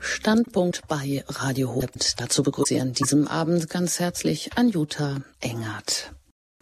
[0.00, 1.92] Standpunkt bei Radio Horeb.
[2.16, 6.12] Dazu begrüße ich an diesem Abend ganz herzlich Anjuta Engert.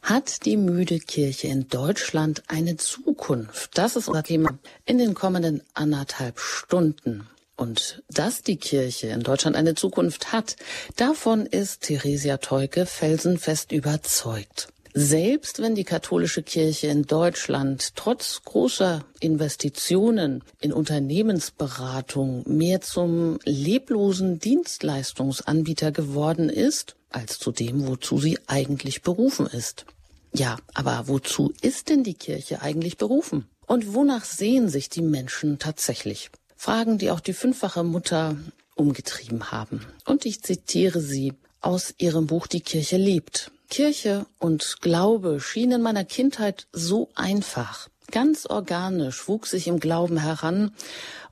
[0.03, 3.79] Hat die müde Kirche in Deutschland eine Zukunft?
[3.79, 7.29] Das ist unser Thema in den kommenden anderthalb Stunden.
[7.57, 10.57] Und dass die Kirche in Deutschland eine Zukunft hat,
[10.97, 14.69] davon ist Theresia Teuke felsenfest überzeugt.
[15.01, 24.41] Selbst wenn die katholische Kirche in Deutschland trotz großer Investitionen in Unternehmensberatung mehr zum leblosen
[24.41, 29.87] Dienstleistungsanbieter geworden ist, als zu dem, wozu sie eigentlich berufen ist.
[30.35, 33.47] Ja, aber wozu ist denn die Kirche eigentlich berufen?
[33.69, 36.33] Und wonach sehen sich die Menschen tatsächlich?
[36.57, 38.37] Fragen, die auch die fünffache Mutter
[38.75, 39.87] umgetrieben haben.
[40.07, 43.53] Und ich zitiere sie aus ihrem Buch Die Kirche lebt.
[43.69, 47.89] Kirche und Glaube schienen in meiner Kindheit so einfach.
[48.11, 50.73] Ganz organisch wuchs ich im Glauben heran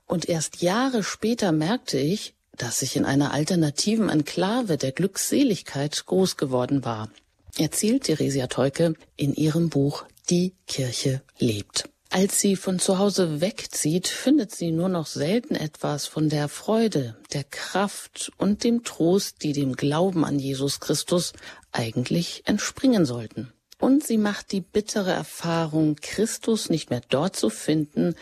[0.05, 6.37] und erst Jahre später merkte ich, dass ich in einer alternativen Enklave der Glückseligkeit groß
[6.37, 7.09] geworden war.
[7.57, 11.89] Erzählt Theresia Teuke in ihrem Buch Die Kirche lebt.
[12.09, 17.17] Als sie von zu Hause wegzieht, findet sie nur noch selten etwas von der Freude,
[17.33, 21.33] der Kraft und dem Trost, die dem Glauben an Jesus Christus
[21.71, 23.51] eigentlich entspringen sollten.
[23.79, 28.15] Und sie macht die bittere Erfahrung, Christus nicht mehr dort zu finden,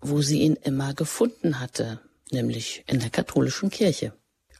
[0.00, 4.12] wo sie ihn immer gefunden hatte, nämlich in der katholischen Kirche.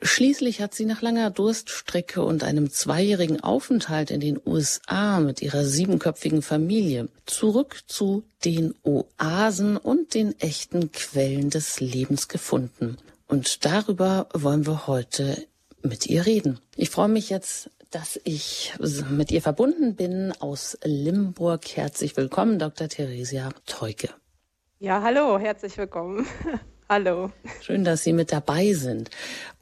[0.05, 5.65] Schließlich hat sie nach langer Durststrecke und einem zweijährigen Aufenthalt in den USA mit ihrer
[5.65, 12.97] siebenköpfigen Familie zurück zu den Oasen und den echten Quellen des Lebens gefunden.
[13.29, 15.47] Und darüber wollen wir heute
[15.83, 16.59] mit ihr reden.
[16.75, 18.75] Ich freue mich jetzt, dass ich
[19.09, 21.77] mit ihr verbunden bin aus Limburg.
[21.77, 22.89] Herzlich willkommen, Dr.
[22.89, 24.09] Theresia Teuke.
[24.81, 26.27] Ja, hallo, herzlich willkommen.
[26.95, 27.31] Hallo.
[27.63, 29.09] Schön, dass Sie mit dabei sind.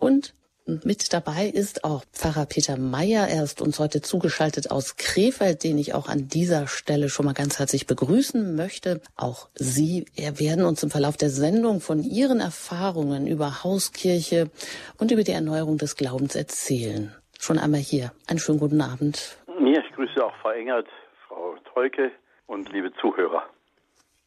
[0.00, 0.34] Und
[0.66, 3.28] mit dabei ist auch Pfarrer Peter Meyer.
[3.28, 7.32] Er ist uns heute zugeschaltet aus Krefeld, den ich auch an dieser Stelle schon mal
[7.32, 9.00] ganz herzlich begrüßen möchte.
[9.14, 14.50] Auch Sie werden uns im Verlauf der Sendung von Ihren Erfahrungen über Hauskirche
[14.98, 17.14] und über die Erneuerung des Glaubens erzählen.
[17.38, 18.10] Schon einmal hier.
[18.26, 19.38] Einen schönen guten Abend.
[19.46, 20.88] Ja, ich grüße auch Frau Engert,
[21.28, 22.10] Frau Teuke
[22.48, 23.44] und liebe Zuhörer.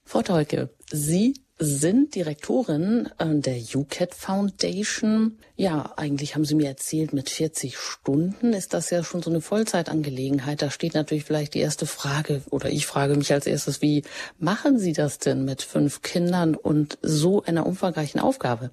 [0.06, 5.38] Frau Teuke, Sie sind Direktorin äh, der UCAT Foundation.
[5.56, 9.42] Ja, eigentlich haben Sie mir erzählt, mit 40 Stunden ist das ja schon so eine
[9.42, 10.62] Vollzeitangelegenheit.
[10.62, 14.04] Da steht natürlich vielleicht die erste Frage, oder ich frage mich als erstes, wie
[14.40, 18.72] machen Sie das denn mit fünf Kindern und so einer umfangreichen Aufgabe?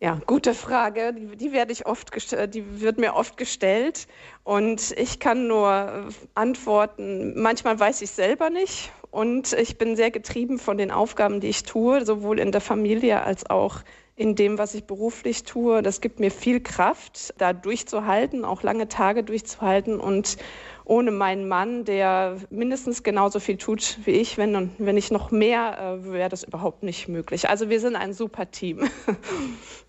[0.00, 1.14] Ja, gute Frage.
[1.14, 2.10] Die, die, werde ich oft
[2.54, 4.08] die wird mir oft gestellt
[4.42, 7.40] und ich kann nur antworten.
[7.40, 11.64] Manchmal weiß ich selber nicht und ich bin sehr getrieben von den Aufgaben, die ich
[11.64, 13.82] tue, sowohl in der Familie als auch
[14.16, 15.82] in dem, was ich beruflich tue.
[15.82, 20.38] Das gibt mir viel Kraft, da durchzuhalten, auch lange Tage durchzuhalten und
[20.86, 26.00] ohne meinen Mann, der mindestens genauso viel tut wie ich, wenn, wenn nicht noch mehr,
[26.00, 27.50] äh, wäre das überhaupt nicht möglich.
[27.50, 28.88] Also wir sind ein super Team.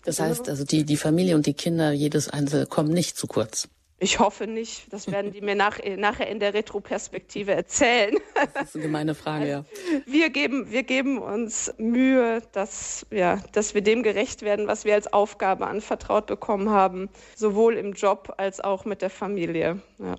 [0.04, 3.68] Das heißt, also die, die Familie und die Kinder, jedes Einzelne kommen nicht zu kurz.
[4.04, 4.92] Ich hoffe nicht.
[4.92, 8.14] Das werden die mir nach, nachher in der Retroperspektive erzählen.
[8.52, 9.64] Das ist eine gemeine Frage, ja.
[10.06, 14.92] Wir geben, wir geben uns Mühe, dass, ja, dass wir dem gerecht werden, was wir
[14.92, 19.80] als Aufgabe anvertraut bekommen haben, sowohl im Job als auch mit der Familie.
[19.98, 20.16] Ja.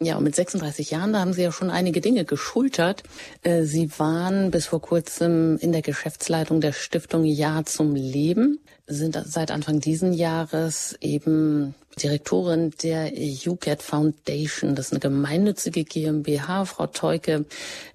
[0.00, 3.04] Ja, und mit 36 Jahren, da haben Sie ja schon einige Dinge geschultert.
[3.42, 9.18] Äh, Sie waren bis vor kurzem in der Geschäftsleitung der Stiftung Ja zum Leben, sind
[9.24, 13.12] seit Anfang diesen Jahres eben Direktorin der
[13.46, 14.74] UCAT Foundation.
[14.74, 16.64] Das ist eine gemeinnützige GmbH.
[16.64, 17.44] Frau Teuke,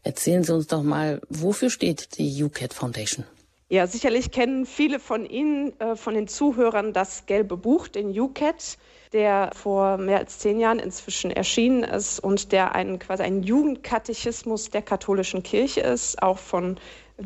[0.04, 3.26] erzählen Sie uns doch mal, wofür steht die UCAT Foundation?
[3.70, 8.78] Ja, sicherlich kennen viele von Ihnen, äh, von den Zuhörern, das gelbe Buch, den UCAT
[9.14, 14.70] der vor mehr als zehn Jahren inzwischen erschienen ist und der ein, quasi ein Jugendkatechismus
[14.70, 16.78] der katholischen Kirche ist, auch von,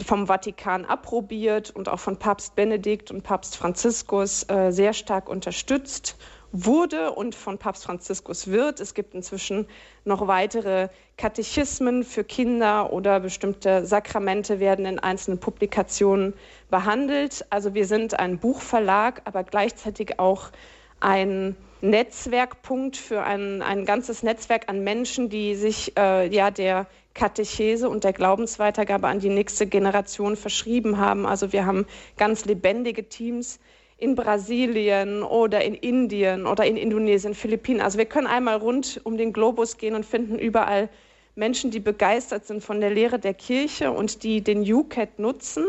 [0.06, 6.16] vom Vatikan approbiert und auch von Papst Benedikt und Papst Franziskus äh, sehr stark unterstützt
[6.54, 8.80] wurde und von Papst Franziskus wird.
[8.80, 9.68] Es gibt inzwischen
[10.06, 16.34] noch weitere Katechismen für Kinder oder bestimmte Sakramente werden in einzelnen Publikationen
[16.70, 17.46] behandelt.
[17.50, 20.52] Also wir sind ein Buchverlag, aber gleichzeitig auch
[21.00, 26.86] ein Netzwerkpunkt für ein, ein ganzes Netzwerk an Menschen, die sich äh, ja der
[27.16, 31.26] Katechese und der Glaubensweitergabe an die nächste Generation verschrieben haben.
[31.26, 31.86] Also wir haben
[32.16, 33.60] ganz lebendige Teams
[33.98, 37.82] in Brasilien oder in Indien oder in Indonesien, Philippinen.
[37.82, 40.90] Also wir können einmal rund um den Globus gehen und finden überall
[41.36, 45.66] Menschen, die begeistert sind von der Lehre der Kirche und die den UCAT nutzen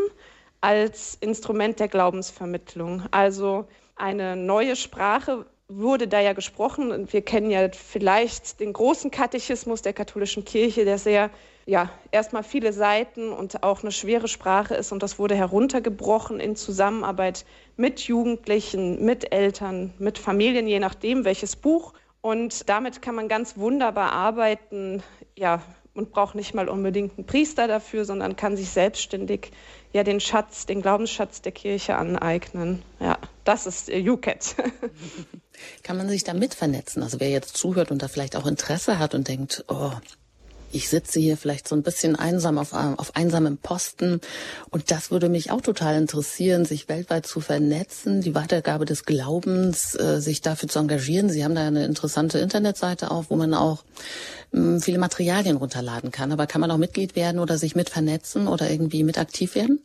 [0.61, 3.03] als Instrument der Glaubensvermittlung.
[3.11, 6.91] Also eine neue Sprache wurde da ja gesprochen.
[6.91, 11.29] Und wir kennen ja vielleicht den großen Katechismus der katholischen Kirche, der sehr,
[11.65, 14.91] ja, erstmal viele Seiten und auch eine schwere Sprache ist.
[14.91, 17.45] Und das wurde heruntergebrochen in Zusammenarbeit
[17.75, 21.93] mit Jugendlichen, mit Eltern, mit Familien, je nachdem, welches Buch.
[22.21, 25.03] Und damit kann man ganz wunderbar arbeiten,
[25.35, 25.61] ja,
[25.95, 29.51] und braucht nicht mal unbedingt einen Priester dafür, sondern kann sich selbstständig
[29.93, 32.83] ja den Schatz, den Glaubensschatz der Kirche aneignen.
[32.99, 34.55] Ja, das ist UCAT.
[35.83, 37.01] Kann man sich damit vernetzen?
[37.01, 39.91] Also wer jetzt zuhört und da vielleicht auch Interesse hat und denkt, oh,
[40.75, 44.19] ich sitze hier vielleicht so ein bisschen einsam auf, auf einsamem Posten
[44.69, 49.95] und das würde mich auch total interessieren, sich weltweit zu vernetzen, die Weitergabe des Glaubens,
[49.95, 51.29] äh, sich dafür zu engagieren.
[51.29, 53.83] Sie haben da eine interessante Internetseite auch, wo man auch
[54.51, 56.31] mh, viele Materialien runterladen kann.
[56.31, 59.79] Aber kann man auch Mitglied werden oder sich mit vernetzen oder irgendwie mit aktiv werden?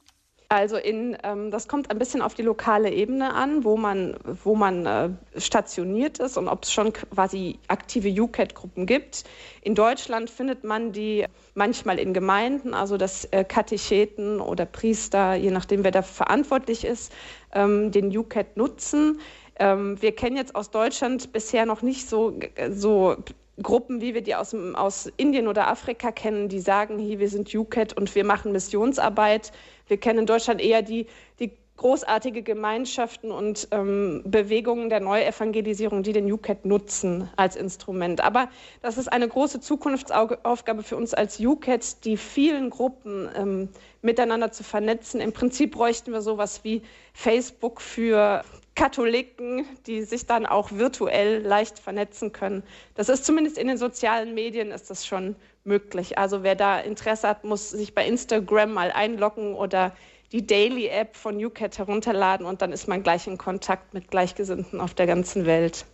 [0.53, 4.57] Also in, ähm, das kommt ein bisschen auf die lokale Ebene an, wo man, wo
[4.57, 9.23] man äh, stationiert ist und ob es schon quasi aktive UCAT-Gruppen gibt.
[9.63, 11.25] In Deutschland findet man die
[11.55, 17.13] manchmal in Gemeinden, also dass äh, Katecheten oder Priester, je nachdem wer da verantwortlich ist,
[17.55, 19.21] ähm, den UCAT nutzen.
[19.57, 22.37] Ähm, wir kennen jetzt aus Deutschland bisher noch nicht so,
[22.71, 23.15] so
[23.63, 27.55] Gruppen, wie wir die aus, aus Indien oder Afrika kennen, die sagen, hier, wir sind
[27.55, 29.53] UCAT und wir machen Missionsarbeit.
[29.87, 31.07] Wir kennen in Deutschland eher die,
[31.39, 38.23] die großartige Gemeinschaften und ähm, Bewegungen der Neuevangelisierung, die den UCAT nutzen als Instrument.
[38.23, 38.51] Aber
[38.83, 43.69] das ist eine große Zukunftsaufgabe für uns als UCAT, die vielen Gruppen ähm,
[44.03, 45.23] miteinander zu vernetzen.
[45.23, 46.83] Im Prinzip bräuchten wir sowas wie
[47.15, 48.45] Facebook für
[48.75, 52.63] Katholiken, die sich dann auch virtuell leicht vernetzen können.
[52.95, 56.19] Das ist zumindest in den sozialen Medien ist das schon möglich.
[56.19, 59.95] Also wer da Interesse hat, muss sich bei Instagram mal einloggen oder
[60.33, 64.81] die Daily App von UCAT herunterladen und dann ist man gleich in Kontakt mit Gleichgesinnten
[64.81, 65.85] auf der ganzen Welt.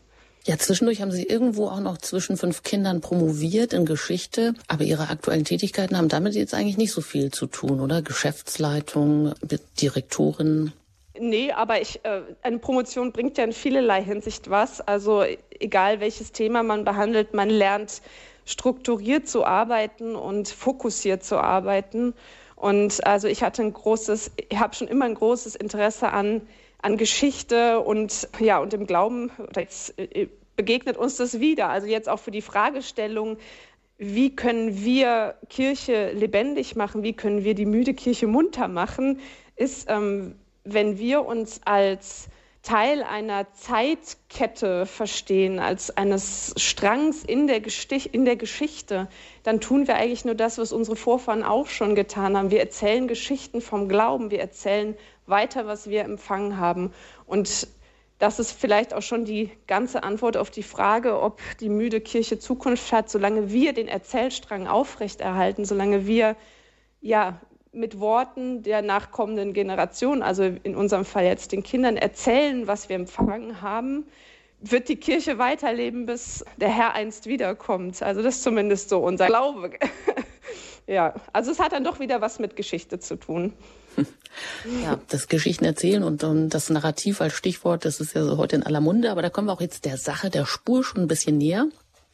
[0.45, 5.09] Ja, zwischendurch haben Sie irgendwo auch noch zwischen fünf Kindern promoviert in Geschichte, aber Ihre
[5.09, 8.01] aktuellen Tätigkeiten haben damit jetzt eigentlich nicht so viel zu tun, oder?
[8.01, 9.35] Geschäftsleitung,
[9.81, 10.73] Direktorin.
[11.19, 14.81] Nee, aber ich, äh, eine Promotion bringt ja in vielerlei Hinsicht was.
[14.81, 15.25] Also
[15.61, 18.03] egal welches Thema man behandelt, man lernt
[18.45, 22.15] strukturiert zu arbeiten und fokussiert zu arbeiten.
[22.55, 26.43] Und also ich hatte ein großes, ich habe schon immer ein großes Interesse an,
[26.81, 29.31] an Geschichte und ja und im Glauben.
[29.55, 31.69] Jetzt äh, begegnet uns das wieder.
[31.69, 33.37] Also jetzt auch für die Fragestellung,
[33.99, 37.03] wie können wir Kirche lebendig machen?
[37.03, 39.21] Wie können wir die müde Kirche munter machen?
[39.57, 40.37] Ist ähm,
[40.67, 42.29] wenn wir uns als
[42.67, 47.63] Teil einer Zeitkette verstehen, als eines Strangs in der,
[48.11, 49.07] in der, Geschichte,
[49.45, 52.51] dann tun wir eigentlich nur das, was unsere Vorfahren auch schon getan haben.
[52.51, 54.97] Wir erzählen Geschichten vom Glauben, wir erzählen
[55.27, 56.93] weiter, was wir empfangen haben.
[57.25, 57.69] Und
[58.19, 62.41] das ist vielleicht auch schon die ganze Antwort auf die Frage, ob die müde Kirche
[62.41, 66.35] Zukunft hat, solange wir den Erzählstrang aufrechterhalten, solange wir
[67.01, 67.41] ja
[67.77, 72.97] mit Worten der nachkommenden Generation, also in unserem Fall jetzt den Kindern, erzählen, was wir
[72.97, 74.07] empfangen haben,
[74.61, 78.03] wird die Kirche weiterleben, bis der Herr einst wiederkommt.
[78.03, 79.73] Also das ist zumindest so unser Glaube.
[80.87, 83.53] ja, also es hat dann doch wieder was mit Geschichte zu tun.
[84.83, 88.57] Ja, das Geschichten erzählen und, und das Narrativ als Stichwort, das ist ja so heute
[88.57, 91.09] in aller Munde, aber da kommen wir auch jetzt der Sache, der Spur schon ein
[91.09, 91.69] bisschen näher.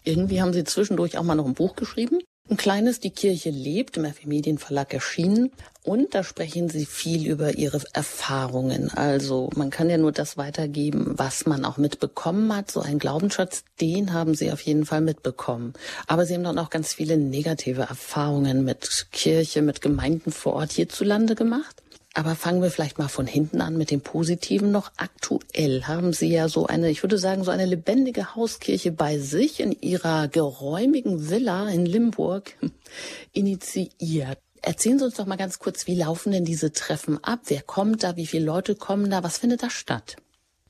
[0.05, 2.21] Irgendwie haben Sie zwischendurch auch mal noch ein Buch geschrieben.
[2.51, 5.53] Ein kleines Die Kirche lebt im FE Medienverlag erschienen
[5.85, 8.91] und da sprechen Sie viel über Ihre Erfahrungen.
[8.91, 12.71] Also man kann ja nur das weitergeben, was man auch mitbekommen hat.
[12.71, 15.73] So ein Glaubensschatz, den haben Sie auf jeden Fall mitbekommen.
[16.09, 20.73] Aber Sie haben dann auch ganz viele negative Erfahrungen mit Kirche, mit Gemeinden vor Ort
[20.73, 21.83] hierzulande gemacht.
[22.15, 24.93] Aber fangen wir vielleicht mal von hinten an mit dem Positiven noch.
[24.99, 29.61] Aktuell haben Sie ja so eine, ich würde sagen, so eine lebendige Hauskirche bei sich
[29.61, 32.55] in Ihrer geräumigen Villa in Limburg
[33.33, 34.39] initiiert.
[34.61, 37.41] Erzählen Sie uns doch mal ganz kurz, wie laufen denn diese Treffen ab?
[37.47, 38.17] Wer kommt da?
[38.17, 39.25] Wie viele Leute kommen da?
[39.25, 40.17] Was findet da statt?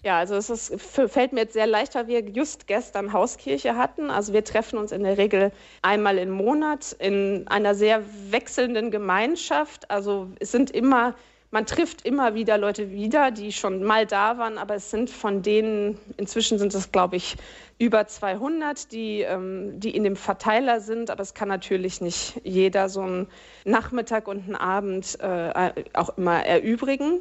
[0.04, 4.10] Ja, also es ist, fällt mir jetzt sehr leicht, weil wir just gestern Hauskirche hatten.
[4.10, 9.90] Also wir treffen uns in der Regel einmal im Monat in einer sehr wechselnden Gemeinschaft.
[9.90, 11.14] Also es sind immer
[11.52, 15.42] man trifft immer wieder Leute wieder, die schon mal da waren, aber es sind von
[15.42, 17.36] denen, inzwischen sind es, glaube ich,
[17.78, 22.88] über 200, die, ähm, die in dem Verteiler sind, aber es kann natürlich nicht jeder
[22.88, 23.28] so einen
[23.66, 27.20] Nachmittag und einen Abend äh, auch immer erübrigen.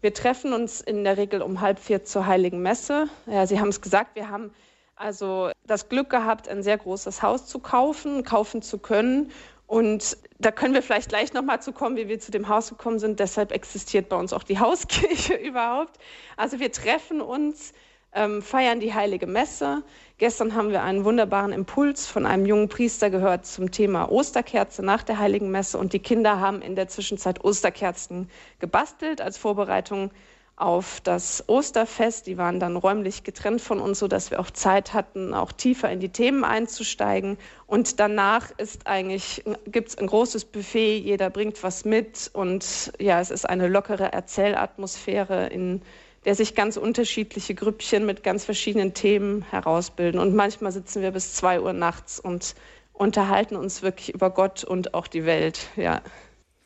[0.00, 3.06] Wir treffen uns in der Regel um halb vier zur Heiligen Messe.
[3.26, 4.50] Ja, Sie haben es gesagt, wir haben
[4.96, 9.30] also das Glück gehabt, ein sehr großes Haus zu kaufen, kaufen zu können
[9.68, 12.98] Und da können wir vielleicht gleich nochmal zu kommen, wie wir zu dem Haus gekommen
[12.98, 13.20] sind.
[13.20, 15.98] Deshalb existiert bei uns auch die Hauskirche überhaupt.
[16.38, 17.74] Also wir treffen uns,
[18.14, 19.82] ähm, feiern die heilige Messe.
[20.16, 25.02] Gestern haben wir einen wunderbaren Impuls von einem jungen Priester gehört zum Thema Osterkerze nach
[25.02, 25.76] der heiligen Messe.
[25.76, 30.10] Und die Kinder haben in der Zwischenzeit Osterkerzen gebastelt als Vorbereitung
[30.58, 32.26] auf das Osterfest.
[32.26, 36.00] Die waren dann räumlich getrennt von uns, sodass wir auch Zeit hatten, auch tiefer in
[36.00, 37.38] die Themen einzusteigen.
[37.66, 43.20] Und danach ist eigentlich, gibt es ein großes Buffet, jeder bringt was mit und ja,
[43.20, 45.82] es ist eine lockere Erzählatmosphäre, in
[46.24, 50.20] der sich ganz unterschiedliche Grüppchen mit ganz verschiedenen Themen herausbilden.
[50.20, 52.54] Und manchmal sitzen wir bis zwei Uhr nachts und
[52.92, 55.68] unterhalten uns wirklich über Gott und auch die Welt.
[55.76, 56.02] Ja.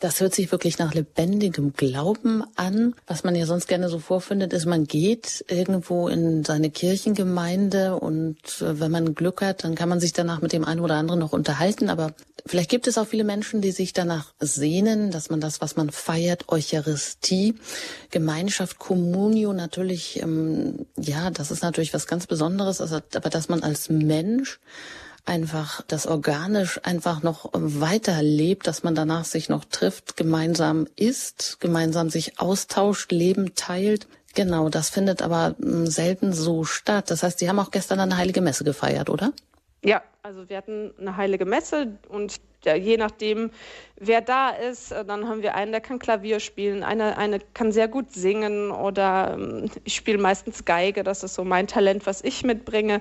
[0.02, 2.96] Das hört sich wirklich nach lebendigem Glauben an.
[3.06, 8.36] Was man ja sonst gerne so vorfindet, ist, man geht irgendwo in seine Kirchengemeinde und
[8.62, 11.20] äh, wenn man Glück hat, dann kann man sich danach mit dem einen oder anderen
[11.20, 11.88] noch unterhalten.
[11.88, 15.76] Aber vielleicht gibt es auch viele Menschen, die sich danach sehnen, dass man das, was
[15.76, 17.54] man feiert, Eucharistie,
[18.10, 23.62] Gemeinschaft, Communio natürlich, ähm, ja, das ist natürlich was ganz Besonderes, also, aber dass man
[23.62, 24.58] als Mensch
[25.24, 32.10] einfach das organisch einfach noch weiterlebt, dass man danach sich noch trifft, gemeinsam isst, gemeinsam
[32.10, 34.08] sich austauscht, Leben teilt.
[34.34, 37.10] Genau, das findet aber hm, selten so statt.
[37.10, 39.32] Das heißt, Sie haben auch gestern eine heilige Messe gefeiert, oder?
[39.84, 43.50] Ja, also wir hatten eine heilige Messe und ja, je nachdem,
[43.96, 47.72] wer da ist, äh, dann haben wir einen, der kann Klavier spielen, eine, eine kann
[47.72, 52.22] sehr gut singen oder ähm, ich spiele meistens Geige, das ist so mein Talent, was
[52.22, 53.00] ich mitbringe.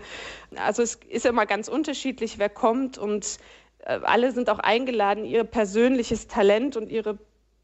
[0.55, 3.37] Also es ist immer ganz unterschiedlich, wer kommt und
[3.85, 7.17] äh, alle sind auch eingeladen, ihr persönliches Talent und ihre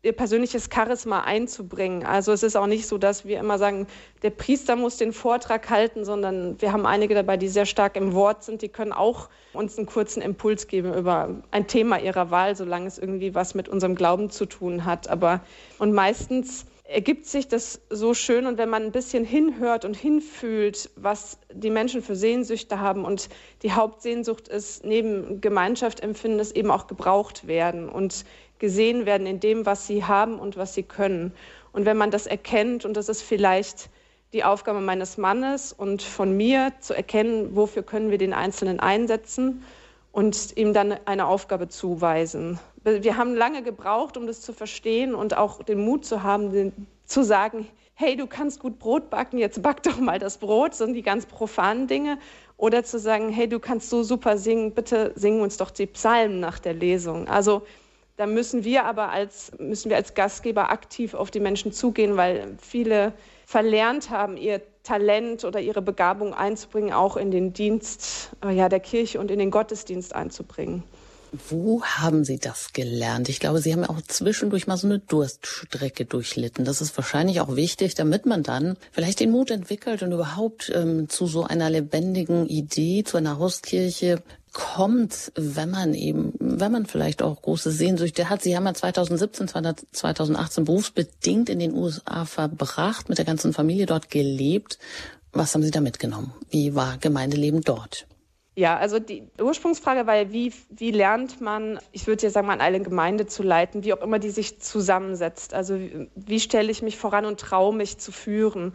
[0.04, 2.06] ihr persönliches Charisma einzubringen.
[2.06, 3.88] Also es ist auch nicht so, dass wir immer sagen,
[4.22, 8.13] der Priester muss den Vortrag halten, sondern wir haben einige dabei, die sehr stark im
[8.13, 8.62] Wort sind.
[8.62, 12.98] Die können auch uns einen kurzen Impuls geben über ein Thema ihrer Wahl, solange es
[12.98, 15.10] irgendwie was mit unserem Glauben zu tun hat.
[15.10, 15.42] Aber
[15.80, 20.89] und meistens ergibt sich das so schön und wenn man ein bisschen hinhört und hinfühlt,
[20.96, 23.27] was die Menschen für Sehnsüchte haben und
[23.62, 28.24] die Hauptsehnsucht ist, neben Gemeinschaft empfinden, es eben auch gebraucht werden und
[28.60, 31.34] gesehen werden in dem, was sie haben und was sie können.
[31.72, 33.90] Und wenn man das erkennt, und das ist vielleicht
[34.34, 39.64] die Aufgabe meines Mannes und von mir, zu erkennen, wofür können wir den Einzelnen einsetzen
[40.12, 42.60] und ihm dann eine Aufgabe zuweisen.
[42.84, 46.88] Wir haben lange gebraucht, um das zu verstehen und auch den Mut zu haben, den,
[47.06, 50.80] zu sagen, hey, du kannst gut Brot backen, jetzt back doch mal das Brot, das
[50.80, 52.20] sind die ganz profanen Dinge.
[52.58, 56.40] Oder zu sagen, hey, du kannst so super singen, bitte singen uns doch die Psalmen
[56.40, 57.28] nach der Lesung.
[57.28, 57.64] Also
[58.17, 62.57] da müssen wir aber als, müssen wir als Gastgeber aktiv auf die Menschen zugehen, weil
[62.59, 63.13] viele
[63.45, 68.79] verlernt haben, ihr Talent oder ihre Begabung einzubringen, auch in den Dienst äh, ja, der
[68.79, 70.83] Kirche und in den Gottesdienst einzubringen.
[71.50, 73.27] Wo haben Sie das gelernt?
[73.29, 76.63] Ich glaube, Sie haben ja auch zwischendurch mal so eine Durststrecke durchlitten.
[76.65, 81.09] Das ist wahrscheinlich auch wichtig, damit man dann vielleicht den Mut entwickelt und überhaupt ähm,
[81.09, 84.24] zu so einer lebendigen Idee, zu einer Hauskirche
[84.58, 88.42] kommt, wenn man eben, wenn man vielleicht auch große Sehnsüchte hat.
[88.42, 89.48] Sie haben ja 2017,
[89.92, 94.80] 2018 berufsbedingt in den USA verbracht, mit der ganzen Familie dort gelebt.
[95.32, 96.34] Was haben Sie da mitgenommen?
[96.50, 98.08] Wie war Gemeindeleben dort?
[98.58, 102.60] Ja, also die Ursprungsfrage war ja, wie, wie lernt man, ich würde ja sagen, mal
[102.60, 105.54] eine Gemeinde zu leiten, wie auch immer die sich zusammensetzt.
[105.54, 108.74] Also wie, wie stelle ich mich voran und traue mich zu führen.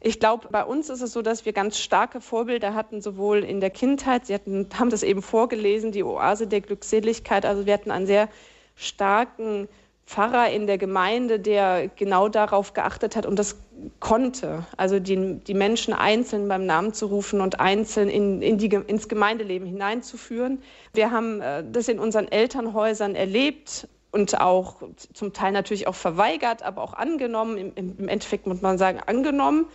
[0.00, 3.58] Ich glaube, bei uns ist es so, dass wir ganz starke Vorbilder hatten, sowohl in
[3.58, 7.44] der Kindheit, Sie hatten, haben das eben vorgelesen, die Oase der Glückseligkeit.
[7.44, 8.28] Also wir hatten einen sehr
[8.76, 9.66] starken
[10.06, 13.56] Pfarrer in der Gemeinde, der genau darauf geachtet hat und das
[14.00, 18.68] konnte, also die, die Menschen einzeln beim Namen zu rufen und einzeln in, in die,
[18.68, 20.62] ins Gemeindeleben hineinzuführen.
[20.92, 24.82] Wir haben äh, das in unseren Elternhäusern erlebt und auch
[25.12, 27.72] zum Teil natürlich auch verweigert, aber auch angenommen.
[27.74, 29.66] Im, im Endeffekt muss man sagen, angenommen.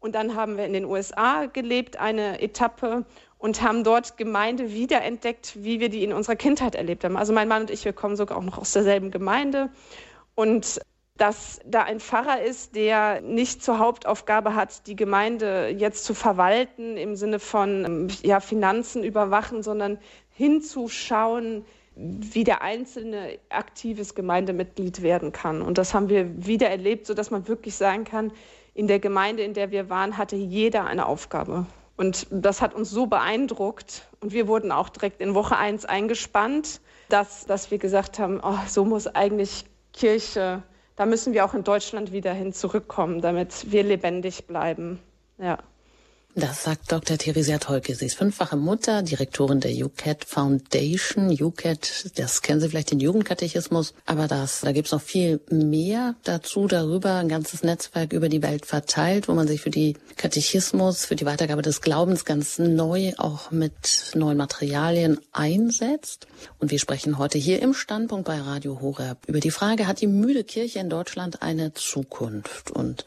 [0.00, 3.06] Und dann haben wir in den USA gelebt, eine Etappe
[3.38, 7.16] und haben dort Gemeinde wiederentdeckt, wie wir die in unserer Kindheit erlebt haben.
[7.16, 9.70] Also mein Mann und ich, wir kommen sogar auch noch aus derselben Gemeinde.
[10.34, 10.80] Und
[11.16, 16.96] dass da ein Pfarrer ist, der nicht zur Hauptaufgabe hat, die Gemeinde jetzt zu verwalten
[16.96, 19.98] im Sinne von ja, Finanzen überwachen, sondern
[20.30, 21.64] hinzuschauen,
[21.94, 25.62] wie der einzelne aktives Gemeindemitglied werden kann.
[25.62, 28.32] Und das haben wir wieder erlebt, sodass man wirklich sagen kann,
[28.74, 31.64] in der Gemeinde, in der wir waren, hatte jeder eine Aufgabe.
[31.96, 34.06] Und das hat uns so beeindruckt.
[34.20, 38.58] Und wir wurden auch direkt in Woche 1 eingespannt, dass, dass wir gesagt haben, oh,
[38.66, 40.62] so muss eigentlich Kirche,
[40.96, 44.98] da müssen wir auch in Deutschland wieder hin zurückkommen, damit wir lebendig bleiben.
[45.38, 45.58] Ja.
[46.38, 47.16] Das sagt Dr.
[47.16, 47.94] Theresia Tolke.
[47.94, 51.30] Sie ist fünffache Mutter, Direktorin der UCAT Foundation.
[51.30, 56.66] UCAT, das kennen Sie vielleicht den Jugendkatechismus, aber das, da gibt's noch viel mehr dazu
[56.66, 61.16] darüber, ein ganzes Netzwerk über die Welt verteilt, wo man sich für die Katechismus, für
[61.16, 66.26] die Weitergabe des Glaubens ganz neu auch mit neuen Materialien einsetzt.
[66.58, 70.06] Und wir sprechen heute hier im Standpunkt bei Radio Horeb über die Frage, hat die
[70.06, 72.70] müde Kirche in Deutschland eine Zukunft?
[72.70, 73.06] Und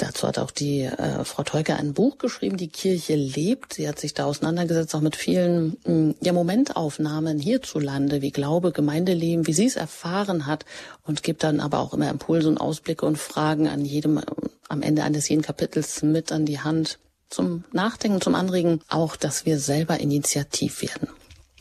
[0.00, 3.74] Dazu hat auch die äh, Frau Teuke ein Buch geschrieben, Die Kirche lebt.
[3.74, 8.72] Sie hat sich da auseinandergesetzt, auch mit vielen mh, hm, ja, Momentaufnahmen hierzulande, wie Glaube,
[8.72, 10.64] Gemeindeleben, wie sie es erfahren hat
[11.04, 14.22] und gibt dann aber auch immer Impulse und Ausblicke und Fragen an jedem, äh,
[14.70, 19.44] am Ende eines jeden Kapitels mit an die Hand zum Nachdenken, zum Anregen, auch, dass
[19.44, 21.08] wir selber initiativ werden.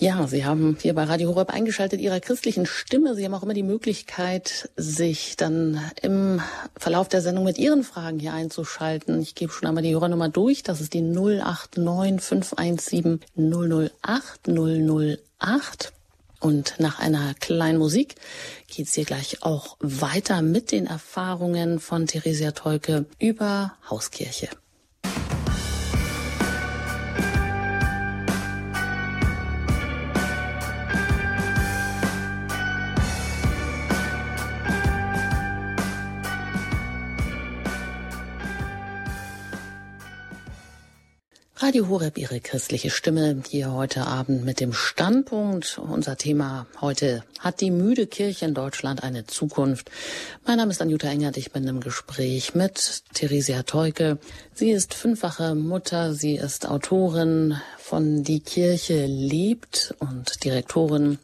[0.01, 3.15] Ja, Sie haben hier bei Radio Horeb eingeschaltet Ihrer christlichen Stimme.
[3.15, 6.41] Sie haben auch immer die Möglichkeit, sich dann im
[6.77, 9.22] Verlauf der Sendung mit Ihren Fragen hier einzuschalten.
[9.22, 10.63] Ich gebe schon einmal die Hörernummer durch.
[10.63, 15.91] Das ist die 089 517 008 008.
[16.39, 18.15] Und nach einer kleinen Musik
[18.70, 24.48] geht's hier gleich auch weiter mit den Erfahrungen von Theresia Tolke über Hauskirche.
[41.69, 45.77] Radio Horeb, Ihre christliche Stimme, hier heute Abend mit dem Standpunkt.
[45.77, 49.91] Unser Thema heute, hat die müde Kirche in Deutschland eine Zukunft?
[50.47, 54.17] Mein Name ist Anjuta Engert, ich bin im Gespräch mit Theresia Teuke.
[54.51, 61.19] Sie ist fünffache Mutter, sie ist Autorin von Die Kirche lebt und Direktorin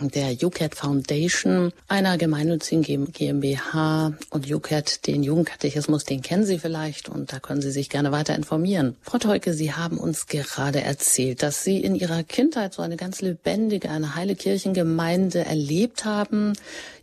[0.00, 7.32] der UCAT Foundation, einer gemeinnützigen GmbH und UCAT, den Jugendkatechismus, den kennen Sie vielleicht und
[7.32, 8.96] da können Sie sich gerne weiter informieren.
[9.02, 13.20] Frau Teuke, Sie haben uns gerade erzählt, dass Sie in Ihrer Kindheit so eine ganz
[13.20, 16.54] lebendige, eine heile Kirchengemeinde erlebt haben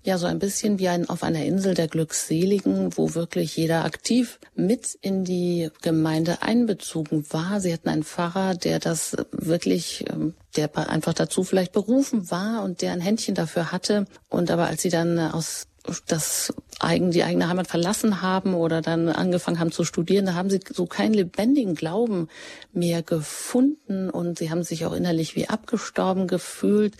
[0.03, 4.39] ja so ein bisschen wie ein auf einer Insel der Glückseligen, wo wirklich jeder aktiv
[4.55, 7.59] mit in die Gemeinde einbezogen war.
[7.61, 12.81] Sie hatten einen Pfarrer, der das wirklich, ähm, der einfach dazu vielleicht berufen war und
[12.81, 14.05] der ein Händchen dafür hatte.
[14.29, 15.67] Und aber als sie dann aus
[16.07, 20.49] das eigen, die eigene Heimat verlassen haben oder dann angefangen haben zu studieren, da haben
[20.49, 22.29] sie so keinen lebendigen Glauben
[22.71, 26.95] mehr gefunden und sie haben sich auch innerlich wie abgestorben gefühlt.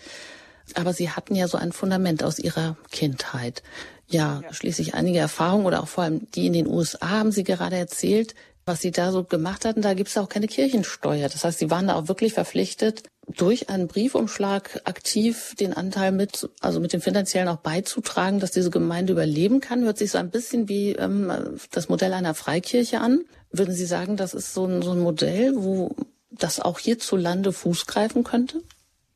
[0.75, 3.63] Aber Sie hatten ja so ein Fundament aus Ihrer Kindheit.
[4.07, 7.43] Ja, ja, schließlich einige Erfahrungen oder auch vor allem die in den USA haben Sie
[7.43, 8.33] gerade erzählt,
[8.65, 9.81] was Sie da so gemacht hatten.
[9.81, 11.29] Da gibt es auch keine Kirchensteuer.
[11.29, 16.49] Das heißt, Sie waren da auch wirklich verpflichtet, durch einen Briefumschlag aktiv den Anteil mit,
[16.59, 19.83] also mit dem finanziellen auch beizutragen, dass diese Gemeinde überleben kann.
[19.83, 21.31] Hört sich so ein bisschen wie ähm,
[21.71, 23.21] das Modell einer Freikirche an.
[23.51, 25.95] Würden Sie sagen, das ist so ein, so ein Modell, wo
[26.31, 28.61] das auch hierzulande Fuß greifen könnte?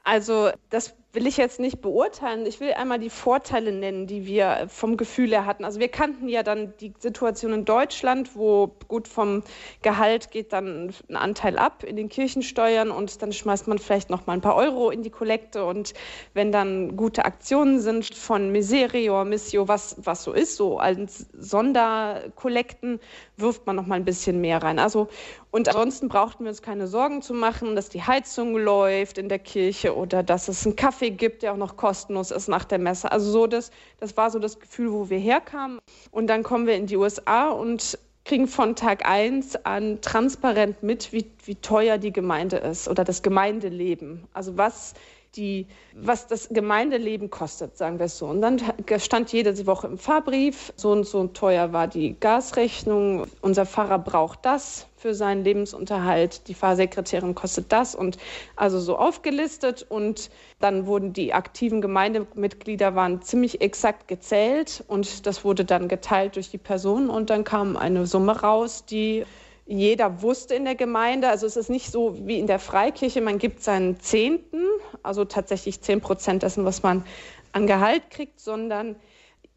[0.04, 2.46] Also das will ich jetzt nicht beurteilen.
[2.46, 5.66] Ich will einmal die Vorteile nennen, die wir vom Gefühl her hatten.
[5.66, 9.42] Also wir kannten ja dann die Situation in Deutschland, wo gut vom
[9.82, 14.28] Gehalt geht dann ein Anteil ab in den Kirchensteuern und dann schmeißt man vielleicht noch
[14.28, 15.96] mal ein paar Euro in die Kollekte und
[16.36, 23.00] wenn dann gute Aktionen sind von Miserio, Missio, was, was so ist, so als Sonderkollekten,
[23.38, 24.80] wirft man noch mal ein bisschen mehr rein.
[24.80, 25.08] Also
[25.52, 29.40] und ansonsten brauchten wir uns keine Sorgen zu machen, dass die Heizung läuft in der
[29.40, 33.12] Kirche oder dass es einen Kaffee gibt, der auch noch kostenlos ist nach der Messe.
[33.12, 35.80] Also so das, das war so das Gefühl, wo wir herkamen.
[36.12, 41.14] Und dann kommen wir in die USA und kriegen von Tag eins an transparent mit,
[41.14, 44.28] wie, wie teuer die Gemeinde ist oder das Gemeindeleben.
[44.34, 44.96] Also was
[45.38, 48.26] die, was das Gemeindeleben kostet, sagen wir es so.
[48.26, 48.60] Und dann
[48.98, 54.46] stand jede Woche im Fahrbrief, so und so teuer war die Gasrechnung, unser Pfarrer braucht
[54.46, 58.18] das für seinen Lebensunterhalt, die Fahrsekretärin kostet das und
[58.56, 65.46] also so aufgelistet und dann wurden die aktiven Gemeindemitglieder waren ziemlich exakt gezählt und das
[65.46, 69.24] wurde dann geteilt durch die Personen und dann kam eine Summe raus, die
[69.68, 71.30] jeder wusste in der Gemeinde.
[71.30, 74.64] Also es ist nicht so wie in der Freikirche, man gibt seinen Zehnten,
[75.04, 77.04] also tatsächlich zehn Prozent dessen, was man
[77.52, 78.96] an Gehalt kriegt, sondern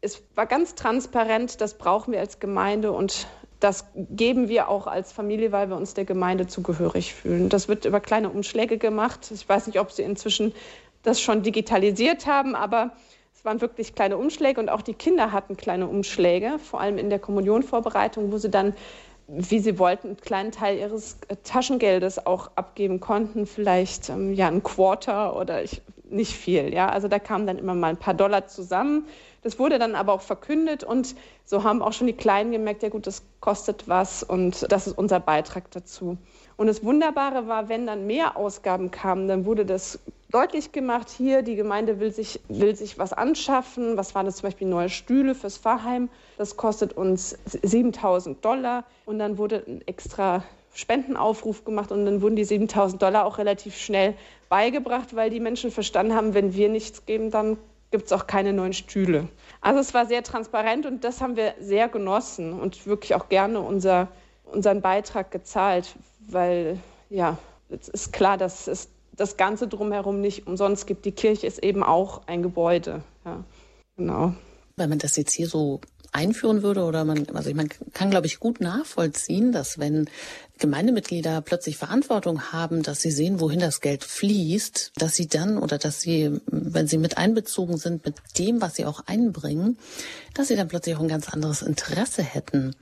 [0.01, 3.27] es war ganz transparent, das brauchen wir als Gemeinde und
[3.59, 7.47] das geben wir auch als Familie, weil wir uns der Gemeinde zugehörig fühlen.
[7.47, 9.29] Das wird über kleine Umschläge gemacht.
[9.31, 10.53] Ich weiß nicht, ob Sie inzwischen
[11.03, 12.91] das schon digitalisiert haben, aber
[13.35, 17.09] es waren wirklich kleine Umschläge und auch die Kinder hatten kleine Umschläge, vor allem in
[17.09, 18.73] der Kommunionvorbereitung, wo sie dann
[19.33, 24.47] wie sie wollten, einen kleinen Teil ihres äh, Taschengeldes auch abgeben konnten, vielleicht ähm, ja
[24.47, 26.73] ein Quarter oder ich nicht viel.
[26.73, 26.89] Ja?
[26.89, 29.07] Also da kamen dann immer mal ein paar Dollar zusammen.
[29.41, 31.15] Das wurde dann aber auch verkündet und
[31.45, 34.97] so haben auch schon die Kleinen gemerkt, ja gut, das kostet was und das ist
[34.97, 36.17] unser Beitrag dazu.
[36.61, 39.97] Und das Wunderbare war, wenn dann mehr Ausgaben kamen, dann wurde das
[40.29, 43.97] deutlich gemacht, hier, die Gemeinde will sich, will sich was anschaffen.
[43.97, 46.07] Was waren das zum Beispiel neue Stühle fürs Pfarrheim?
[46.37, 48.83] Das kostet uns 7000 Dollar.
[49.07, 50.43] Und dann wurde ein extra
[50.75, 54.13] Spendenaufruf gemacht und dann wurden die 7000 Dollar auch relativ schnell
[54.47, 57.57] beigebracht, weil die Menschen verstanden haben, wenn wir nichts geben, dann
[57.89, 59.29] gibt es auch keine neuen Stühle.
[59.61, 63.61] Also es war sehr transparent und das haben wir sehr genossen und wirklich auch gerne
[63.61, 64.09] unser,
[64.45, 65.95] unseren Beitrag gezahlt,
[66.27, 66.79] weil
[67.09, 67.37] ja,
[67.69, 71.05] es ist klar, dass es das Ganze drumherum nicht umsonst gibt.
[71.05, 73.03] Die Kirche ist eben auch ein Gebäude.
[73.25, 73.43] Ja,
[73.97, 74.33] genau.
[74.77, 75.81] Wenn man das jetzt hier so
[76.11, 80.09] einführen würde oder man, also man kann, glaube ich, gut nachvollziehen, dass wenn
[80.61, 85.77] Gemeindemitglieder plötzlich Verantwortung haben, dass sie sehen, wohin das Geld fließt, dass sie dann oder
[85.77, 89.77] dass sie, wenn sie mit einbezogen sind mit dem, was sie auch einbringen,
[90.33, 92.75] dass sie dann plötzlich auch ein ganz anderes Interesse hätten.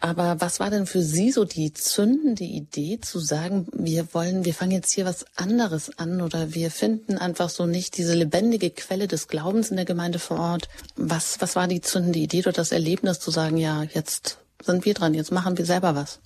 [0.00, 4.54] Aber was war denn für Sie so die zündende Idee zu sagen, wir wollen, wir
[4.54, 9.08] fangen jetzt hier was anderes an oder wir finden einfach so nicht diese lebendige Quelle
[9.08, 10.68] des Glaubens in der Gemeinde vor Ort?
[10.94, 14.94] Was, was war die zündende Idee oder das Erlebnis zu sagen, ja, jetzt sind wir
[14.94, 16.20] dran, jetzt machen wir selber was?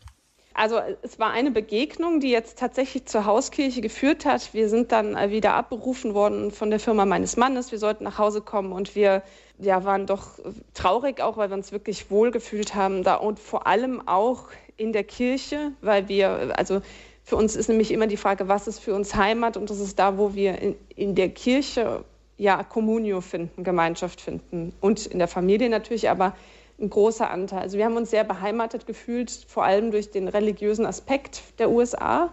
[0.58, 4.54] Also es war eine Begegnung, die jetzt tatsächlich zur Hauskirche geführt hat.
[4.54, 7.70] Wir sind dann äh, wieder abberufen worden von der Firma meines Mannes.
[7.70, 9.22] Wir sollten nach Hause kommen und wir
[9.60, 10.40] ja, waren doch
[10.74, 15.04] traurig auch, weil wir uns wirklich wohlgefühlt haben da und vor allem auch in der
[15.04, 16.82] Kirche, weil wir, also
[17.22, 19.96] für uns ist nämlich immer die Frage, was ist für uns Heimat und das ist
[20.00, 22.04] da, wo wir in, in der Kirche
[22.36, 26.34] ja Communio finden, Gemeinschaft finden und in der Familie natürlich, aber
[26.80, 27.60] ein großer Anteil.
[27.60, 32.32] Also wir haben uns sehr beheimatet gefühlt, vor allem durch den religiösen Aspekt der USA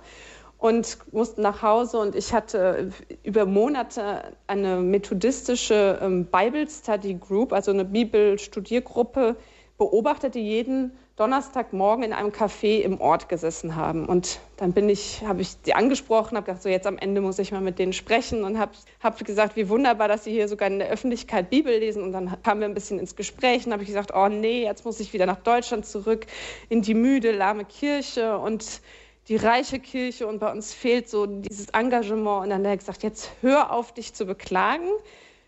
[0.57, 2.89] und mussten nach Hause und ich hatte
[3.23, 9.35] über Monate eine methodistische ähm, Bible Study Group, also eine Bibelstudiergruppe
[9.77, 14.05] beobachtet, die jeden Donnerstagmorgen in einem Café im Ort gesessen haben.
[14.05, 17.39] Und dann bin ich, habe ich sie angesprochen, habe gedacht, so jetzt am Ende muss
[17.39, 20.67] ich mal mit denen sprechen und habe hab gesagt, wie wunderbar, dass sie hier sogar
[20.67, 22.03] in der Öffentlichkeit Bibel lesen.
[22.03, 24.83] Und dann kamen wir ein bisschen ins Gespräch und habe ich gesagt, oh nee, jetzt
[24.83, 26.25] muss ich wieder nach Deutschland zurück
[26.67, 28.81] in die müde, lahme Kirche und
[29.29, 32.43] die reiche Kirche und bei uns fehlt so dieses Engagement.
[32.43, 34.89] Und dann hat er gesagt, jetzt hör auf, dich zu beklagen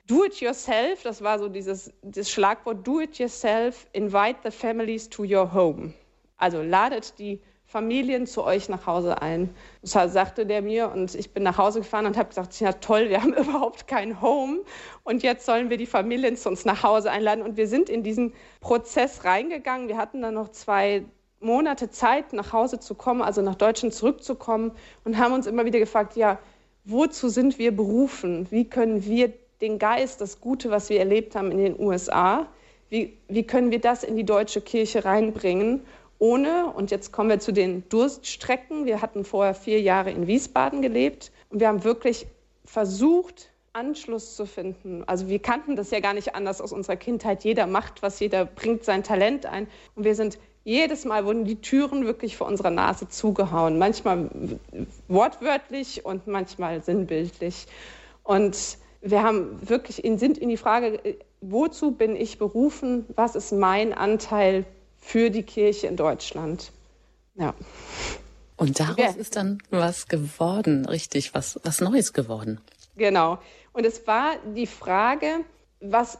[0.07, 5.09] Do it yourself, das war so dieses, dieses Schlagwort, do it yourself, invite the families
[5.09, 5.93] to your home.
[6.37, 9.53] Also ladet die Familien zu euch nach Hause ein.
[9.81, 13.09] Das sagte der mir und ich bin nach Hause gefahren und habe gesagt, ja toll,
[13.09, 14.59] wir haben überhaupt kein Home
[15.03, 18.01] und jetzt sollen wir die Familien zu uns nach Hause einladen und wir sind in
[18.01, 19.89] diesen Prozess reingegangen.
[19.89, 21.03] Wir hatten dann noch zwei
[21.41, 24.71] Monate Zeit, nach Hause zu kommen, also nach Deutschland zurückzukommen
[25.03, 26.39] und haben uns immer wieder gefragt, ja,
[26.85, 28.47] wozu sind wir berufen?
[28.49, 32.47] Wie können wir den Geist, das Gute, was wir erlebt haben in den USA,
[32.89, 35.81] wie, wie können wir das in die deutsche Kirche reinbringen,
[36.19, 40.81] ohne, und jetzt kommen wir zu den Durststrecken, wir hatten vorher vier Jahre in Wiesbaden
[40.81, 42.27] gelebt und wir haben wirklich
[42.65, 45.03] versucht, Anschluss zu finden.
[45.05, 47.43] Also wir kannten das ja gar nicht anders aus unserer Kindheit.
[47.43, 49.67] Jeder macht was, jeder bringt sein Talent ein.
[49.95, 53.77] Und wir sind jedes Mal wurden die Türen wirklich vor unserer Nase zugehauen.
[53.77, 54.29] Manchmal
[55.07, 57.67] wortwörtlich und manchmal sinnbildlich.
[58.23, 63.05] Und wir haben wirklich in, sind in die Frage, äh, wozu bin ich berufen?
[63.15, 64.65] Was ist mein Anteil
[64.97, 66.71] für die Kirche in Deutschland?
[67.35, 67.53] Ja.
[68.57, 69.11] Und daraus ja.
[69.11, 72.59] ist dann was geworden, richtig, was, was Neues geworden.
[72.95, 73.37] Genau.
[73.73, 75.45] Und es war die Frage,
[75.79, 76.17] was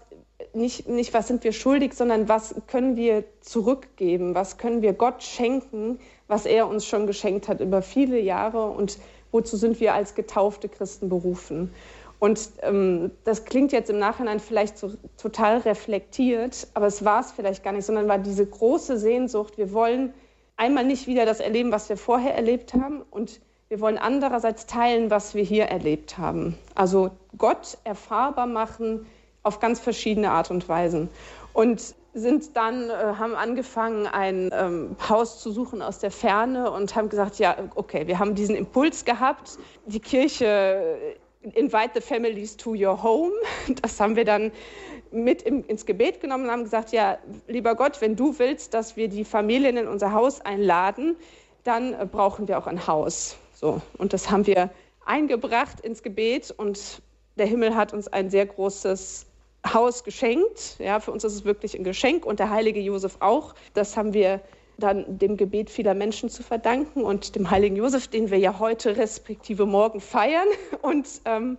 [0.53, 5.23] nicht, nicht, was sind wir schuldig, sondern was können wir zurückgeben, was können wir Gott
[5.23, 8.99] schenken, was er uns schon geschenkt hat über viele Jahre und
[9.31, 11.73] wozu sind wir als getaufte Christen berufen.
[12.19, 17.31] Und ähm, das klingt jetzt im Nachhinein vielleicht so total reflektiert, aber es war es
[17.31, 20.13] vielleicht gar nicht, sondern war diese große Sehnsucht, wir wollen
[20.55, 25.11] einmal nicht wieder das erleben, was wir vorher erlebt haben und wir wollen andererseits teilen,
[25.11, 26.57] was wir hier erlebt haben.
[26.73, 29.05] Also Gott erfahrbar machen
[29.43, 31.09] auf ganz verschiedene Art und Weisen.
[31.53, 36.95] Und sind dann, äh, haben angefangen, ein ähm, Haus zu suchen aus der Ferne und
[36.95, 40.97] haben gesagt, ja, okay, wir haben diesen Impuls gehabt, die Kirche
[41.51, 43.31] Invite the Families to Your Home.
[43.81, 44.51] Das haben wir dann
[45.11, 48.97] mit im, ins Gebet genommen und haben gesagt, ja, lieber Gott, wenn du willst, dass
[48.97, 51.15] wir die Familien in unser Haus einladen,
[51.63, 53.37] dann brauchen wir auch ein Haus.
[53.53, 54.69] So, und das haben wir
[55.05, 57.01] eingebracht ins Gebet und
[57.37, 59.25] der Himmel hat uns ein sehr großes
[59.73, 60.77] Haus geschenkt.
[60.79, 63.55] Ja, für uns ist es wirklich ein Geschenk und der heilige Josef auch.
[63.73, 64.41] Das haben wir
[64.77, 68.97] dann dem Gebet vieler Menschen zu verdanken und dem heiligen Josef, den wir ja heute
[68.97, 70.47] respektive morgen feiern.
[70.81, 71.57] Und ähm,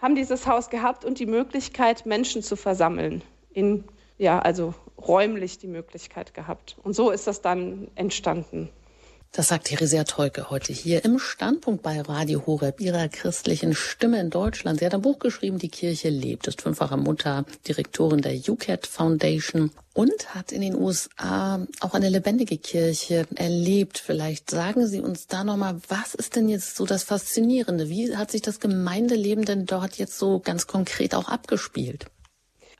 [0.00, 3.22] haben dieses Haus gehabt und die Möglichkeit, Menschen zu versammeln.
[3.52, 3.84] In,
[4.18, 6.76] ja, also räumlich die Möglichkeit gehabt.
[6.82, 8.70] Und so ist das dann entstanden.
[9.32, 14.28] Das sagt Theresia Teuke heute hier im Standpunkt bei Radio Horeb, ihrer christlichen Stimme in
[14.28, 14.80] Deutschland.
[14.80, 19.70] Sie hat ein Buch geschrieben, Die Kirche lebt, ist fünffache Mutter, Direktorin der UCAT Foundation
[19.94, 23.98] und hat in den USA auch eine lebendige Kirche erlebt.
[23.98, 27.88] Vielleicht sagen Sie uns da nochmal, was ist denn jetzt so das Faszinierende?
[27.88, 32.06] Wie hat sich das Gemeindeleben denn dort jetzt so ganz konkret auch abgespielt?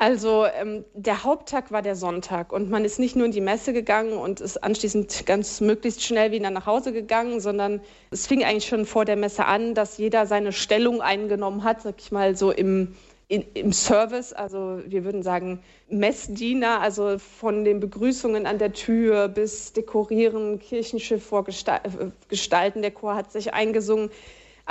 [0.01, 3.75] Also ähm, der Haupttag war der Sonntag und man ist nicht nur in die Messe
[3.75, 8.65] gegangen und ist anschließend ganz möglichst schnell wieder nach Hause gegangen, sondern es fing eigentlich
[8.65, 12.51] schon vor der Messe an, dass jeder seine Stellung eingenommen hat, sag ich mal so
[12.51, 12.97] im,
[13.29, 15.61] in, im Service, also wir würden sagen
[15.91, 22.81] Messdiener, also von den Begrüßungen an der Tür bis Dekorieren, Kirchenschiff vorgestalten.
[22.81, 24.09] Der Chor hat sich eingesungen.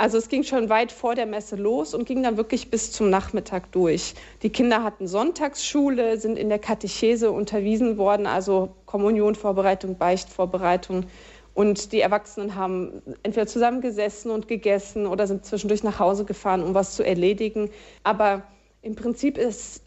[0.00, 3.10] Also es ging schon weit vor der Messe los und ging dann wirklich bis zum
[3.10, 4.14] Nachmittag durch.
[4.42, 11.04] Die Kinder hatten Sonntagsschule, sind in der Katechese unterwiesen worden, also Kommunionvorbereitung, Beichtvorbereitung.
[11.52, 16.72] Und die Erwachsenen haben entweder zusammengesessen und gegessen oder sind zwischendurch nach Hause gefahren, um
[16.72, 17.68] was zu erledigen.
[18.02, 18.44] Aber
[18.80, 19.82] im Prinzip ist,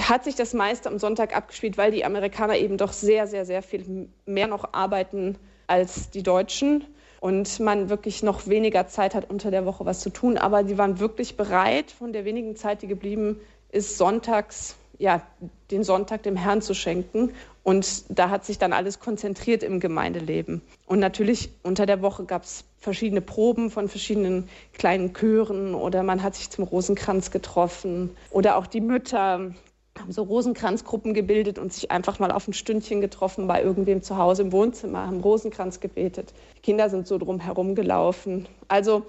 [0.00, 3.60] hat sich das meiste am Sonntag abgespielt, weil die Amerikaner eben doch sehr, sehr, sehr
[3.60, 5.36] viel mehr noch arbeiten
[5.66, 6.86] als die Deutschen
[7.22, 10.36] und man wirklich noch weniger Zeit hat, unter der Woche was zu tun.
[10.38, 13.38] Aber sie waren wirklich bereit, von der wenigen Zeit, die geblieben
[13.70, 15.22] ist, sonntags, ja,
[15.70, 17.32] den Sonntag dem Herrn zu schenken.
[17.62, 20.62] Und da hat sich dann alles konzentriert im Gemeindeleben.
[20.84, 26.24] Und natürlich unter der Woche gab es verschiedene Proben von verschiedenen kleinen Chören oder man
[26.24, 29.52] hat sich zum Rosenkranz getroffen oder auch die Mütter
[29.98, 34.16] haben so Rosenkranzgruppen gebildet und sich einfach mal auf ein Stündchen getroffen bei irgendwem zu
[34.16, 36.32] Hause im Wohnzimmer, haben Rosenkranz gebetet.
[36.56, 38.48] Die Kinder sind so drum herum gelaufen.
[38.68, 39.02] Also,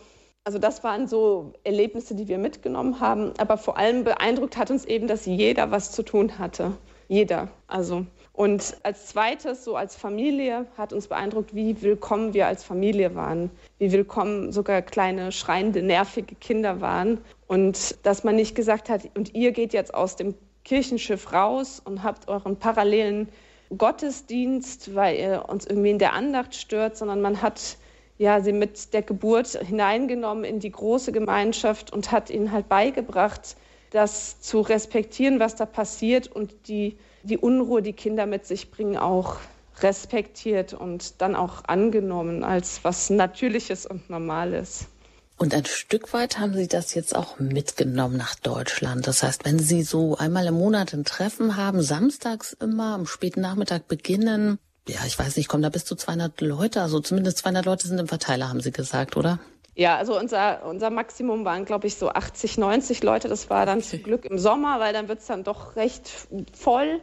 [0.44, 3.32] also das waren so Erlebnisse, die wir mitgenommen haben.
[3.38, 6.74] Aber vor allem beeindruckt hat uns eben, dass jeder was zu tun hatte.
[7.08, 7.50] Jeder.
[7.68, 13.14] Also und als zweites, so als Familie, hat uns beeindruckt, wie willkommen wir als Familie
[13.14, 17.20] waren, wie willkommen sogar kleine, schreiende, nervige Kinder waren.
[17.46, 22.04] Und dass man nicht gesagt hat, und ihr geht jetzt aus dem Kirchenschiff raus und
[22.04, 23.30] habt euren parallelen
[23.78, 27.78] Gottesdienst, weil ihr uns irgendwie in der Andacht stört, sondern man hat
[28.18, 33.58] ja, sie mit der Geburt hineingenommen in die große Gemeinschaft und hat ihnen halt beigebracht,
[33.92, 38.98] das zu respektieren, was da passiert und die, die Unruhe, die Kinder mit sich bringen,
[38.98, 39.38] auch
[39.82, 44.88] respektiert und dann auch angenommen als was Natürliches und Normales.
[45.44, 49.08] Und ein Stück weit haben Sie das jetzt auch mitgenommen nach Deutschland.
[49.08, 53.42] Das heißt, wenn Sie so einmal im Monat ein Treffen haben, samstags immer am späten
[53.42, 57.66] Nachmittag beginnen, ja, ich weiß nicht, kommen da bis zu 200 Leute, also zumindest 200
[57.66, 59.38] Leute sind im Verteiler, haben Sie gesagt, oder?
[59.76, 63.28] Ja, also unser, unser Maximum waren, glaube ich, so 80, 90 Leute.
[63.28, 66.10] Das war dann zum Glück im Sommer, weil dann wird es dann doch recht
[66.54, 67.02] voll.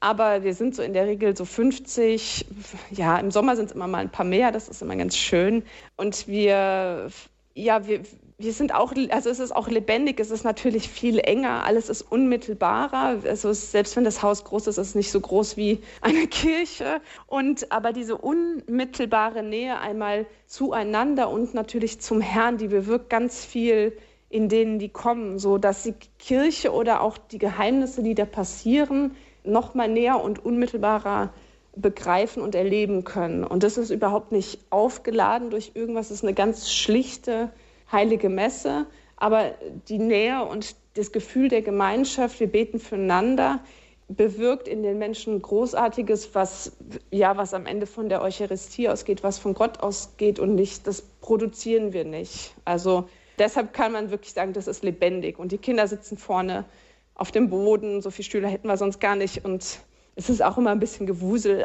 [0.00, 2.46] Aber wir sind so in der Regel so 50.
[2.90, 4.50] Ja, im Sommer sind es immer mal ein paar mehr.
[4.50, 5.62] Das ist immer ganz schön.
[5.94, 7.12] Und wir
[7.56, 8.02] ja, wir,
[8.38, 12.02] wir sind auch, also es ist auch lebendig, es ist natürlich viel enger, alles ist
[12.02, 13.22] unmittelbarer.
[13.24, 17.00] Also selbst wenn das Haus groß ist, ist es nicht so groß wie eine Kirche.
[17.26, 23.96] Und aber diese unmittelbare Nähe einmal zueinander und natürlich zum Herrn, die bewirkt ganz viel
[24.28, 29.16] in denen, die kommen, so dass die Kirche oder auch die Geheimnisse, die da passieren,
[29.44, 31.32] noch mal näher und unmittelbarer
[31.76, 33.44] begreifen und erleben können.
[33.44, 37.50] Und das ist überhaupt nicht aufgeladen durch irgendwas, es ist eine ganz schlichte
[37.92, 38.86] heilige Messe,
[39.16, 39.54] aber
[39.88, 43.60] die Nähe und das Gefühl der Gemeinschaft, wir beten füreinander,
[44.08, 46.72] bewirkt in den Menschen Großartiges, was,
[47.10, 51.02] ja, was am Ende von der Eucharistie ausgeht, was von Gott ausgeht und nicht, das
[51.20, 52.54] produzieren wir nicht.
[52.64, 53.08] Also
[53.38, 55.38] deshalb kann man wirklich sagen, das ist lebendig.
[55.38, 56.64] Und die Kinder sitzen vorne
[57.14, 59.80] auf dem Boden, so viele Stühle hätten wir sonst gar nicht und
[60.16, 61.64] es ist auch immer ein bisschen Gewusel.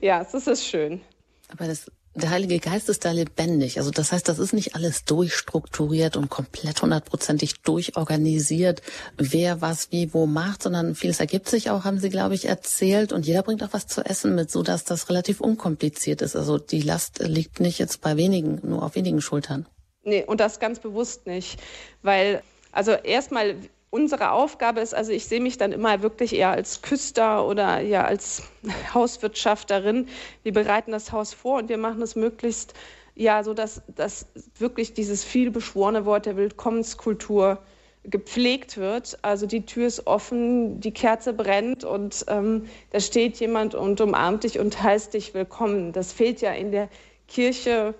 [0.00, 1.02] ja, es ist schön.
[1.48, 3.78] Aber das, der Heilige Geist ist da lebendig.
[3.78, 8.82] Also das heißt, das ist nicht alles durchstrukturiert und komplett hundertprozentig durchorganisiert,
[9.18, 13.12] wer was wie wo macht, sondern vieles ergibt sich auch, haben Sie, glaube ich, erzählt.
[13.12, 16.36] Und jeder bringt auch was zu essen mit, so dass das relativ unkompliziert ist.
[16.36, 19.66] Also die Last liegt nicht jetzt bei wenigen, nur auf wenigen Schultern.
[20.02, 21.60] Nee, und das ganz bewusst nicht.
[22.02, 23.56] Weil, also erstmal,
[23.94, 28.04] unsere Aufgabe ist, also ich sehe mich dann immer wirklich eher als Küster oder ja
[28.04, 28.42] als
[28.94, 30.08] Hauswirtschafterin.
[30.42, 32.74] Wir bereiten das Haus vor und wir machen es möglichst
[33.14, 34.26] ja so, dass, dass
[34.58, 37.58] wirklich dieses vielbeschworene Wort der Willkommenskultur
[38.02, 39.16] gepflegt wird.
[39.22, 44.42] Also die Tür ist offen, die Kerze brennt und ähm, da steht jemand und umarmt
[44.42, 45.92] dich und heißt dich willkommen.
[45.92, 46.88] Das fehlt ja in der
[47.28, 47.94] Kirche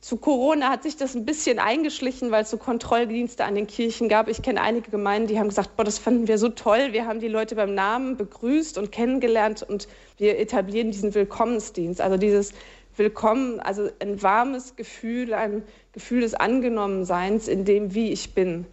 [0.00, 4.08] zu Corona hat sich das ein bisschen eingeschlichen, weil es so Kontrolldienste an den Kirchen
[4.08, 4.28] gab.
[4.28, 6.92] Ich kenne einige Gemeinden, die haben gesagt, boah, das fanden wir so toll.
[6.92, 12.00] Wir haben die Leute beim Namen begrüßt und kennengelernt und wir etablieren diesen Willkommensdienst.
[12.00, 12.52] Also dieses
[12.96, 15.62] Willkommen, also ein warmes Gefühl, ein
[15.92, 18.64] Gefühl des Angenommenseins in dem, wie ich bin.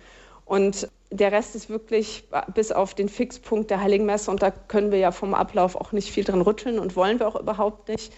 [0.45, 4.91] Und der Rest ist wirklich bis auf den Fixpunkt der Heiligen Messe und da können
[4.91, 8.13] wir ja vom Ablauf auch nicht viel dran rütteln und wollen wir auch überhaupt nicht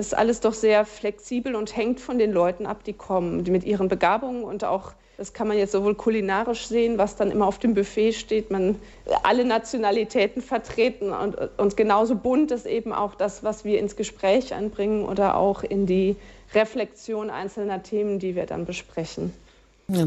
[0.00, 3.88] ist alles doch sehr flexibel und hängt von den Leuten ab, die kommen, mit ihren
[3.88, 7.74] Begabungen und auch, das kann man jetzt sowohl kulinarisch sehen, was dann immer auf dem
[7.74, 8.76] Buffet steht, man
[9.22, 14.54] alle Nationalitäten vertreten und, und genauso bunt ist eben auch das, was wir ins Gespräch
[14.54, 16.16] einbringen oder auch in die
[16.54, 19.32] Reflexion einzelner Themen, die wir dann besprechen.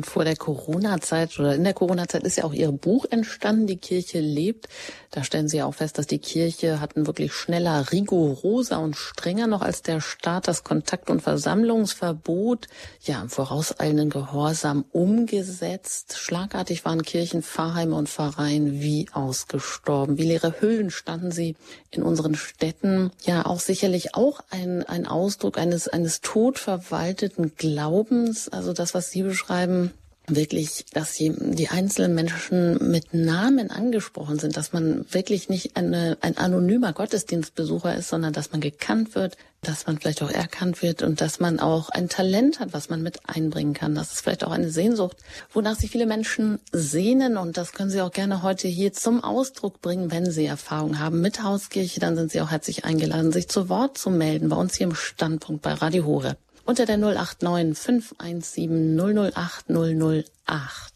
[0.03, 4.19] Vor der Corona-Zeit oder in der Corona-Zeit ist ja auch Ihr Buch entstanden, Die Kirche
[4.19, 4.67] lebt.
[5.11, 9.47] Da stellen Sie ja auch fest, dass die Kirche hatten wirklich schneller, rigoroser und strenger
[9.47, 12.67] noch als der Staat das Kontakt- und Versammlungsverbot
[13.01, 16.17] ja im vorauseilenden Gehorsam umgesetzt.
[16.17, 20.17] Schlagartig waren Kirchen, Pfarrheime und Pfarreien wie ausgestorben.
[20.17, 21.55] Wie leere Hüllen standen sie
[21.91, 23.11] in unseren Städten.
[23.23, 28.49] Ja, auch sicherlich auch ein, ein Ausdruck eines, eines totverwalteten Glaubens.
[28.49, 29.91] Also das, was Sie beschreiben, ähm,
[30.27, 36.37] wirklich, dass die, einzelnen Menschen mit Namen angesprochen sind, dass man wirklich nicht eine, ein
[36.37, 41.19] anonymer Gottesdienstbesucher ist, sondern dass man gekannt wird, dass man vielleicht auch erkannt wird und
[41.19, 43.95] dass man auch ein Talent hat, was man mit einbringen kann.
[43.95, 45.17] Das ist vielleicht auch eine Sehnsucht,
[45.51, 49.81] wonach sich viele Menschen sehnen und das können Sie auch gerne heute hier zum Ausdruck
[49.81, 53.67] bringen, wenn Sie Erfahrung haben mit Hauskirche, dann sind Sie auch herzlich eingeladen, sich zu
[53.67, 58.97] Wort zu melden bei uns hier im Standpunkt bei Radio Hore unter der 089 517
[58.97, 60.25] 008 008.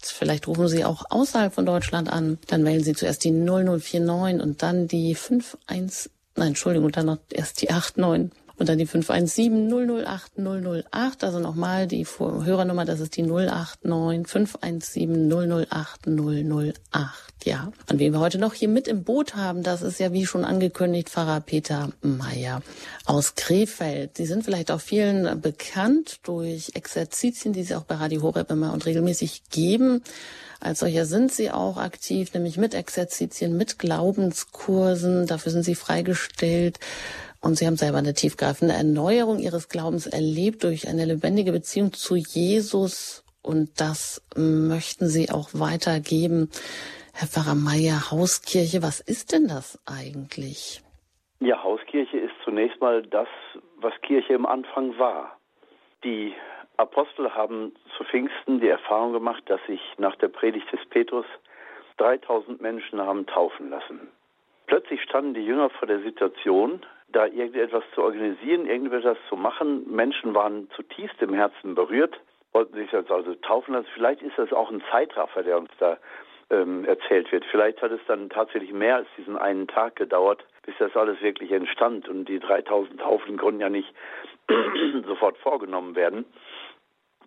[0.01, 2.37] Vielleicht rufen Sie auch außerhalb von Deutschland an.
[2.47, 7.61] Dann wählen Sie zuerst die 0049 und dann die 51, nein, Entschuldigung, dann noch erst
[7.61, 11.23] die 89 und dann die 517 008 008.
[11.23, 17.21] Also nochmal die Hörernummer, das ist die 089 517 008 008.
[17.43, 17.71] Ja.
[17.89, 20.43] Und wen wir heute noch hier mit im Boot haben, das ist ja wie schon
[20.43, 22.61] angekündigt Pfarrer Peter Meyer
[23.05, 24.17] aus Krefeld.
[24.17, 28.73] Sie sind vielleicht auch vielen bekannt durch Exerzitien, die Sie auch bei Radio Horeb immer
[28.73, 30.01] und regelmäßig geben.
[30.59, 35.27] Als solcher sind sie auch aktiv, nämlich mit Exerzitien, mit Glaubenskursen.
[35.27, 36.79] Dafür sind sie freigestellt.
[37.41, 42.15] Und Sie haben selber eine tiefgreifende Erneuerung Ihres Glaubens erlebt durch eine lebendige Beziehung zu
[42.15, 43.23] Jesus.
[43.41, 46.49] Und das möchten Sie auch weitergeben.
[47.13, 50.81] Herr Pfarrer Meier, Hauskirche, was ist denn das eigentlich?
[51.39, 53.27] Ja, Hauskirche ist zunächst mal das,
[53.77, 55.37] was Kirche im Anfang war.
[56.03, 56.33] Die
[56.77, 61.25] Apostel haben zu Pfingsten die Erfahrung gemacht, dass sich nach der Predigt des Petrus
[61.97, 63.99] 3000 Menschen haben taufen lassen.
[64.67, 69.89] Plötzlich standen die Jünger vor der Situation, da irgendetwas zu organisieren, irgendetwas zu machen.
[69.89, 72.19] Menschen waren zutiefst im Herzen berührt,
[72.51, 73.87] wollten sich jetzt also taufen lassen.
[73.93, 75.97] Vielleicht ist das auch ein Zeitraffer, der uns da
[76.49, 77.45] ähm, erzählt wird.
[77.45, 81.51] Vielleicht hat es dann tatsächlich mehr als diesen einen Tag gedauert, bis das alles wirklich
[81.51, 82.07] entstand.
[82.09, 83.93] Und die 3000 Taufen konnten ja nicht
[85.07, 86.25] sofort vorgenommen werden.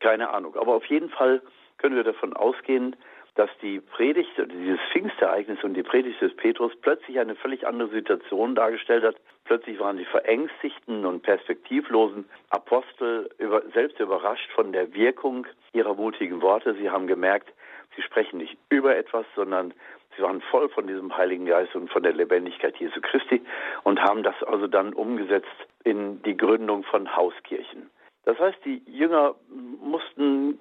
[0.00, 0.56] Keine Ahnung.
[0.56, 1.42] Aber auf jeden Fall
[1.78, 2.96] können wir davon ausgehen,
[3.34, 8.54] dass die Predigt, dieses Pfingstereignis und die Predigt des Petrus plötzlich eine völlig andere Situation
[8.54, 9.16] dargestellt hat.
[9.44, 16.42] Plötzlich waren die verängstigten und perspektivlosen Apostel über, selbst überrascht von der Wirkung ihrer mutigen
[16.42, 16.74] Worte.
[16.74, 17.52] Sie haben gemerkt,
[17.96, 19.72] sie sprechen nicht über etwas, sondern
[20.16, 23.42] sie waren voll von diesem Heiligen Geist und von der Lebendigkeit Jesu Christi
[23.84, 25.48] und haben das also dann umgesetzt
[25.84, 27.90] in die Gründung von Hauskirchen.
[28.30, 29.34] Das heißt, die Jünger
[29.82, 30.56] mussten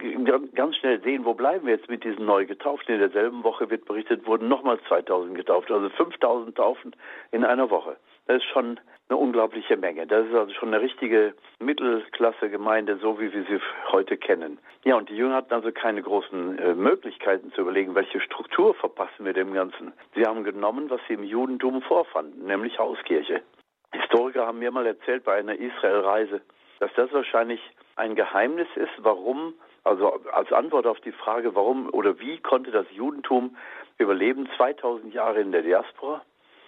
[0.55, 2.95] ganz schnell sehen, wo bleiben wir jetzt mit diesen neu getauften.
[2.95, 6.95] In derselben Woche wird berichtet, wurden nochmal 2000 getauft, also 5000 Taufen
[7.31, 7.95] in einer Woche.
[8.25, 10.07] Das ist schon eine unglaubliche Menge.
[10.07, 13.59] Das ist also schon eine richtige Mittelklasse-Gemeinde, so wie wir sie
[13.91, 14.57] heute kennen.
[14.83, 19.25] Ja, und die Jünger hatten also keine großen äh, Möglichkeiten zu überlegen, welche Struktur verpassen
[19.25, 19.93] wir dem Ganzen.
[20.15, 23.43] Sie haben genommen, was sie im Judentum vorfanden, nämlich Hauskirche.
[23.91, 26.41] Historiker haben mir mal erzählt bei einer Israel-Reise,
[26.79, 27.61] dass das wahrscheinlich
[27.95, 32.85] ein Geheimnis ist, warum, also als Antwort auf die Frage, warum oder wie konnte das
[32.91, 33.55] Judentum
[33.97, 36.21] überleben 2000 Jahre in der Diaspora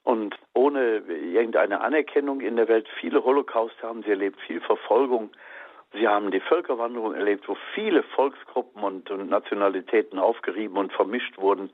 [0.04, 5.30] und ohne irgendeine Anerkennung in der Welt viele Holocaust haben sie erlebt, viel Verfolgung.
[5.94, 11.70] Sie haben die Völkerwanderung erlebt, wo viele Volksgruppen und, und Nationalitäten aufgerieben und vermischt wurden.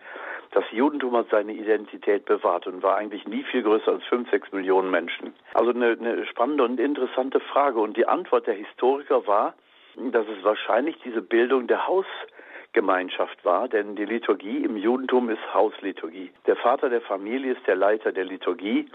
[0.51, 4.52] Das Judentum hat seine Identität bewahrt und war eigentlich nie viel größer als fünf, sechs
[4.52, 5.33] Millionen Menschen.
[5.54, 7.79] Also eine, eine spannende und interessante Frage.
[7.79, 9.54] Und die Antwort der Historiker war,
[9.98, 16.31] dass es wahrscheinlich diese Bildung der Hausgemeinschaft war, denn die Liturgie im Judentum ist Hausliturgie.
[16.48, 18.87] Der Vater der Familie ist der Leiter der Liturgie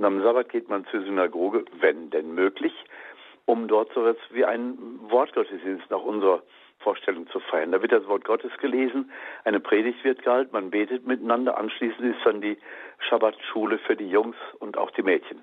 [0.00, 2.72] und am Sabbat geht man zur Synagoge, wenn denn möglich.
[3.50, 6.40] Um dort so etwas wie einen Wortgottesdienst nach unserer
[6.78, 7.72] Vorstellung zu feiern.
[7.72, 9.10] Da wird das Wort Gottes gelesen,
[9.44, 12.56] eine Predigt wird gehalten, man betet miteinander, anschließend ist dann die
[13.08, 15.40] Schabbatschule für die Jungs und auch die Mädchen.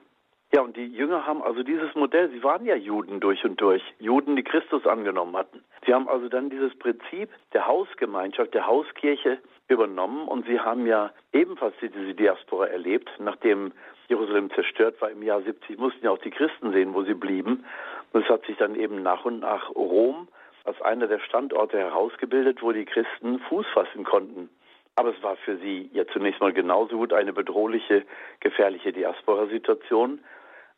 [0.54, 3.84] Ja, und die Jünger haben also dieses Modell, sie waren ja Juden durch und durch,
[4.00, 5.62] Juden, die Christus angenommen hatten.
[5.86, 11.12] Sie haben also dann dieses Prinzip der Hausgemeinschaft, der Hauskirche übernommen und sie haben ja
[11.34, 13.10] ebenfalls diese Diaspora erlebt.
[13.20, 13.74] Nachdem
[14.08, 17.66] Jerusalem zerstört war im Jahr 70, mussten ja auch die Christen sehen, wo sie blieben.
[18.14, 20.28] Und es hat sich dann eben nach und nach Rom
[20.64, 24.50] als einer der Standorte herausgebildet, wo die Christen Fuß fassen konnten.
[24.96, 28.04] Aber es war für sie ja zunächst mal genauso gut eine bedrohliche,
[28.40, 30.20] gefährliche Diaspora-Situation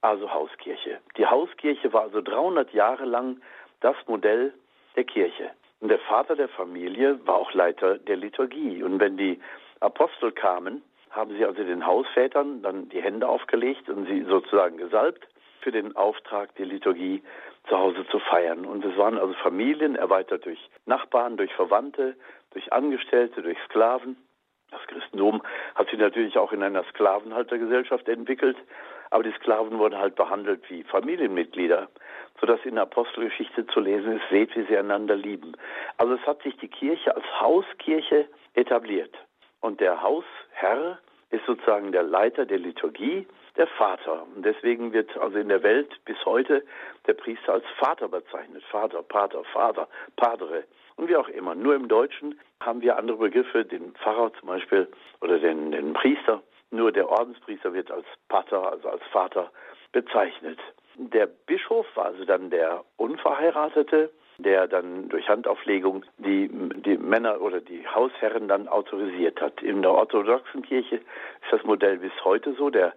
[0.01, 0.99] also Hauskirche.
[1.17, 3.41] Die Hauskirche war also 300 Jahre lang
[3.82, 4.53] das Modell
[4.95, 5.51] der Kirche.
[5.80, 8.84] Und der Vater der Familie war auch Leiter der Liturgie.
[8.84, 9.39] Und wenn die
[9.80, 15.27] Apostel kamen, haben sie also den Hausvätern dann die Hände aufgelegt und sie sozusagen gesalbt
[15.62, 17.24] für den Auftrag, die Liturgie
[17.68, 18.66] zu Hause zu feiern.
[18.66, 22.16] Und es waren also Familien, erweitert durch Nachbarn, durch Verwandte,
[22.51, 24.18] durch Angestellte, durch Sklaven.
[24.72, 25.41] Das Christentum
[25.76, 28.57] hat sich natürlich auch in einer Sklavenhaltergesellschaft entwickelt.
[29.12, 31.89] Aber die Sklaven wurden halt behandelt wie Familienmitglieder,
[32.39, 35.53] sodass in der Apostelgeschichte zu lesen ist, seht, wie sie einander lieben.
[35.97, 39.16] Also es hat sich die Kirche als Hauskirche etabliert.
[39.62, 40.99] Und der Hausherr
[41.32, 43.28] ist sozusagen der Leiter der Liturgie,
[43.60, 44.26] der Vater.
[44.36, 46.64] Und deswegen wird also in der Welt bis heute
[47.05, 48.64] der Priester als Vater bezeichnet.
[48.72, 50.64] Vater, Pater, Vater, Padre
[50.95, 51.53] und wie auch immer.
[51.53, 54.88] Nur im Deutschen haben wir andere Begriffe, den Pfarrer zum Beispiel
[55.22, 56.41] oder den, den Priester.
[56.72, 59.51] Nur der Ordenspriester wird als Pater, also als Vater
[59.91, 60.60] bezeichnet.
[60.95, 66.49] Der Bischof war also dann der Unverheiratete, der dann durch Handauflegung die,
[66.86, 69.62] die Männer oder die Hausherren dann autorisiert hat.
[69.62, 72.70] In der orthodoxen Kirche ist das Modell bis heute so.
[72.70, 72.93] Der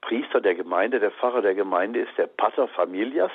[0.00, 3.30] Priester der Gemeinde, der Pfarrer der Gemeinde ist der Pater Familias,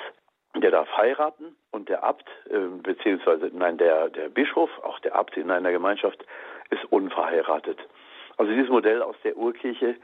[0.54, 5.36] der darf heiraten und der Abt, äh, beziehungsweise nein, der, der Bischof, auch der Abt
[5.36, 6.24] in einer Gemeinschaft,
[6.70, 7.78] ist unverheiratet.
[8.36, 9.96] Also dieses Modell aus der Urkirche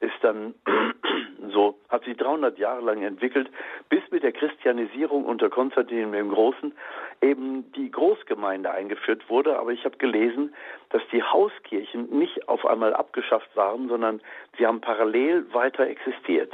[0.00, 0.54] ist dann
[1.52, 3.50] so, hat sich 300 Jahre lang entwickelt,
[3.88, 6.72] bis mit der Christianisierung unter Konstantin dem Großen
[7.20, 9.58] eben die Großgemeinde eingeführt wurde.
[9.58, 10.54] Aber ich habe gelesen,
[10.90, 14.20] dass die Hauskirchen nicht auf einmal abgeschafft waren, sondern
[14.58, 16.52] sie haben parallel weiter existiert.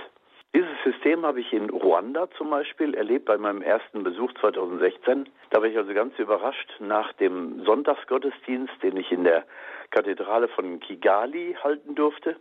[0.54, 5.26] Dieses System habe ich in Ruanda zum Beispiel erlebt bei meinem ersten Besuch 2016.
[5.48, 9.44] Da war ich also ganz überrascht nach dem Sonntagsgottesdienst, den ich in der
[9.90, 12.36] Kathedrale von Kigali halten durfte.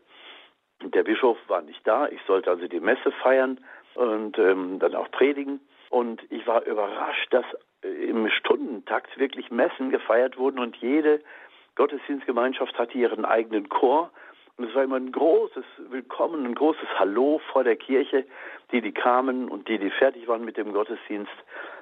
[0.84, 2.08] Der Bischof war nicht da.
[2.10, 3.62] Ich sollte also die Messe feiern
[3.96, 5.62] und ähm, dann auch predigen.
[5.90, 7.46] Und ich war überrascht, dass
[7.84, 11.22] im Stundentakt wirklich Messen gefeiert wurden und jede
[11.76, 14.12] Gottesdienstgemeinschaft hatte ihren eigenen Chor.
[14.58, 18.26] Und es war immer ein großes Willkommen, ein großes Hallo vor der Kirche,
[18.72, 21.32] die, die kamen und die, die fertig waren mit dem Gottesdienst,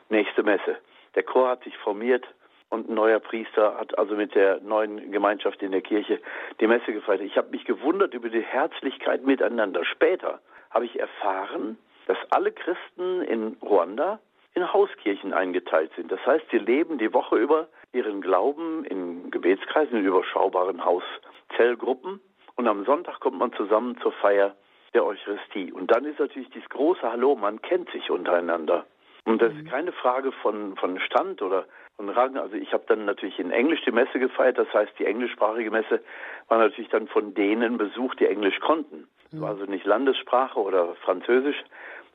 [0.10, 0.78] nächste Messe.
[1.16, 2.26] Der Chor hat sich formiert
[2.70, 6.22] und ein neuer Priester hat also mit der neuen Gemeinschaft in der Kirche
[6.60, 7.22] die Messe gefeiert.
[7.22, 9.84] Ich habe mich gewundert über die Herzlichkeit miteinander.
[9.84, 10.40] Später
[10.70, 14.20] habe ich erfahren, dass alle Christen in Ruanda
[14.60, 16.12] in Hauskirchen eingeteilt sind.
[16.12, 22.20] Das heißt, sie leben die Woche über ihren Glauben in Gebetskreisen, in überschaubaren Hauszellgruppen
[22.56, 24.54] und am Sonntag kommt man zusammen zur Feier
[24.94, 25.72] der Eucharistie.
[25.72, 28.86] Und dann ist natürlich dieses große Hallo, man kennt sich untereinander.
[29.26, 29.70] Und das ist mhm.
[29.70, 32.38] keine Frage von, von Stand oder von Rang.
[32.38, 34.58] Also ich habe dann natürlich in Englisch die Messe gefeiert.
[34.58, 36.02] Das heißt, die englischsprachige Messe
[36.48, 39.08] war natürlich dann von denen besucht, die Englisch konnten.
[39.32, 39.62] Es war mhm.
[39.62, 41.64] also nicht Landessprache oder Französisch.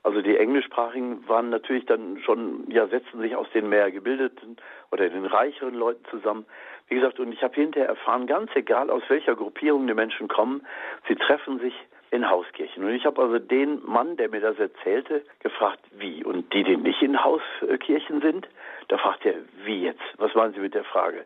[0.04, 4.58] Also die Englischsprachigen waren natürlich dann schon, ja, setzen sich aus den mehr gebildeten
[4.92, 6.44] oder den reicheren Leuten zusammen.
[6.88, 10.64] Wie gesagt, und ich habe hinterher erfahren, ganz egal aus welcher Gruppierung die Menschen kommen,
[11.08, 11.74] sie treffen sich
[12.10, 12.84] in Hauskirchen.
[12.84, 16.22] Und ich habe also den Mann, der mir das erzählte, gefragt, wie.
[16.22, 18.46] Und die, die nicht in Hauskirchen sind,
[18.88, 20.02] da fragt er, wie jetzt?
[20.18, 21.24] Was meinen Sie mit der Frage?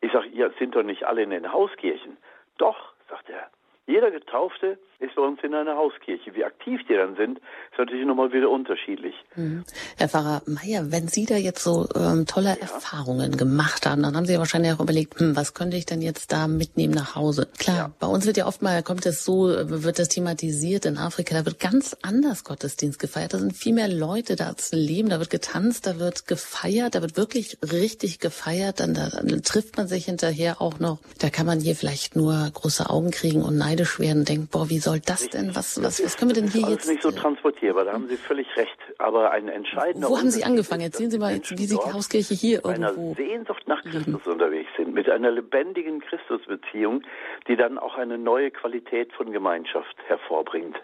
[0.00, 2.16] Ich sage, ihr sind doch nicht alle in den Hauskirchen.
[2.58, 3.48] Doch, sagt er.
[3.86, 6.34] Jeder Getaufte ist bei uns in einer Hauskirche.
[6.34, 9.14] Wie aktiv die dann sind, ist natürlich nochmal wieder unterschiedlich.
[9.34, 9.64] Mhm.
[9.96, 12.56] Herr Pfarrer Meier, wenn Sie da jetzt so ähm, tolle ja.
[12.60, 16.00] Erfahrungen gemacht haben, dann haben Sie ja wahrscheinlich auch überlegt, hm, was könnte ich denn
[16.00, 17.48] jetzt da mitnehmen nach Hause?
[17.58, 17.90] Klar, ja.
[17.98, 21.44] bei uns wird ja oft mal, kommt es so, wird das thematisiert in Afrika, da
[21.44, 23.34] wird ganz anders Gottesdienst gefeiert.
[23.34, 27.02] Da sind viel mehr Leute da zu leben, da wird getanzt, da wird gefeiert, da
[27.02, 30.98] wird wirklich richtig gefeiert, dann, da, dann trifft man sich hinterher auch noch.
[31.18, 34.78] Da kann man hier vielleicht nur große Augen kriegen und neidisch werden, denkt, boah, wie
[34.86, 36.88] soll das denn, was, was, was können wir denn hier das ist jetzt?
[36.88, 38.78] nicht so transportierbar, da haben Sie völlig recht.
[38.98, 40.82] Aber ein entscheidender Wo haben Sie angefangen?
[40.82, 43.08] Erzählen Sie mal, jetzt, wie Sie Hauskirche hier mit irgendwo.
[43.08, 44.20] einer Sehnsucht nach Christus leben.
[44.24, 47.02] unterwegs sind, mit einer lebendigen Christusbeziehung,
[47.48, 50.76] die dann auch eine neue Qualität von Gemeinschaft hervorbringt.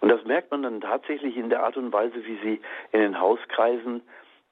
[0.00, 2.60] Und das merkt man dann tatsächlich in der Art und Weise, wie Sie
[2.92, 4.02] in den Hauskreisen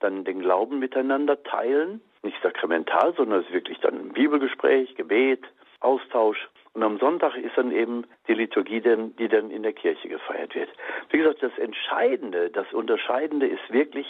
[0.00, 2.00] dann den Glauben miteinander teilen.
[2.22, 5.44] Nicht sakramental, sondern es ist wirklich dann ein Bibelgespräch, Gebet,
[5.78, 6.48] Austausch.
[6.76, 10.68] Und am Sonntag ist dann eben die Liturgie, die dann in der Kirche gefeiert wird.
[11.08, 14.06] Wie gesagt, das Entscheidende, das Unterscheidende ist wirklich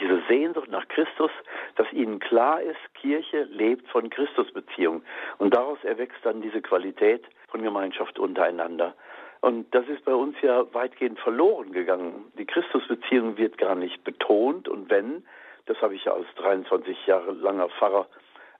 [0.00, 1.30] diese Sehnsucht nach Christus,
[1.76, 5.04] dass ihnen klar ist, Kirche lebt von Christusbeziehung.
[5.38, 8.96] Und daraus erwächst dann diese Qualität von Gemeinschaft untereinander.
[9.40, 12.24] Und das ist bei uns ja weitgehend verloren gegangen.
[12.36, 14.66] Die Christusbeziehung wird gar nicht betont.
[14.66, 15.24] Und wenn,
[15.66, 18.08] das habe ich ja als 23 Jahre langer Pfarrer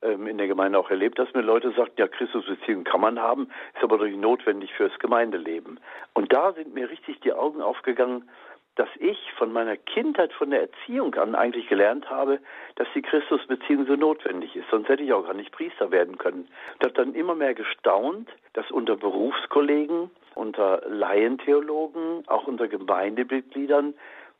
[0.05, 3.48] ähm, in der Gemeinde auch erlebt, dass mir Leute sagten, ja, Christusbeziehung kann man haben,
[3.74, 5.80] ist aber doch nicht notwendig fürs Gemeindeleben.
[6.12, 8.28] Und da sind mir richtig die Augen aufgegangen,
[8.76, 12.40] dass ich von meiner Kindheit, von der Erziehung an eigentlich gelernt habe,
[12.74, 14.68] dass die Christusbeziehung so notwendig ist.
[14.70, 16.48] Sonst hätte ich auch gar nicht Priester werden können.
[16.78, 23.94] Ich habe dann immer mehr gestaunt, dass unter Berufskollegen, unter Laientheologen, auch unter Gemeindemitgliedern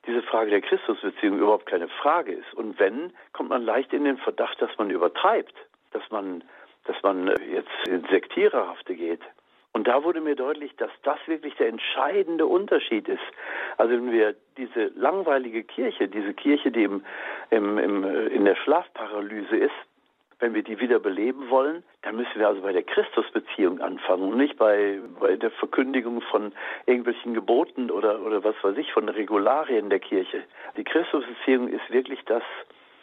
[0.07, 2.55] diese Frage der Christusbeziehung überhaupt keine Frage ist.
[2.55, 5.55] Und wenn, kommt man leicht in den Verdacht, dass man übertreibt,
[5.93, 6.45] dass man,
[6.85, 9.21] dass man jetzt in Sektiererhafte geht.
[9.73, 13.23] Und da wurde mir deutlich, dass das wirklich der entscheidende Unterschied ist.
[13.77, 17.05] Also wenn wir diese langweilige Kirche, diese Kirche, die im,
[17.51, 19.75] im, im, in der Schlafparalyse ist,
[20.39, 24.37] wenn wir die wieder beleben wollen, dann müssen wir also bei der Christusbeziehung anfangen und
[24.37, 26.53] nicht bei, bei der Verkündigung von
[26.87, 30.45] irgendwelchen Geboten oder, oder was weiß ich, von Regularien der Kirche.
[30.77, 32.43] Die Christusbeziehung ist wirklich das,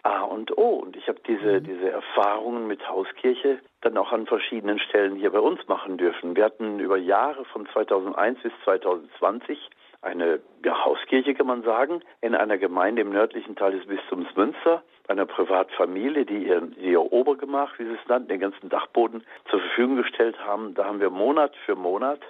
[0.03, 0.77] A und O.
[0.77, 1.63] Und ich habe diese, mhm.
[1.63, 6.35] diese Erfahrungen mit Hauskirche dann auch an verschiedenen Stellen hier bei uns machen dürfen.
[6.35, 9.69] Wir hatten über Jahre von 2001 bis 2020
[10.01, 14.83] eine ja, Hauskirche, kann man sagen, in einer Gemeinde im nördlichen Teil des Bistums Münster,
[15.11, 19.97] einer Privatfamilie, die ihr, ihr Obergemach, wie sie es nannten, den ganzen Dachboden zur Verfügung
[19.97, 20.73] gestellt haben.
[20.73, 22.21] Da haben wir Monat für Monat,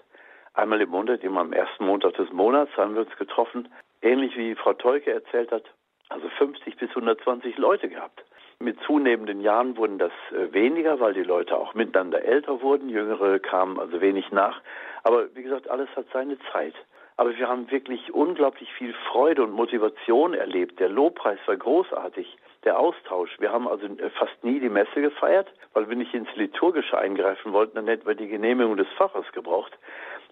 [0.54, 3.70] einmal im Monat, immer am ersten Montag des Monats, haben wir uns getroffen.
[4.02, 5.64] Ähnlich wie Frau Teuke erzählt hat,
[6.10, 8.24] also 50 bis 120 Leute gehabt.
[8.60, 12.90] Mit zunehmenden Jahren wurden das äh, weniger, weil die Leute auch miteinander älter wurden.
[12.90, 14.62] Jüngere kamen also wenig nach.
[15.04, 16.76] Aber wie gesagt, alles hat seine Zeit.
[17.18, 20.80] Aber wir haben wirklich unglaublich viel Freude und Motivation erlebt.
[20.80, 22.38] Der Lobpreis war großartig.
[22.64, 23.32] Der Austausch.
[23.40, 27.54] Wir haben also äh, fast nie die Messe gefeiert, weil wir nicht ins Liturgische eingreifen
[27.54, 29.72] wollten, dann hätten wir die Genehmigung des Pfarrers gebraucht.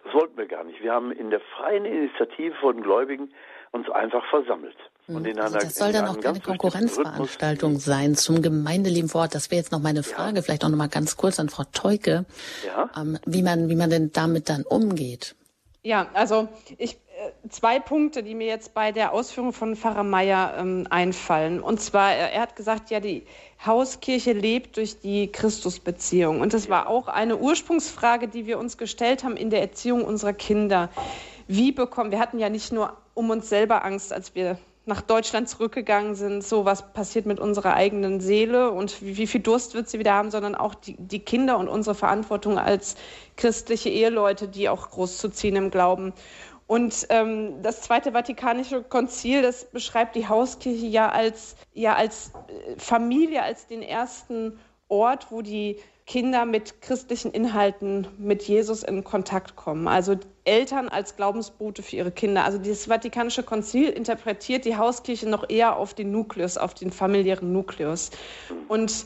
[0.04, 0.82] Das wollten wir gar nicht.
[0.82, 3.32] Wir haben in der freien Initiative von Gläubigen
[3.72, 4.78] uns einfach versammelt.
[5.08, 9.34] Und in also einer, das soll dann auch keine Konkurrenzveranstaltung sein zum Gemeindeleben vor Ort.
[9.34, 10.42] Das wäre jetzt noch meine Frage, ja.
[10.44, 12.26] vielleicht auch noch mal ganz kurz an Frau Teuke,
[12.66, 12.90] ja.
[12.96, 15.36] ähm, wie man wie man denn damit dann umgeht.
[15.82, 16.98] Ja, also ich
[17.48, 21.62] zwei Punkte, die mir jetzt bei der Ausführung von Pfarrer Meier ähm, einfallen.
[21.62, 23.24] Und zwar, er, er, hat gesagt, ja, die
[23.66, 26.42] Hauskirche lebt durch die Christusbeziehung.
[26.42, 30.34] Und das war auch eine Ursprungsfrage, die wir uns gestellt haben in der Erziehung unserer
[30.34, 30.90] Kinder.
[31.48, 34.60] Wie bekommen, wir hatten ja nicht nur um uns selber Angst, als wir
[34.90, 39.40] nach Deutschland zurückgegangen sind, so was passiert mit unserer eigenen Seele und wie, wie, viel
[39.40, 42.96] Durst wird sie wieder haben, sondern auch die, die Kinder und unsere Verantwortung als
[43.38, 46.12] christliche Eheleute, die auch großzuziehen im Glauben.
[46.70, 52.78] Und ähm, das Zweite Vatikanische Konzil, das beschreibt die Hauskirche ja als, ja als äh,
[52.78, 59.55] Familie, als den ersten Ort, wo die Kinder mit christlichen Inhalten mit Jesus in Kontakt
[59.55, 59.88] kommen.
[59.88, 62.45] Also Eltern als Glaubensbote für ihre Kinder.
[62.45, 67.51] Also das Vatikanische Konzil interpretiert die Hauskirche noch eher auf den Nukleus, auf den familiären
[67.51, 68.11] Nukleus.
[68.67, 69.05] Und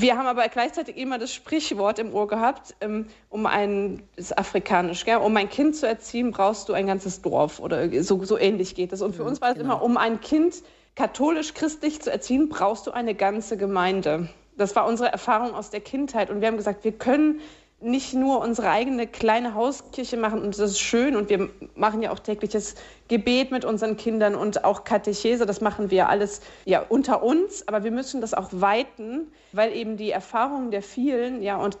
[0.00, 4.38] wir haben aber gleichzeitig immer das Sprichwort im Ohr gehabt, ähm, um ein, das ist
[4.38, 5.16] afrikanisch, gell?
[5.16, 8.92] um ein Kind zu erziehen, brauchst du ein ganzes Dorf oder so, so ähnlich geht
[8.92, 9.02] das.
[9.02, 9.74] Und für uns war es genau.
[9.74, 10.62] immer, um ein Kind
[10.96, 14.28] katholisch-christlich zu erziehen, brauchst du eine ganze Gemeinde.
[14.56, 16.30] Das war unsere Erfahrung aus der Kindheit.
[16.30, 17.40] Und wir haben gesagt, wir können
[17.80, 22.10] nicht nur unsere eigene kleine Hauskirche machen und das ist schön und wir machen ja
[22.10, 22.74] auch tägliches
[23.08, 27.84] Gebet mit unseren Kindern und auch Katechese, das machen wir alles ja unter uns, aber
[27.84, 31.78] wir müssen das auch weiten, weil eben die Erfahrungen der vielen, ja und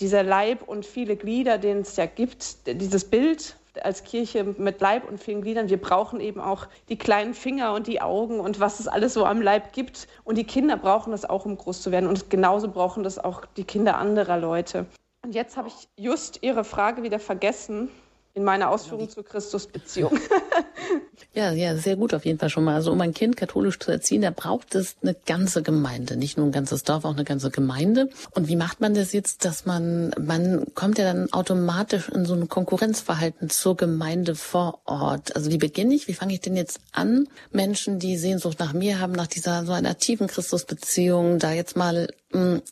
[0.00, 5.08] dieser Leib und viele Glieder, den es ja gibt, dieses Bild als Kirche mit Leib
[5.08, 5.68] und vielen Gliedern.
[5.68, 9.24] Wir brauchen eben auch die kleinen Finger und die Augen und was es alles so
[9.26, 10.08] am Leib gibt.
[10.24, 12.08] Und die Kinder brauchen das auch, um groß zu werden.
[12.08, 14.86] Und genauso brauchen das auch die Kinder anderer Leute.
[15.26, 17.88] Und jetzt habe ich just Ihre Frage wieder vergessen
[18.34, 20.20] in meiner Ausführung zur Christusbeziehung.
[21.32, 22.74] Ja, ja, sehr gut auf jeden Fall schon mal.
[22.74, 26.46] Also um ein Kind katholisch zu erziehen, da braucht es eine ganze Gemeinde, nicht nur
[26.46, 28.08] ein ganzes Dorf, auch eine ganze Gemeinde.
[28.30, 32.32] Und wie macht man das jetzt, dass man, man kommt ja dann automatisch in so
[32.32, 35.36] ein Konkurrenzverhalten zur Gemeinde vor Ort.
[35.36, 38.98] Also wie beginne ich, wie fange ich denn jetzt an, Menschen, die Sehnsucht nach mir
[38.98, 42.08] haben, nach dieser so einer tiefen Christusbeziehung, da jetzt mal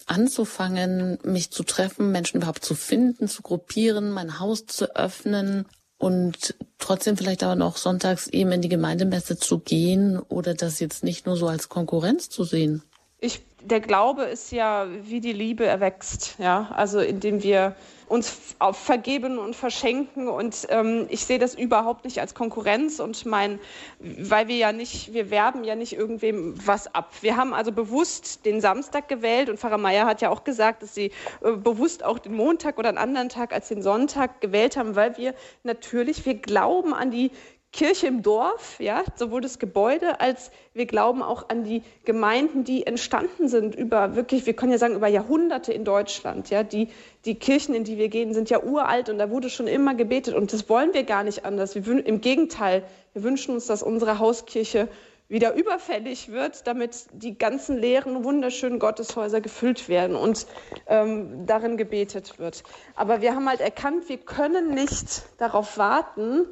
[0.06, 6.54] anzufangen, mich zu treffen, Menschen überhaupt zu finden, zu gruppieren, mein Haus zu öffnen und
[6.78, 11.26] trotzdem vielleicht aber noch sonntags eben in die Gemeindemesse zu gehen oder das jetzt nicht
[11.26, 12.82] nur so als Konkurrenz zu sehen?
[13.20, 17.76] Ich, der Glaube ist ja, wie die Liebe erwächst, ja, also indem wir
[18.08, 20.28] uns vergeben und verschenken.
[20.28, 23.58] Und ähm, ich sehe das überhaupt nicht als Konkurrenz und mein,
[23.98, 27.10] weil wir ja nicht, wir werben ja nicht irgendwem was ab.
[27.20, 30.94] Wir haben also bewusst den Samstag gewählt und Pfarrer Meier hat ja auch gesagt, dass
[30.94, 31.10] sie
[31.42, 35.16] äh, bewusst auch den Montag oder einen anderen Tag als den Sonntag gewählt haben, weil
[35.16, 37.30] wir natürlich, wir glauben an die
[37.74, 42.86] Kirche im Dorf, ja, sowohl das Gebäude als wir glauben auch an die Gemeinden, die
[42.86, 46.50] entstanden sind über wirklich, wir können ja sagen, über Jahrhunderte in Deutschland.
[46.50, 46.88] Ja, die,
[47.24, 50.34] die Kirchen, in die wir gehen, sind ja uralt und da wurde schon immer gebetet
[50.34, 51.74] und das wollen wir gar nicht anders.
[51.74, 54.88] Wir, Im Gegenteil, wir wünschen uns, dass unsere Hauskirche
[55.28, 60.46] wieder überfällig wird, damit die ganzen leeren, wunderschönen Gotteshäuser gefüllt werden und
[60.86, 62.62] ähm, darin gebetet wird.
[62.94, 66.46] Aber wir haben halt erkannt, wir können nicht darauf warten,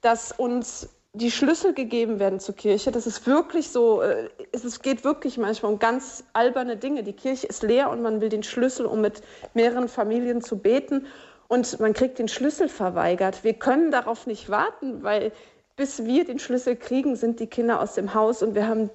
[0.00, 2.92] dass uns die Schlüssel gegeben werden zur Kirche.
[2.92, 7.02] Das ist wirklich so, äh, es geht wirklich manchmal um ganz alberne Dinge.
[7.02, 9.22] Die Kirche ist leer und man will den Schlüssel, um mit
[9.54, 11.06] mehreren Familien zu beten.
[11.48, 13.42] Und man kriegt den Schlüssel verweigert.
[13.42, 15.32] Wir können darauf nicht warten, weil
[15.74, 18.90] bis wir den Schlüssel kriegen, sind die Kinder aus dem Haus und wir haben,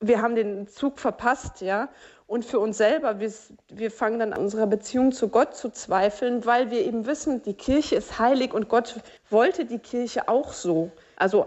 [0.00, 1.90] wir haben den Zug verpasst, ja.
[2.32, 3.30] Und für uns selber, wir,
[3.68, 7.52] wir fangen dann an unserer Beziehung zu Gott zu zweifeln, weil wir eben wissen, die
[7.52, 10.90] Kirche ist heilig und Gott wollte die Kirche auch so.
[11.16, 11.44] Also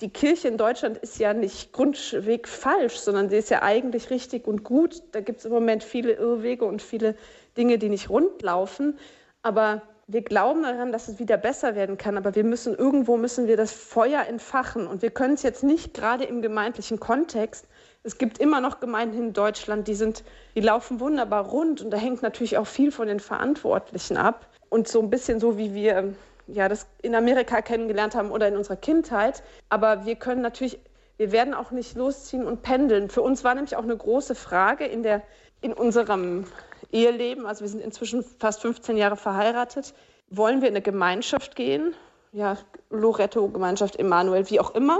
[0.00, 4.46] die Kirche in Deutschland ist ja nicht grundweg falsch, sondern sie ist ja eigentlich richtig
[4.46, 5.02] und gut.
[5.10, 7.16] Da gibt es im Moment viele Irrwege und viele
[7.56, 8.96] Dinge, die nicht rund laufen.
[9.42, 13.48] Aber wir glauben daran, dass es wieder besser werden kann, aber wir müssen irgendwo müssen
[13.48, 17.66] wir das Feuer entfachen und wir können es jetzt nicht gerade im gemeindlichen Kontext
[18.04, 20.24] es gibt immer noch Gemeinden in Deutschland, die sind,
[20.54, 24.46] die laufen wunderbar rund und da hängt natürlich auch viel von den Verantwortlichen ab.
[24.68, 26.14] Und so ein bisschen so, wie wir
[26.46, 29.42] ja, das in Amerika kennengelernt haben oder in unserer Kindheit.
[29.70, 30.78] Aber wir können natürlich,
[31.16, 33.08] wir werden auch nicht losziehen und pendeln.
[33.08, 35.22] Für uns war nämlich auch eine große Frage in, der,
[35.62, 36.44] in unserem
[36.92, 39.94] Eheleben, also wir sind inzwischen fast 15 Jahre verheiratet,
[40.28, 41.94] wollen wir in eine Gemeinschaft gehen?
[42.32, 42.58] Ja,
[42.90, 44.98] Loretto, Gemeinschaft Emanuel, wie auch immer.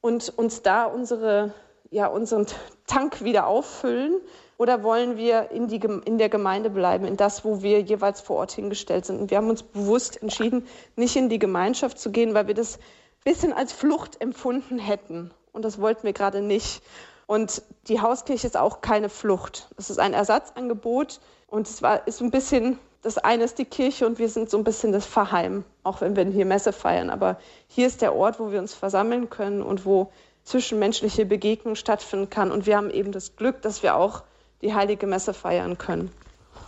[0.00, 1.52] Und uns da unsere
[1.90, 2.46] ja, unseren
[2.86, 4.20] Tank wieder auffüllen
[4.56, 8.36] oder wollen wir in, die, in der Gemeinde bleiben, in das, wo wir jeweils vor
[8.36, 9.20] Ort hingestellt sind?
[9.20, 10.66] Und wir haben uns bewusst entschieden,
[10.96, 15.30] nicht in die Gemeinschaft zu gehen, weil wir das ein bisschen als Flucht empfunden hätten.
[15.52, 16.82] Und das wollten wir gerade nicht.
[17.26, 19.68] Und die Hauskirche ist auch keine Flucht.
[19.76, 24.06] Es ist ein Ersatzangebot und es war, ist ein bisschen, das eine ist die Kirche
[24.06, 27.08] und wir sind so ein bisschen das Verheim, auch wenn wir hier Messe feiern.
[27.08, 30.10] Aber hier ist der Ort, wo wir uns versammeln können und wo
[30.44, 32.50] zwischenmenschliche Begegnung stattfinden kann.
[32.50, 34.22] Und wir haben eben das Glück, dass wir auch
[34.62, 36.10] die heilige Messe feiern können.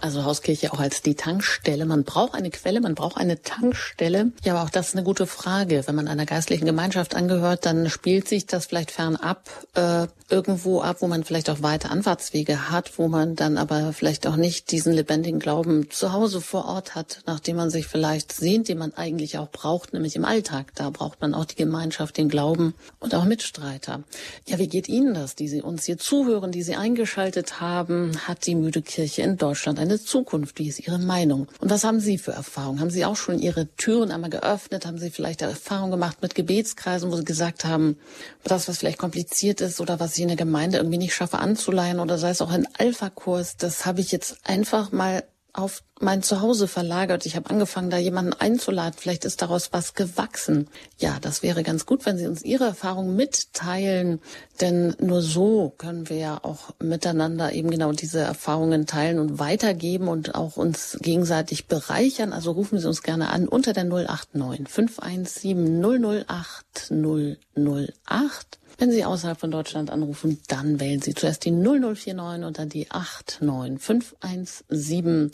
[0.03, 1.87] Also Hauskirche auch als die Tankstelle.
[1.87, 4.33] Man braucht eine Quelle, man braucht eine Tankstelle.
[4.43, 5.85] Ja, aber auch das ist eine gute Frage.
[5.87, 10.97] Wenn man einer geistlichen Gemeinschaft angehört, dann spielt sich das vielleicht fernab äh, irgendwo ab,
[11.01, 14.93] wo man vielleicht auch weite Anfahrtswege hat, wo man dann aber vielleicht auch nicht diesen
[14.93, 19.39] lebendigen Glauben zu Hause vor Ort hat, nachdem man sich vielleicht sehnt, den man eigentlich
[19.39, 20.73] auch braucht, nämlich im Alltag.
[20.75, 24.03] Da braucht man auch die Gemeinschaft, den Glauben und auch Mitstreiter.
[24.49, 28.19] Ja, wie geht Ihnen das, die Sie uns hier zuhören, die Sie eingeschaltet haben?
[28.27, 30.59] Hat die Müde Kirche in Deutschland eine eine Zukunft?
[30.59, 31.49] Wie ist Ihre Meinung?
[31.61, 32.81] Und was haben Sie für Erfahrungen?
[32.81, 34.87] Haben Sie auch schon Ihre Türen einmal geöffnet?
[34.87, 37.99] Haben Sie vielleicht Erfahrungen gemacht mit Gebetskreisen, wo Sie gesagt haben,
[38.45, 42.01] das, was vielleicht kompliziert ist oder was ich in der Gemeinde irgendwie nicht schaffe anzuleihen
[42.01, 45.25] oder sei es auch ein Alpha-Kurs, das habe ich jetzt einfach mal
[45.55, 47.27] auf mein Zuhause verlagert.
[47.27, 48.95] Ich habe angefangen, da jemanden einzuladen.
[48.99, 50.69] Vielleicht ist daraus was gewachsen.
[50.99, 54.21] Ja, das wäre ganz gut, wenn Sie uns Ihre Erfahrungen mitteilen.
[54.61, 60.09] Denn nur so können wir ja auch miteinander eben genau diese Erfahrungen teilen und weitergeben
[60.09, 62.33] und auch uns gegenseitig bereichern.
[62.33, 68.59] Also rufen Sie uns gerne an unter der 089 517 008 008.
[68.83, 72.91] Wenn Sie außerhalb von Deutschland anrufen, dann wählen Sie zuerst die 0049 und dann die
[72.91, 75.31] 89517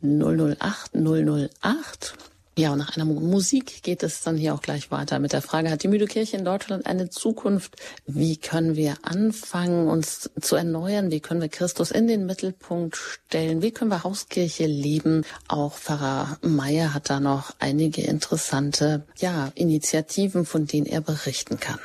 [0.00, 2.14] 008 008.
[2.56, 5.70] Ja, und nach einer Musik geht es dann hier auch gleich weiter mit der Frage,
[5.70, 7.76] hat die Müde Kirche in Deutschland eine Zukunft?
[8.06, 11.10] Wie können wir anfangen, uns zu erneuern?
[11.10, 13.60] Wie können wir Christus in den Mittelpunkt stellen?
[13.60, 15.26] Wie können wir Hauskirche leben?
[15.46, 21.78] Auch Pfarrer Meyer hat da noch einige interessante, ja, Initiativen, von denen er berichten kann.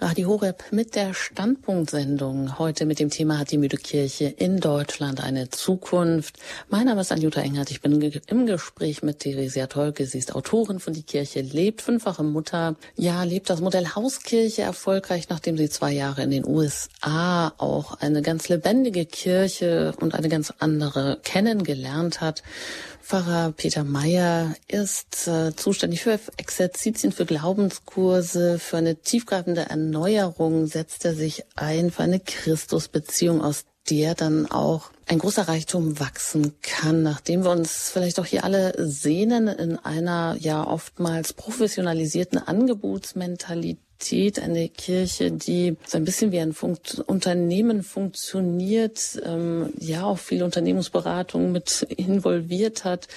[0.00, 2.60] Radio Horeb mit der Standpunktsendung.
[2.60, 6.38] Heute mit dem Thema hat die Müde Kirche in Deutschland eine Zukunft.
[6.68, 7.72] Mein Name ist Anjuta Engert.
[7.72, 10.06] Ich bin im Gespräch mit Theresia Tolke.
[10.06, 12.76] Sie ist Autorin von Die Kirche lebt, fünffache Mutter.
[12.94, 18.22] Ja, lebt das Modell Hauskirche erfolgreich, nachdem sie zwei Jahre in den USA auch eine
[18.22, 22.44] ganz lebendige Kirche und eine ganz andere kennengelernt hat.
[23.08, 31.06] Pfarrer Peter Meyer ist äh, zuständig für Exerzitien, für Glaubenskurse, für eine tiefgreifende Erneuerung setzt
[31.06, 37.02] er sich ein, für eine Christusbeziehung, aus der dann auch ein großer Reichtum wachsen kann,
[37.02, 44.38] nachdem wir uns vielleicht auch hier alle sehnen in einer ja oftmals professionalisierten Angebotsmentalität Universität,
[44.38, 50.44] eine Kirche, die so ein bisschen wie ein Funkt Unternehmen funktioniert, ähm, ja auch viel
[50.44, 53.08] Unternehmensberatung mit involviert hat,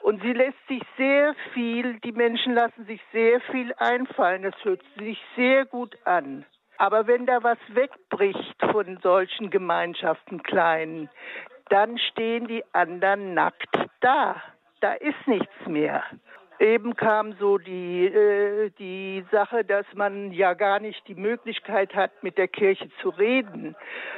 [0.00, 4.42] Und sie lässt sich sehr viel, die Menschen lassen sich sehr viel einfallen.
[4.42, 6.44] Das hört sich sehr gut an.
[6.78, 11.10] Aber wenn da was wegbricht von solchen Gemeinschaften kleinen,
[11.68, 14.40] dann stehen die anderen nackt da.
[14.80, 16.04] Da ist nichts mehr.
[16.60, 22.22] Eben kam so die, äh, die Sache, dass man ja gar nicht die Möglichkeit hat,
[22.22, 23.76] mit der Kirche zu reden.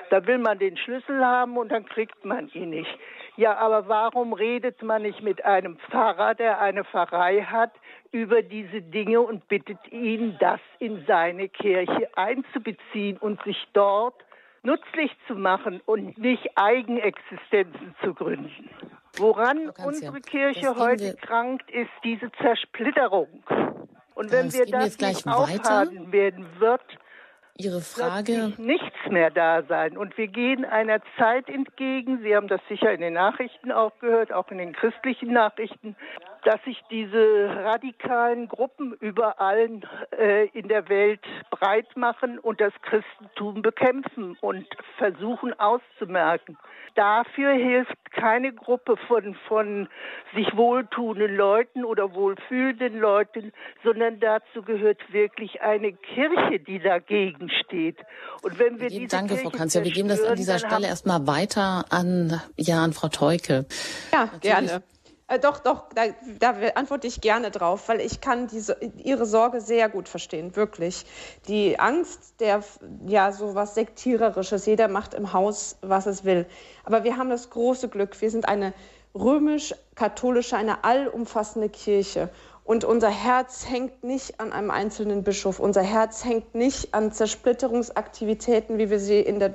[0.08, 2.98] Da will man den Schlüssel haben und dann kriegt man ihn nicht.
[3.36, 7.72] Ja, aber warum redet man nicht mit einem Pfarrer, der eine Pfarrei hat,
[8.10, 14.14] über diese Dinge und bittet ihn, das in seine Kirche einzubeziehen und sich dort
[14.62, 18.70] nützlich zu machen und nicht Eigenexistenzen zu gründen?
[19.16, 20.20] Woran unsere.
[20.20, 23.42] Kirche heute krankt, ist diese Zersplitterung.
[24.14, 26.82] Und wenn das wir das nicht aufhalten werden, wird
[27.56, 28.52] Ihre Frage.
[28.58, 29.96] nichts mehr da sein.
[29.96, 32.20] Und wir gehen einer Zeit entgegen.
[32.22, 35.96] Sie haben das sicher in den Nachrichten auch gehört, auch in den christlichen Nachrichten,
[36.44, 39.80] dass sich diese radikalen Gruppen überall
[40.18, 41.20] äh, in der Welt
[41.50, 44.66] breit machen und das Christentum bekämpfen und
[44.98, 46.56] versuchen auszumerken.
[46.96, 49.88] Dafür hilft keine Gruppe von, von
[50.34, 53.52] sich wohltuenden Leuten oder wohlfühlenden Leuten,
[53.84, 57.98] sondern dazu gehört wirklich eine Kirche, die dagegen steht.
[58.42, 59.84] Und wenn wir diese Danke, Kirche Frau Kanzler.
[59.84, 63.66] Wir geben das an dieser Stelle erstmal weiter an, ja, an Frau Teuke.
[64.12, 64.42] Ja, Natürlich.
[64.42, 64.82] gerne.
[65.30, 66.06] Äh, doch, doch, da,
[66.40, 71.06] da, antworte ich gerne drauf, weil ich kann diese, Ihre Sorge sehr gut verstehen, wirklich.
[71.46, 72.64] Die Angst der,
[73.06, 76.46] ja, so was Sektiererisches, jeder macht im Haus, was es will.
[76.84, 78.74] Aber wir haben das große Glück, wir sind eine
[79.14, 82.30] römisch-katholische, eine allumfassende Kirche.
[82.64, 85.60] Und unser Herz hängt nicht an einem einzelnen Bischof.
[85.60, 89.54] Unser Herz hängt nicht an Zersplitterungsaktivitäten, wie wir sie in der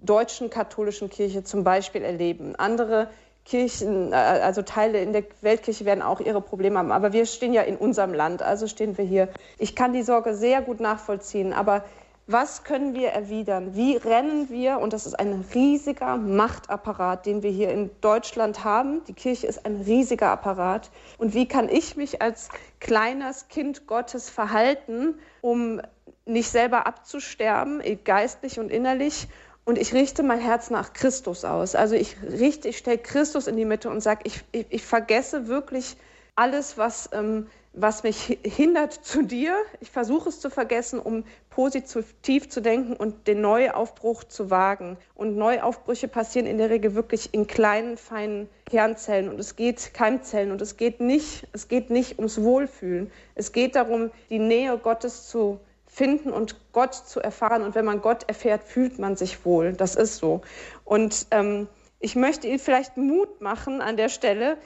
[0.00, 2.56] deutschen katholischen Kirche zum Beispiel erleben.
[2.56, 3.08] Andere
[3.48, 6.92] Kirchen, äh, also Teile in der Weltkirche werden auch ihre Probleme haben.
[6.92, 9.28] Aber wir stehen ja in unserem Land, also stehen wir hier.
[9.58, 11.84] Ich kann die Sorge sehr gut nachvollziehen, aber
[12.26, 13.74] was können wir erwidern?
[13.74, 14.80] Wie rennen wir?
[14.80, 19.02] Und das ist ein riesiger Machtapparat, den wir hier in Deutschland haben.
[19.08, 20.90] Die Kirche ist ein riesiger Apparat.
[21.16, 25.80] Und wie kann ich mich als kleines Kind Gottes verhalten, um
[26.26, 29.26] nicht selber abzusterben, geistlich und innerlich,
[29.68, 31.74] und ich richte mein Herz nach Christus aus.
[31.74, 35.46] Also ich richte, ich stelle Christus in die Mitte und sage, ich, ich, ich, vergesse
[35.46, 35.98] wirklich
[36.36, 39.54] alles, was, ähm, was mich hindert zu dir.
[39.80, 44.96] Ich versuche es zu vergessen, um positiv zu denken und den Neuaufbruch zu wagen.
[45.14, 50.50] Und Neuaufbrüche passieren in der Regel wirklich in kleinen, feinen Kernzellen und es geht Keimzellen
[50.50, 53.10] und es geht nicht, es geht nicht ums Wohlfühlen.
[53.34, 55.60] Es geht darum, die Nähe Gottes zu
[55.98, 57.62] finden und Gott zu erfahren.
[57.62, 59.72] Und wenn man Gott erfährt, fühlt man sich wohl.
[59.72, 60.42] Das ist so.
[60.84, 61.66] Und ähm,
[61.98, 64.58] ich möchte Ihnen vielleicht Mut machen an der Stelle,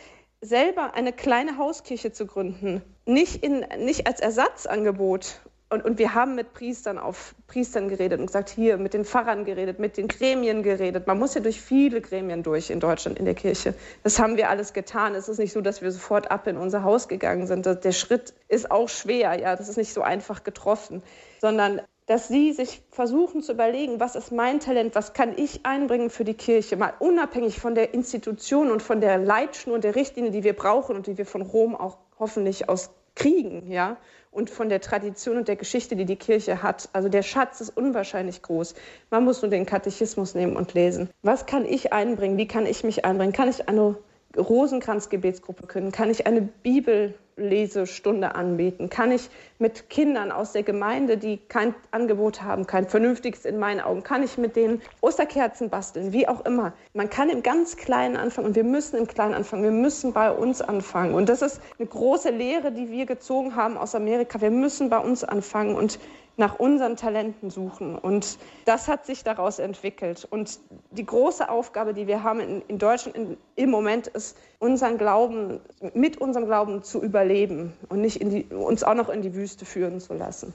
[0.43, 2.83] selber eine kleine Hauskirche zu gründen.
[3.07, 5.41] Nicht, in, nicht als Ersatzangebot
[5.73, 9.45] und, und wir haben mit Priestern auf Priestern geredet und gesagt, hier mit den Pfarrern
[9.45, 11.07] geredet, mit den Gremien geredet.
[11.07, 13.75] Man muss ja durch viele Gremien durch in Deutschland in der Kirche.
[14.03, 15.15] Das haben wir alles getan.
[15.15, 17.65] Es ist nicht so, dass wir sofort ab in unser Haus gegangen sind.
[17.65, 21.03] Der Schritt ist auch schwer, ja, das ist nicht so einfach getroffen,
[21.41, 26.11] sondern dass sie sich versuchen zu überlegen, was ist mein Talent, was kann ich einbringen
[26.11, 30.33] für die Kirche, mal unabhängig von der Institution und von der Leitschnur und der Richtlinie,
[30.33, 33.97] die wir brauchen und die wir von Rom auch hoffentlich aus kriegen, ja,
[34.31, 36.89] und von der Tradition und der Geschichte, die die Kirche hat.
[36.93, 38.75] Also der Schatz ist unwahrscheinlich groß.
[39.11, 41.11] Man muss nur den Katechismus nehmen und lesen.
[41.23, 42.39] Was kann ich einbringen?
[42.39, 43.33] Wie kann ich mich einbringen?
[43.33, 43.97] Kann ich eine
[44.37, 45.93] Rosenkranzgebetsgruppe können?
[45.93, 48.91] Kann ich eine Bibellesestunde anbieten?
[48.91, 53.81] Kann ich mit Kindern aus der Gemeinde, die kein Angebot haben, kein vernünftiges in meinen
[53.81, 56.73] Augen, kann ich mit denen Osterkerzen basteln, wie auch immer.
[56.95, 59.63] Man kann im ganz Kleinen anfangen und wir müssen im Kleinen anfangen.
[59.63, 61.15] Wir müssen bei uns anfangen.
[61.15, 64.41] Und das ist eine große Lehre, die wir gezogen haben aus Amerika.
[64.41, 65.99] Wir müssen bei uns anfangen und
[66.37, 67.97] nach unseren Talenten suchen.
[67.97, 70.27] Und das hat sich daraus entwickelt.
[70.31, 70.59] Und
[70.91, 75.61] die große Aufgabe, die wir haben in, in Deutschland in, im Moment, ist, unseren Glauben,
[75.93, 80.01] mit unserem Glauben zu überleben und nicht die, uns auch noch in die Wüste führen
[80.01, 80.55] zu lassen.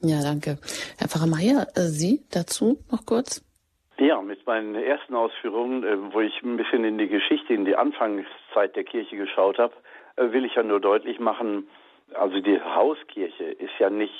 [0.00, 0.58] Ja, danke.
[0.98, 3.44] Herr Pfarrer Mayer, äh, Sie dazu noch kurz?
[3.98, 7.76] Ja, mit meinen ersten Ausführungen, äh, wo ich ein bisschen in die Geschichte, in die
[7.76, 9.74] Anfangszeit der Kirche geschaut habe,
[10.16, 11.68] äh, will ich ja nur deutlich machen,
[12.14, 14.12] also die Hauskirche ist ja nicht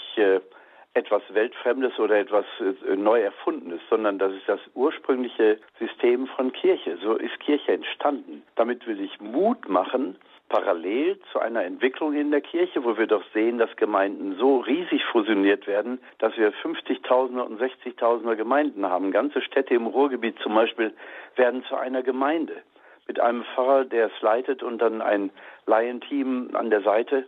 [0.95, 6.97] etwas Weltfremdes oder etwas äh, neu erfundenes, sondern das ist das ursprüngliche System von Kirche.
[7.03, 8.43] So ist Kirche entstanden.
[8.55, 10.17] Damit will ich Mut machen,
[10.49, 15.05] parallel zu einer Entwicklung in der Kirche, wo wir doch sehen, dass Gemeinden so riesig
[15.07, 19.11] fusioniert werden, dass wir 50.000er und 60.000er Gemeinden haben.
[19.11, 20.93] Ganze Städte im Ruhrgebiet zum Beispiel
[21.35, 22.63] werden zu einer Gemeinde
[23.09, 25.31] mit einem Pfarrer, der es leitet und dann ein
[25.67, 27.27] Laienteam an der Seite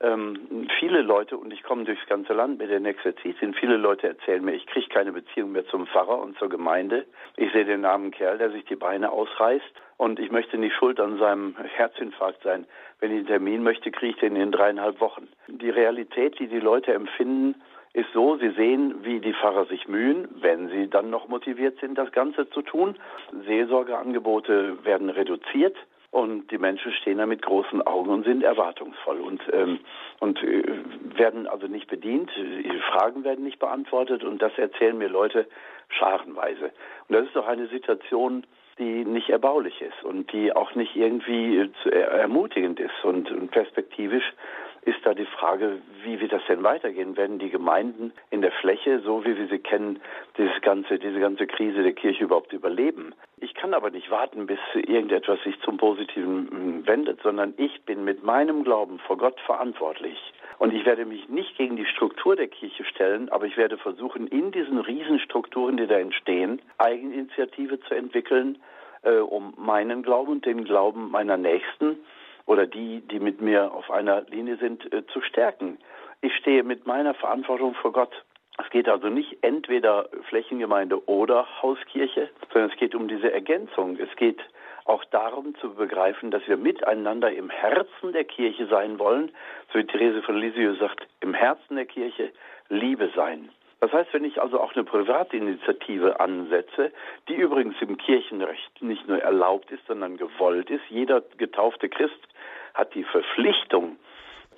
[0.00, 4.44] ähm, viele Leute, und ich komme durchs ganze Land mit den Exerzitien, viele Leute erzählen
[4.44, 7.04] mir, ich kriege keine Beziehung mehr zum Pfarrer und zur Gemeinde.
[7.36, 10.98] Ich sehe den armen Kerl, der sich die Beine ausreißt und ich möchte nicht schuld
[11.00, 12.66] an seinem Herzinfarkt sein.
[13.00, 15.28] Wenn ich einen Termin möchte, kriege ich den in dreieinhalb Wochen.
[15.48, 17.54] Die Realität, die die Leute empfinden,
[17.92, 21.98] ist so, sie sehen, wie die Pfarrer sich mühen, wenn sie dann noch motiviert sind,
[21.98, 22.96] das Ganze zu tun.
[23.46, 25.76] Seelsorgeangebote werden reduziert.
[26.10, 29.78] Und die Menschen stehen da mit großen Augen und sind erwartungsvoll und, ähm,
[30.18, 30.64] und äh,
[31.16, 32.30] werden also nicht bedient,
[32.90, 35.46] Fragen werden nicht beantwortet und das erzählen mir Leute
[35.88, 36.72] scharenweise.
[37.06, 38.44] Und das ist doch eine Situation,
[38.78, 44.32] die nicht erbaulich ist und die auch nicht irgendwie äh, ermutigend ist und, und perspektivisch
[44.82, 47.16] ist da die Frage, wie wird das denn weitergehen?
[47.16, 50.00] Werden die Gemeinden in der Fläche, so wie wir sie kennen,
[50.38, 53.14] dieses ganze, diese ganze Krise der Kirche überhaupt überleben?
[53.38, 58.04] Ich kann aber nicht warten, bis irgendetwas sich zum Positiven hm, wendet, sondern ich bin
[58.04, 60.18] mit meinem Glauben vor Gott verantwortlich.
[60.58, 64.26] Und ich werde mich nicht gegen die Struktur der Kirche stellen, aber ich werde versuchen,
[64.26, 68.58] in diesen Riesenstrukturen, die da entstehen, Eigeninitiative zu entwickeln,
[69.02, 71.98] äh, um meinen Glauben und den Glauben meiner Nächsten
[72.50, 75.78] oder die, die mit mir auf einer Linie sind, äh, zu stärken.
[76.20, 78.12] Ich stehe mit meiner Verantwortung vor Gott.
[78.58, 83.96] Es geht also nicht entweder Flächengemeinde oder Hauskirche, sondern es geht um diese Ergänzung.
[83.98, 84.40] Es geht
[84.84, 89.30] auch darum zu begreifen, dass wir miteinander im Herzen der Kirche sein wollen,
[89.72, 92.32] so wie Therese von Lisieux sagt, im Herzen der Kirche
[92.68, 93.48] Liebe sein.
[93.78, 96.90] Das heißt, wenn ich also auch eine Privatinitiative ansetze,
[97.28, 102.18] die übrigens im Kirchenrecht nicht nur erlaubt ist, sondern gewollt ist, jeder getaufte Christ
[102.74, 103.96] hat die Verpflichtung,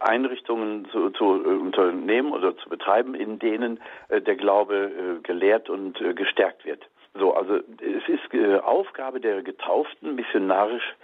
[0.00, 5.70] Einrichtungen zu, zu äh, unternehmen oder zu betreiben, in denen äh, der Glaube äh, gelehrt
[5.70, 6.82] und äh, gestärkt wird.
[7.14, 10.94] So, also es ist äh, Aufgabe der Getauften, missionarisch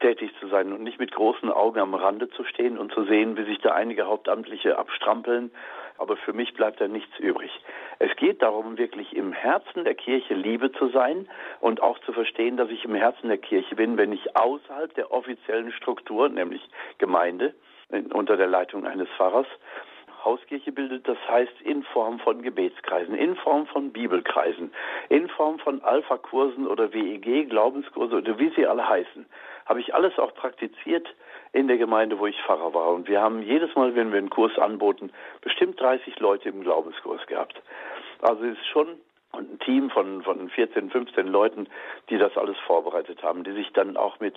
[0.00, 3.36] tätig zu sein und nicht mit großen Augen am Rande zu stehen und zu sehen,
[3.36, 5.50] wie sich da einige Hauptamtliche abstrampeln.
[5.98, 7.50] Aber für mich bleibt da nichts übrig.
[7.98, 11.28] Es geht darum, wirklich im Herzen der Kirche Liebe zu sein
[11.60, 15.10] und auch zu verstehen, dass ich im Herzen der Kirche bin, wenn ich außerhalb der
[15.12, 16.62] offiziellen Struktur, nämlich
[16.98, 17.54] Gemeinde,
[18.12, 19.46] unter der Leitung eines Pfarrers,
[20.26, 24.72] Hauskirche bildet, das heißt in Form von Gebetskreisen, in Form von Bibelkreisen,
[25.08, 29.24] in Form von Alpha-Kursen oder WEG, Glaubenskurse oder wie sie alle heißen,
[29.66, 31.06] habe ich alles auch praktiziert
[31.56, 32.88] in der Gemeinde, wo ich Pfarrer war.
[32.92, 37.26] Und wir haben jedes Mal, wenn wir einen Kurs anboten, bestimmt 30 Leute im Glaubenskurs
[37.26, 37.60] gehabt.
[38.20, 38.88] Also es ist schon
[39.32, 41.66] ein Team von, von 14, 15 Leuten,
[42.10, 44.36] die das alles vorbereitet haben, die sich dann auch mit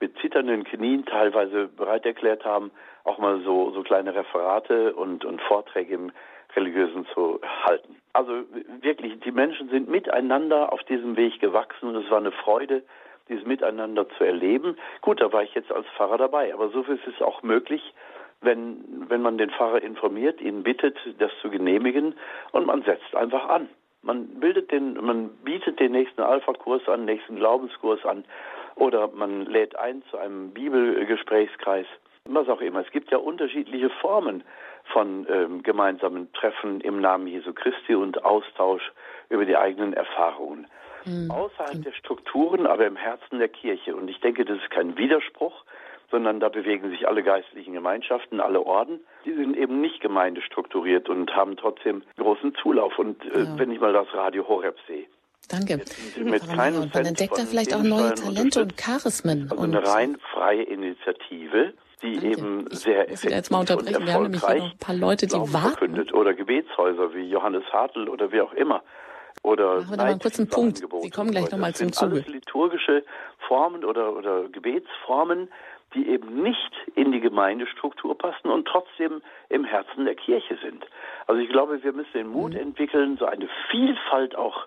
[0.00, 2.70] mit zitternden Knien teilweise bereit erklärt haben,
[3.04, 6.12] auch mal so, so kleine Referate und, und Vorträge im
[6.54, 7.96] Religiösen zu halten.
[8.12, 8.32] Also
[8.80, 12.82] wirklich, die Menschen sind miteinander auf diesem Weg gewachsen und es war eine Freude,
[13.28, 14.76] dieses Miteinander zu erleben.
[15.00, 17.94] Gut, da war ich jetzt als Pfarrer dabei, aber so viel ist auch möglich,
[18.40, 22.14] wenn, wenn man den Pfarrer informiert, ihn bittet, das zu genehmigen
[22.52, 23.68] und man setzt einfach an.
[24.02, 28.24] Man bildet den, man bietet den nächsten Alpha-Kurs an, nächsten Glaubenskurs an
[28.76, 31.86] oder man lädt ein zu einem Bibelgesprächskreis
[32.28, 32.80] was auch immer.
[32.80, 34.44] Es gibt ja unterschiedliche Formen
[34.92, 38.92] von ähm, gemeinsamen Treffen im Namen Jesu Christi und Austausch
[39.28, 40.66] über die eigenen Erfahrungen.
[41.04, 41.30] Mhm.
[41.30, 43.94] Außerhalb der Strukturen, aber im Herzen der Kirche.
[43.94, 45.64] Und ich denke, das ist kein Widerspruch,
[46.10, 49.00] sondern da bewegen sich alle geistlichen Gemeinschaften, alle Orden.
[49.24, 52.98] Die sind eben nicht gemeindestrukturiert und haben trotzdem großen Zulauf.
[52.98, 53.58] Und äh, ja.
[53.58, 55.06] wenn ich mal das Radio Horeb sehe,
[55.48, 55.80] Danke.
[56.22, 59.48] Mit keinem und man entdeckt da vielleicht auch neue Talente und Charismen.
[59.50, 61.72] Also eine rein freie Initiative
[62.02, 62.30] die Danke.
[62.30, 64.06] eben ich sehr effektiv jetzt mal unterbrechen.
[64.06, 66.10] Wir haben nämlich hier noch ein paar Leute, die warten.
[66.12, 68.82] Oder Gebetshäuser wie Johannes Hartl oder wie auch immer.
[69.42, 70.78] Oder Machen wir mal einen kurzen Punkt.
[70.78, 72.16] Sie kommen gleich nochmal zum Zuge.
[72.16, 73.04] Alles liturgische
[73.46, 75.48] Formen oder, oder Gebetsformen,
[75.94, 80.84] die eben nicht in die Gemeindestruktur passen und trotzdem im Herzen der Kirche sind.
[81.26, 82.60] Also ich glaube, wir müssen den Mut mhm.
[82.60, 84.66] entwickeln, so eine Vielfalt auch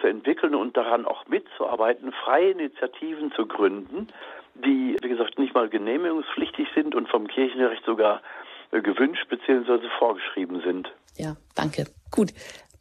[0.00, 4.08] zu entwickeln und daran auch mitzuarbeiten, freie Initiativen zu gründen,
[4.54, 8.22] die, wie gesagt, nicht mal genehmigungspflichtig sind und vom Kirchenrecht sogar
[8.70, 9.88] äh, gewünscht bzw.
[9.98, 10.92] vorgeschrieben sind.
[11.16, 11.86] Ja, danke.
[12.10, 12.32] Gut.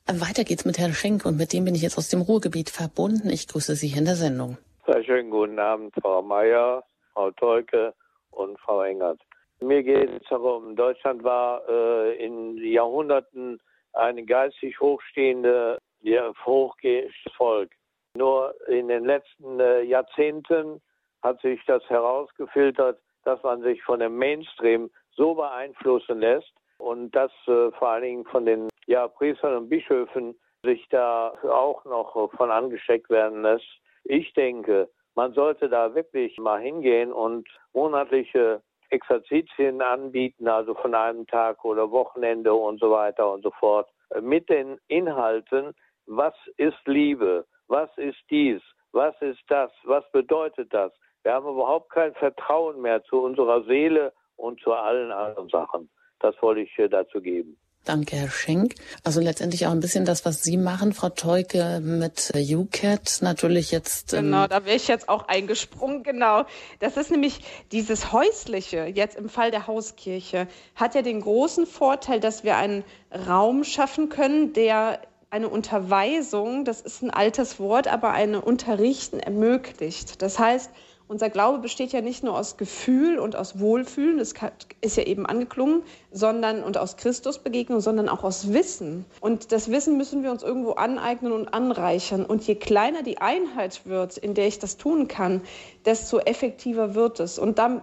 [0.08, 3.30] Weiter geht's mit Herrn Schenk und mit dem bin ich jetzt aus dem Ruhrgebiet verbunden.
[3.30, 4.58] Ich grüße Sie hier in der Sendung.
[4.86, 6.84] Sehr schönen guten Abend, Frau Mayer,
[7.14, 7.93] Frau Tolke
[8.32, 9.20] und Frau Engert.
[9.60, 13.60] Mir geht es darum, Deutschland war äh, in Jahrhunderten
[13.93, 17.72] ein geistig hochstehende, ja, hochgehendes Volk.
[18.16, 20.82] Nur in den letzten äh, Jahrzehnten
[21.22, 27.32] hat sich das herausgefiltert, dass man sich von dem Mainstream so beeinflussen lässt und dass
[27.47, 32.51] äh, vor allen Dingen von den ja, Priestern und Bischöfen sich da auch noch von
[32.51, 33.67] angesteckt werden lässt.
[34.03, 41.27] Ich denke, man sollte da wirklich mal hingehen und monatliche Exerzitien anbieten, also von einem
[41.27, 43.89] Tag oder Wochenende und so weiter und so fort,
[44.21, 45.73] mit den Inhalten,
[46.05, 48.61] was ist Liebe, was ist dies,
[48.93, 54.13] was ist das, was bedeutet das, wir haben überhaupt kein Vertrauen mehr zu unserer Seele
[54.38, 55.89] und zu allen anderen Sachen.
[56.19, 57.57] Das wollte ich dazu geben.
[57.88, 58.75] Danke, Herr Schenk.
[59.05, 64.13] Also letztendlich auch ein bisschen das, was Sie machen, Frau Teuke, mit UCAT natürlich jetzt.
[64.13, 66.43] Ähm genau, da wäre ich jetzt auch eingesprungen, genau.
[66.79, 67.39] Das ist nämlich
[67.71, 72.83] dieses Häusliche, jetzt im Fall der Hauskirche, hat ja den großen Vorteil, dass wir einen
[73.25, 80.21] Raum schaffen können, der eine Unterweisung, das ist ein altes Wort, aber eine Unterrichten ermöglicht.
[80.21, 80.71] Das heißt,
[81.08, 84.34] unser Glaube besteht ja nicht nur aus Gefühl und aus Wohlfühlen, das
[84.82, 89.05] ist ja eben angeklungen, sondern und aus Christusbegegnung, sondern auch aus Wissen.
[89.22, 92.26] Und das Wissen müssen wir uns irgendwo aneignen und anreichern.
[92.26, 95.41] Und je kleiner die Einheit wird, in der ich das tun kann,
[95.86, 97.39] desto effektiver wird es.
[97.39, 97.82] Und dann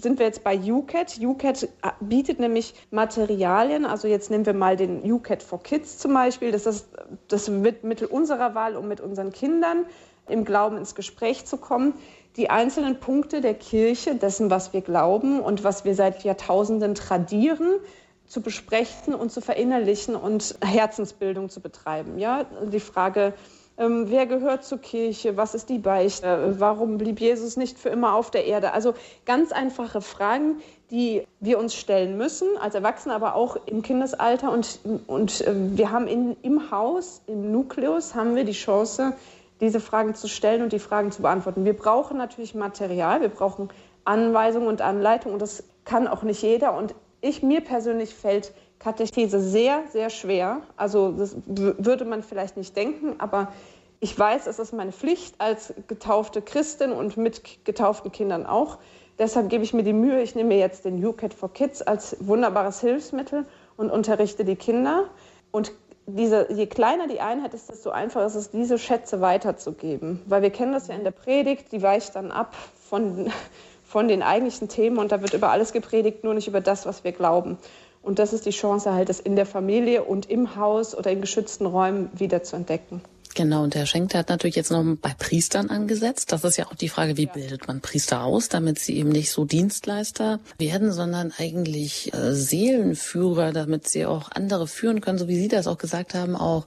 [0.00, 1.18] sind wir jetzt bei UCAT.
[1.20, 1.68] UCAT
[2.00, 6.52] bietet nämlich Materialien, also jetzt nehmen wir mal den UCAT for Kids zum Beispiel.
[6.52, 6.88] Das ist
[7.28, 9.86] das Mittel unserer Wahl, um mit unseren Kindern
[10.28, 11.94] im Glauben ins Gespräch zu kommen
[12.36, 17.80] die einzelnen Punkte der Kirche, dessen, was wir glauben und was wir seit Jahrtausenden tradieren,
[18.26, 22.18] zu besprechen und zu verinnerlichen und Herzensbildung zu betreiben.
[22.18, 23.32] Ja, die Frage,
[23.78, 25.36] ähm, wer gehört zur Kirche?
[25.36, 26.56] Was ist die Beichte?
[26.58, 28.72] Warum blieb Jesus nicht für immer auf der Erde?
[28.72, 30.60] Also ganz einfache Fragen,
[30.90, 34.50] die wir uns stellen müssen, als Erwachsene, aber auch im Kindesalter.
[34.50, 39.14] Und, und äh, wir haben in, im Haus, im Nukleus, haben wir die Chance,
[39.60, 41.64] diese Fragen zu stellen und die Fragen zu beantworten.
[41.64, 43.68] Wir brauchen natürlich Material, wir brauchen
[44.04, 46.76] Anweisungen und Anleitungen und das kann auch nicht jeder.
[46.76, 50.60] Und ich, mir persönlich fällt Katechese sehr, sehr schwer.
[50.76, 53.48] Also das würde man vielleicht nicht denken, aber
[54.00, 58.78] Ich weiß, es ist meine Pflicht als getaufte Christin und mit getauften Kindern auch.
[59.18, 62.80] Deshalb gebe ich mir die Mühe, ich nehme jetzt den UCAT for Kids als wunderbares
[62.80, 63.44] Hilfsmittel
[63.76, 65.06] und unterrichte die Kinder.
[65.50, 65.72] Und
[66.08, 70.20] diese, je kleiner die Einheit ist, desto einfacher ist es, diese Schätze weiterzugeben.
[70.26, 72.54] Weil wir kennen das ja in der Predigt, die weicht dann ab
[72.88, 73.30] von,
[73.86, 77.04] von den eigentlichen Themen und da wird über alles gepredigt, nur nicht über das, was
[77.04, 77.58] wir glauben.
[78.02, 81.20] Und das ist die Chance halt, das in der Familie und im Haus oder in
[81.20, 83.02] geschützten Räumen wieder zu entdecken.
[83.38, 86.32] Genau, und der Schenk, der hat natürlich jetzt noch bei Priestern angesetzt.
[86.32, 89.30] Das ist ja auch die Frage, wie bildet man Priester aus, damit sie eben nicht
[89.30, 95.36] so Dienstleister werden, sondern eigentlich äh, Seelenführer, damit sie auch andere führen können, so wie
[95.36, 96.66] Sie das auch gesagt haben, auch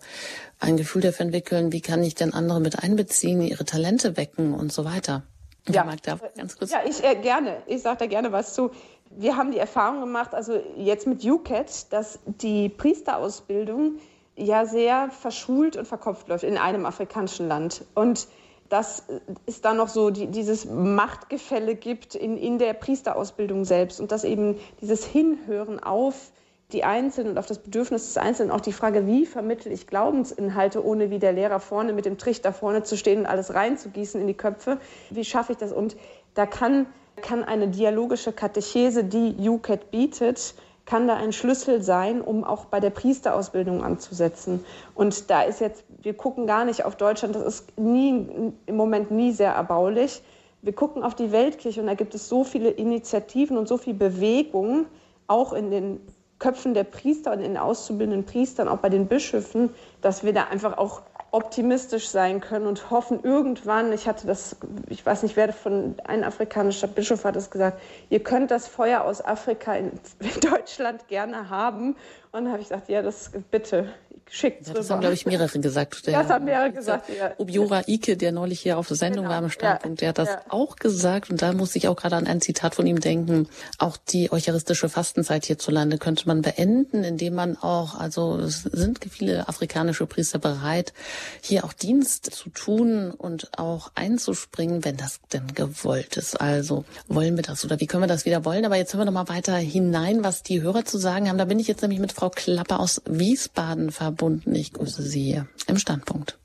[0.61, 4.71] ein Gefühl dafür entwickeln, wie kann ich denn andere mit einbeziehen, ihre Talente wecken und
[4.71, 5.23] so weiter.
[5.67, 6.71] Ja, mag da ganz kurz.
[6.71, 7.63] ja ich äh, gerne.
[7.67, 8.71] Ich sage da gerne was zu.
[9.09, 13.99] Wir haben die Erfahrung gemacht, also jetzt mit UCAT, dass die Priesterausbildung
[14.35, 17.85] ja sehr verschult und verkopft läuft in einem afrikanischen Land.
[17.95, 18.27] Und
[18.69, 19.03] dass
[19.45, 24.23] es da noch so die, dieses Machtgefälle gibt in, in der Priesterausbildung selbst und dass
[24.23, 26.31] eben dieses Hinhören auf
[26.71, 30.85] die Einzelnen und auf das Bedürfnis des Einzelnen, auch die Frage, wie vermittle ich Glaubensinhalte,
[30.85, 34.27] ohne wie der Lehrer vorne mit dem Trichter vorne zu stehen und alles reinzugießen in
[34.27, 34.77] die Köpfe,
[35.09, 35.73] wie schaffe ich das?
[35.73, 35.97] Und
[36.33, 36.85] da kann,
[37.21, 40.55] kann eine dialogische Katechese, die UCAT bietet,
[40.85, 44.65] kann da ein Schlüssel sein, um auch bei der Priesterausbildung anzusetzen.
[44.95, 49.11] Und da ist jetzt, wir gucken gar nicht auf Deutschland, das ist nie, im Moment
[49.11, 50.21] nie sehr erbaulich.
[50.61, 53.93] Wir gucken auf die Weltkirche und da gibt es so viele Initiativen und so viel
[53.93, 54.85] Bewegung,
[55.27, 56.01] auch in den
[56.41, 59.69] Köpfen der Priester und in den auszubildenden Priestern, auch bei den Bischöfen,
[60.01, 64.57] dass wir da einfach auch optimistisch sein können und hoffen irgendwann, ich hatte das,
[64.89, 67.79] ich weiß nicht, wer von, ein afrikanischer Bischof hat es gesagt,
[68.09, 69.91] ihr könnt das Feuer aus Afrika in,
[70.41, 71.91] Deutschland gerne haben.
[72.31, 73.93] Und dann habe ich gesagt, ja, das bitte,
[74.31, 76.07] schickt ja, Das haben, glaube ich, mehrere gesagt.
[76.07, 77.33] Der, das haben mehrere gesagt, ja.
[77.37, 79.35] Obiora Ike, der neulich hier auf der Sendung genau.
[79.35, 80.41] war im Standpunkt, der hat das ja.
[80.47, 81.29] auch gesagt.
[81.29, 83.49] Und da muss ich auch gerade an ein Zitat von ihm denken.
[83.77, 89.49] Auch die eucharistische Fastenzeit hierzulande könnte man beenden, indem man auch, also es sind viele
[89.49, 90.93] afrikanische Priester bereit,
[91.41, 96.39] hier auch Dienst zu tun und auch einzuspringen, wenn das denn gewollt ist.
[96.39, 98.63] Also wollen wir das oder wie können wir das wieder wollen?
[98.63, 101.37] Aber jetzt hören wir noch mal weiter hinein, was die Hörer zu sagen haben.
[101.37, 104.20] Da bin ich jetzt nämlich mit Frau Klapper aus Wiesbaden verbunden.
[104.45, 106.37] Ich grüße Sie hier im Standpunkt.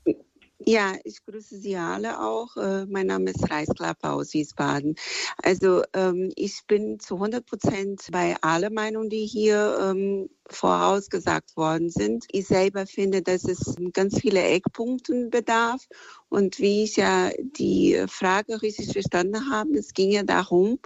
[0.65, 2.57] Ja, ich grüße Sie alle auch.
[2.57, 4.95] Äh, mein Name ist Reisklapper aus Wiesbaden.
[5.41, 11.89] Also ähm, ich bin zu 100 Prozent bei allen Meinungen, die hier ähm, vorausgesagt worden
[11.89, 12.25] sind.
[12.31, 15.87] Ich selber finde, dass es ganz viele Eckpunkte bedarf.
[16.27, 20.79] Und wie ich ja die Frage richtig verstanden habe, es ging ja darum,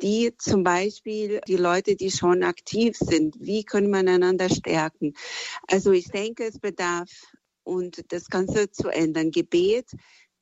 [0.00, 5.12] die zum Beispiel die Leute, die schon aktiv sind, wie können wir einander stärken?
[5.68, 7.10] Also ich denke, es bedarf
[7.64, 9.30] und das Ganze zu ändern.
[9.30, 9.90] Gebet,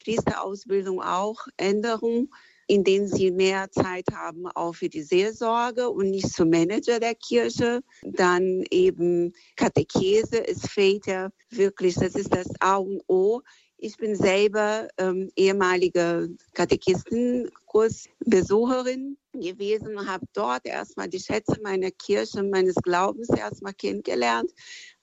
[0.02, 2.28] Priesterausbildung auch, Änderung,
[2.66, 7.16] in denen sie mehr Zeit haben, auch für die Seelsorge und nicht zum Manager der
[7.16, 7.80] Kirche.
[8.02, 13.42] Dann eben Katechese, es fehlt ja wirklich, das ist das A und O.
[13.76, 22.74] Ich bin selber ähm, ehemalige Katechistenkursbesucherin gewesen habe dort erstmal die Schätze meiner Kirche, meines
[22.76, 24.50] Glaubens erstmal kennengelernt.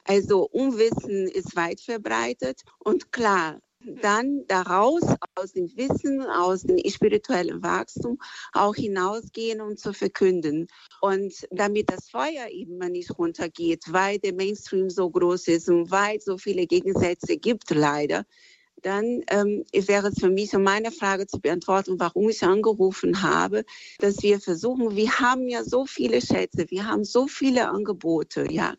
[0.04, 3.60] Also Unwissen ist weit verbreitet und klar,
[4.02, 5.02] dann daraus,
[5.36, 8.18] aus dem Wissen, aus dem spirituellen Wachstum
[8.54, 10.68] auch hinausgehen und zu verkünden.
[11.02, 16.18] Und damit das Feuer eben nicht runtergeht, weil der Mainstream so groß ist und weil
[16.18, 18.26] es so viele Gegensätze gibt, leider,
[18.82, 23.66] dann ähm, wäre es für mich, um meine Frage zu beantworten, warum ich angerufen habe,
[24.00, 28.76] dass wir versuchen, wir haben ja so viele Schätze, wir haben so viele Angebote, ja.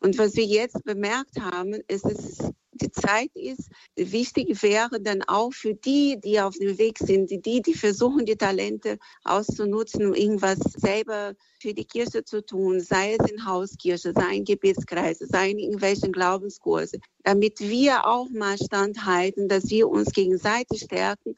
[0.00, 2.38] Und was wir jetzt bemerkt haben, ist, dass
[2.80, 7.62] die Zeit ist, wichtig wäre dann auch für die, die auf dem Weg sind, die,
[7.62, 13.30] die versuchen, die Talente auszunutzen, um irgendwas selber für die Kirche zu tun, sei es
[13.30, 19.68] in Hauskirche, sei in Gebetskreise, sei in irgendwelchen Glaubenskurse, damit wir auch mal standhalten, dass
[19.68, 21.36] wir uns gegenseitig stärken,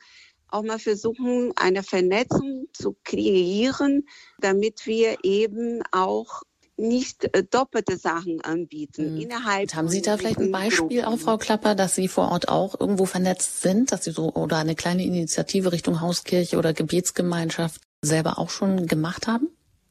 [0.48, 4.06] auch mal versuchen, eine Vernetzung zu kreieren,
[4.38, 6.42] damit wir eben auch
[6.76, 9.14] nicht äh, doppelte Sachen anbieten.
[9.14, 9.20] Mhm.
[9.20, 12.78] Innerhalb haben Sie da vielleicht ein Beispiel auch, Frau Klapper, dass Sie vor Ort auch
[12.80, 18.38] irgendwo vernetzt sind, dass Sie so oder eine kleine Initiative Richtung Hauskirche oder Gebetsgemeinschaft selber
[18.38, 19.48] auch schon gemacht haben?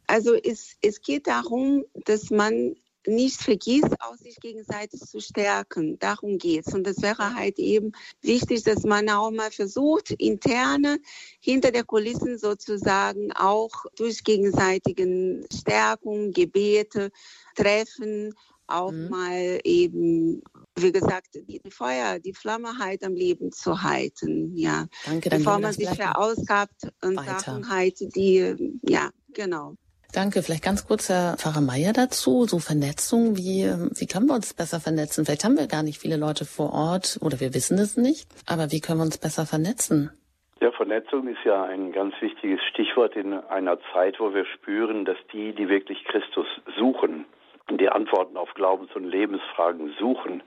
[0.07, 2.75] Also es, es geht darum, dass man
[3.07, 5.97] nicht vergisst, auch sich gegenseitig zu stärken.
[5.99, 6.73] Darum geht es.
[6.73, 10.99] Und das wäre halt eben wichtig, dass man auch mal versucht, interne,
[11.39, 17.11] hinter der Kulissen sozusagen auch durch gegenseitigen Stärkung, Gebete,
[17.55, 18.33] Treffen,
[18.67, 19.09] auch mhm.
[19.09, 20.41] mal eben,
[20.75, 24.87] wie gesagt, die Feuer, die Flamme halt am Leben zu halten, ja.
[25.05, 27.15] Danke, Bevor man sich verausgabt und.
[27.21, 29.75] Sachen halt, die, ja, genau.
[30.13, 30.43] Danke.
[30.43, 32.43] Vielleicht ganz kurz, Herr Pfarrer Meier, dazu.
[32.43, 33.63] So Vernetzung, wie,
[33.95, 35.25] wie können wir uns besser vernetzen?
[35.25, 38.27] Vielleicht haben wir gar nicht viele Leute vor Ort oder wir wissen es nicht.
[38.45, 40.11] Aber wie können wir uns besser vernetzen?
[40.59, 45.17] Ja, Vernetzung ist ja ein ganz wichtiges Stichwort in einer Zeit, wo wir spüren, dass
[45.33, 46.45] die, die wirklich Christus
[46.77, 47.25] suchen,
[47.69, 50.43] die Antworten auf Glaubens- und Lebensfragen suchen,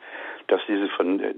[0.47, 0.89] dass diese,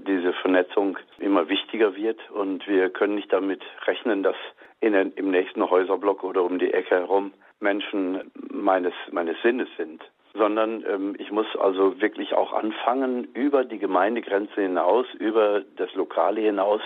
[0.05, 4.35] diese Vernetzung immer wichtiger wird und wir können nicht damit rechnen, dass
[4.81, 10.03] in, im nächsten Häuserblock oder um die Ecke herum Menschen meines, meines Sinnes sind,
[10.33, 16.41] sondern ähm, ich muss also wirklich auch anfangen, über die Gemeindegrenze hinaus, über das Lokale
[16.41, 16.81] hinaus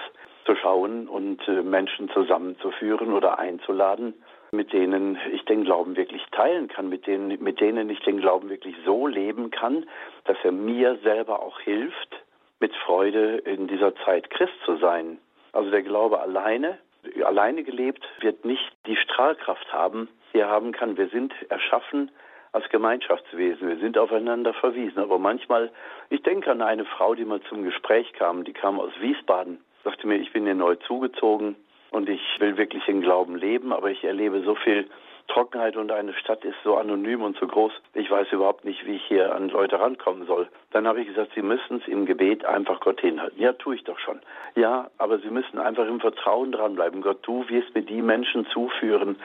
[0.45, 4.13] zu schauen und äh, Menschen zusammenzuführen oder einzuladen,
[4.51, 8.49] mit denen ich den Glauben wirklich teilen kann, mit denen, mit denen ich den Glauben
[8.49, 9.85] wirklich so leben kann,
[10.25, 12.21] dass er mir selber auch hilft,
[12.59, 15.17] mit Freude in dieser Zeit Christ zu sein.
[15.53, 16.77] Also der Glaube alleine,
[17.23, 20.97] alleine gelebt, wird nicht die Strahlkraft haben, hier haben kann.
[20.97, 22.11] Wir sind erschaffen
[22.51, 23.67] als Gemeinschaftswesen.
[23.67, 24.99] Wir sind aufeinander verwiesen.
[24.99, 25.71] Aber manchmal,
[26.09, 30.07] ich denke an eine Frau, die mal zum Gespräch kam, die kam aus Wiesbaden, sagte
[30.07, 31.55] mir, ich bin hier neu zugezogen
[31.91, 34.87] und ich will wirklich den Glauben leben, aber ich erlebe so viel
[35.31, 37.71] Trockenheit und eine Stadt ist so anonym und so groß.
[37.93, 40.49] Ich weiß überhaupt nicht, wie ich hier an Leute rankommen soll.
[40.71, 43.41] Dann habe ich gesagt, Sie müssen es im Gebet einfach Gott hinhalten.
[43.41, 44.19] Ja, tue ich doch schon.
[44.55, 47.01] Ja, aber Sie müssen einfach im Vertrauen dranbleiben.
[47.01, 49.15] Gott, du wirst mir die Menschen zuführen,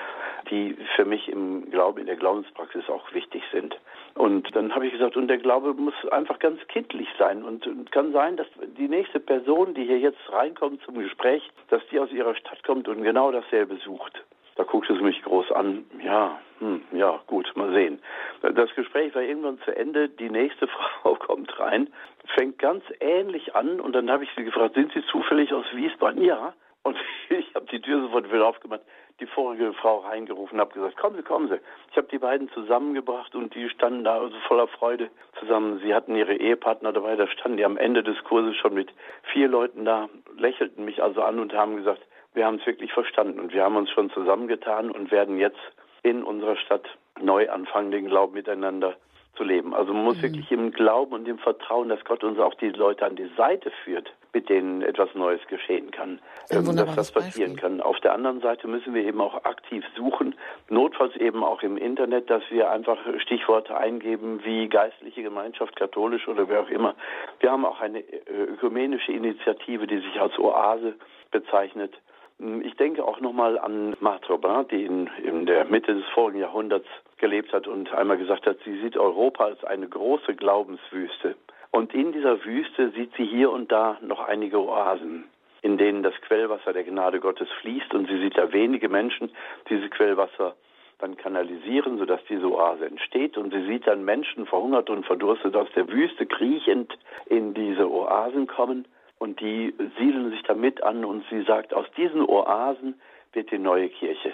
[0.48, 3.76] die für mich im Glauben, in der Glaubenspraxis auch wichtig sind.
[4.14, 7.42] Und dann habe ich gesagt, und der Glaube muss einfach ganz kindlich sein.
[7.42, 8.46] Und, und, kann sein, dass
[8.78, 12.86] die nächste Person, die hier jetzt reinkommt zum Gespräch, dass die aus ihrer Stadt kommt
[12.86, 14.22] und genau dasselbe sucht.
[14.56, 15.84] Da guckte sie mich groß an.
[16.02, 18.00] Ja, hm, ja, gut, mal sehen.
[18.40, 20.08] Das Gespräch war irgendwann zu Ende.
[20.08, 20.66] Die nächste
[21.02, 21.88] Frau kommt rein,
[22.34, 26.22] fängt ganz ähnlich an und dann habe ich sie gefragt, sind Sie zufällig aus Wiesbaden?
[26.22, 26.54] Ja.
[26.82, 26.96] Und
[27.28, 28.80] ich habe die Tür sofort wieder aufgemacht,
[29.20, 31.58] die vorige Frau reingerufen, habe gesagt, kommen Sie, kommen Sie.
[31.90, 35.80] Ich habe die beiden zusammengebracht und die standen da also voller Freude zusammen.
[35.82, 38.90] Sie hatten ihre Ehepartner dabei, da standen die am Ende des Kurses schon mit
[39.32, 40.08] vier Leuten da,
[40.38, 42.02] lächelten mich also an und haben gesagt,
[42.36, 45.58] wir haben es wirklich verstanden und wir haben uns schon zusammengetan und werden jetzt
[46.02, 46.86] in unserer Stadt
[47.20, 48.94] neu anfangen, den Glauben miteinander
[49.36, 49.74] zu leben.
[49.74, 50.22] Also man muss mhm.
[50.22, 53.70] wirklich im Glauben und im Vertrauen, dass Gott uns auch die Leute an die Seite
[53.84, 57.78] führt, mit denen etwas Neues geschehen kann, ähm, dass das passieren Beispiel.
[57.78, 57.80] kann.
[57.80, 60.34] Auf der anderen Seite müssen wir eben auch aktiv suchen,
[60.68, 66.48] notfalls eben auch im Internet, dass wir einfach Stichworte eingeben wie geistliche Gemeinschaft, katholisch oder
[66.48, 66.94] wer auch immer.
[67.40, 70.94] Wir haben auch eine äh, ökumenische Initiative, die sich als Oase
[71.30, 71.92] bezeichnet.
[72.38, 76.86] Ich denke auch nochmal an Marthe Robin, die in, in der Mitte des vorigen Jahrhunderts
[77.16, 81.34] gelebt hat und einmal gesagt hat, sie sieht Europa als eine große Glaubenswüste.
[81.70, 85.24] Und in dieser Wüste sieht sie hier und da noch einige Oasen,
[85.62, 87.94] in denen das Quellwasser der Gnade Gottes fließt.
[87.94, 89.30] Und sie sieht da wenige Menschen
[89.70, 90.54] dieses Quellwasser
[90.98, 93.38] dann kanalisieren, sodass diese Oase entsteht.
[93.38, 96.96] Und sie sieht dann Menschen verhungert und verdurstet aus der Wüste kriechend
[97.26, 98.86] in diese Oasen kommen
[99.18, 102.94] und die siedeln sich damit an und sie sagt, aus diesen Oasen
[103.32, 104.32] wird die neue Kirche.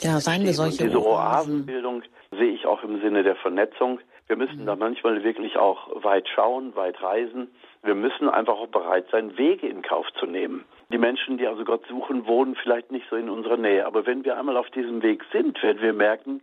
[0.00, 4.00] Ja, seien wir solche und diese Oasenbildung sehe ich auch im Sinne der Vernetzung.
[4.26, 4.66] Wir müssen mhm.
[4.66, 7.48] da manchmal wirklich auch weit schauen, weit reisen.
[7.82, 10.64] Wir müssen einfach auch bereit sein, Wege in Kauf zu nehmen.
[10.90, 13.84] Die Menschen, die also Gott suchen, wohnen vielleicht nicht so in unserer Nähe.
[13.86, 16.40] Aber wenn wir einmal auf diesem Weg sind, werden wir merken,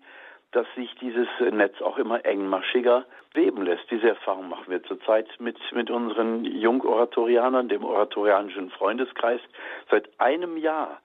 [0.51, 3.89] dass sich dieses Netz auch immer engmaschiger weben lässt.
[3.91, 9.41] Diese Erfahrung machen wir zurzeit mit, mit unseren Jungoratorianern, dem oratorianischen Freundeskreis.
[9.91, 10.99] Seit einem Jahr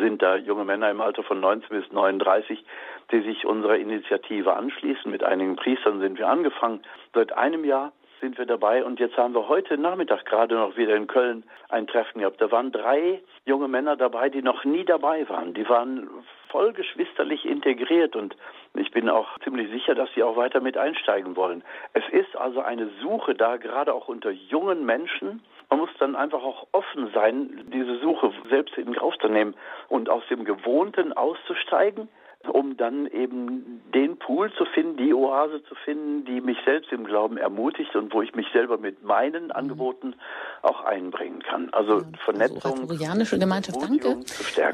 [0.00, 2.64] sind da junge Männer im Alter von 19 bis 39,
[3.12, 5.10] die sich unserer Initiative anschließen.
[5.10, 6.82] Mit einigen Priestern sind wir angefangen.
[7.14, 10.94] Seit einem Jahr sind wir dabei und jetzt haben wir heute Nachmittag gerade noch wieder
[10.94, 12.40] in Köln ein Treffen gehabt.
[12.40, 15.54] Da waren drei junge Männer dabei, die noch nie dabei waren.
[15.54, 16.08] Die waren
[16.48, 18.36] voll geschwisterlich integriert und
[18.74, 21.62] ich bin auch ziemlich sicher, dass sie auch weiter mit einsteigen wollen.
[21.92, 25.42] Es ist also eine Suche da, gerade auch unter jungen Menschen.
[25.68, 29.54] Man muss dann einfach auch offen sein, diese Suche selbst in Kauf zu nehmen
[29.88, 32.08] und aus dem Gewohnten auszusteigen
[32.48, 37.04] um dann eben den Pool zu finden, die Oase zu finden, die mich selbst im
[37.04, 39.52] Glauben ermutigt und wo ich mich selber mit meinen mhm.
[39.52, 40.14] Angeboten
[40.62, 41.68] auch einbringen kann.
[41.72, 42.62] Also ja, Vernetzung.
[42.62, 44.20] Also Koreanische Gemeinschaft, danke.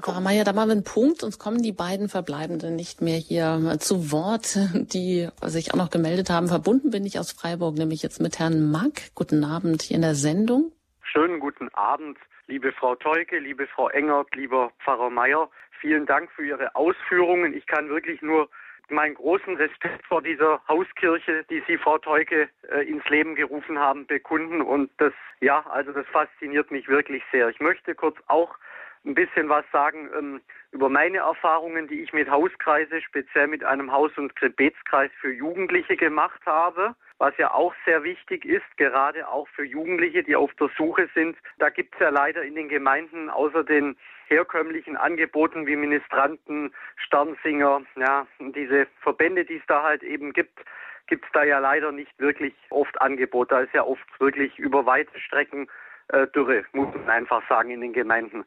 [0.02, 3.76] Frau Meier, da machen wir einen Punkt, sonst kommen die beiden Verbleibenden nicht mehr hier
[3.80, 6.46] zu Wort, die sich auch noch gemeldet haben.
[6.46, 9.14] Verbunden bin ich aus Freiburg, nämlich jetzt mit Herrn Mack.
[9.14, 10.72] Guten Abend hier in der Sendung.
[11.02, 15.48] Schönen guten Abend, liebe Frau Teuke, liebe Frau Engert, lieber Pfarrer Meier.
[15.86, 17.54] Vielen Dank für Ihre Ausführungen.
[17.54, 18.48] Ich kann wirklich nur
[18.88, 24.04] meinen großen Respekt vor dieser Hauskirche, die Sie, Frau Teuke, äh, ins Leben gerufen haben,
[24.04, 24.62] bekunden.
[24.62, 27.50] Und das, ja, also das fasziniert mich wirklich sehr.
[27.50, 28.56] Ich möchte kurz auch
[29.04, 30.40] ein bisschen was sagen ähm,
[30.72, 35.96] über meine Erfahrungen, die ich mit Hauskreise, speziell mit einem Haus- und Gebetskreis für Jugendliche
[35.96, 40.68] gemacht habe was ja auch sehr wichtig ist, gerade auch für Jugendliche, die auf der
[40.76, 41.36] Suche sind.
[41.58, 43.96] Da gibt es ja leider in den Gemeinden außer den
[44.28, 50.58] herkömmlichen Angeboten wie Ministranten, Sternsinger, ja, diese Verbände, die es da halt eben gibt,
[51.06, 53.52] gibt es da ja leider nicht wirklich oft Angebot.
[53.52, 55.68] Da ist ja oft wirklich über weite Strecken
[56.08, 58.44] äh, Dürre, muss man einfach sagen, in den Gemeinden.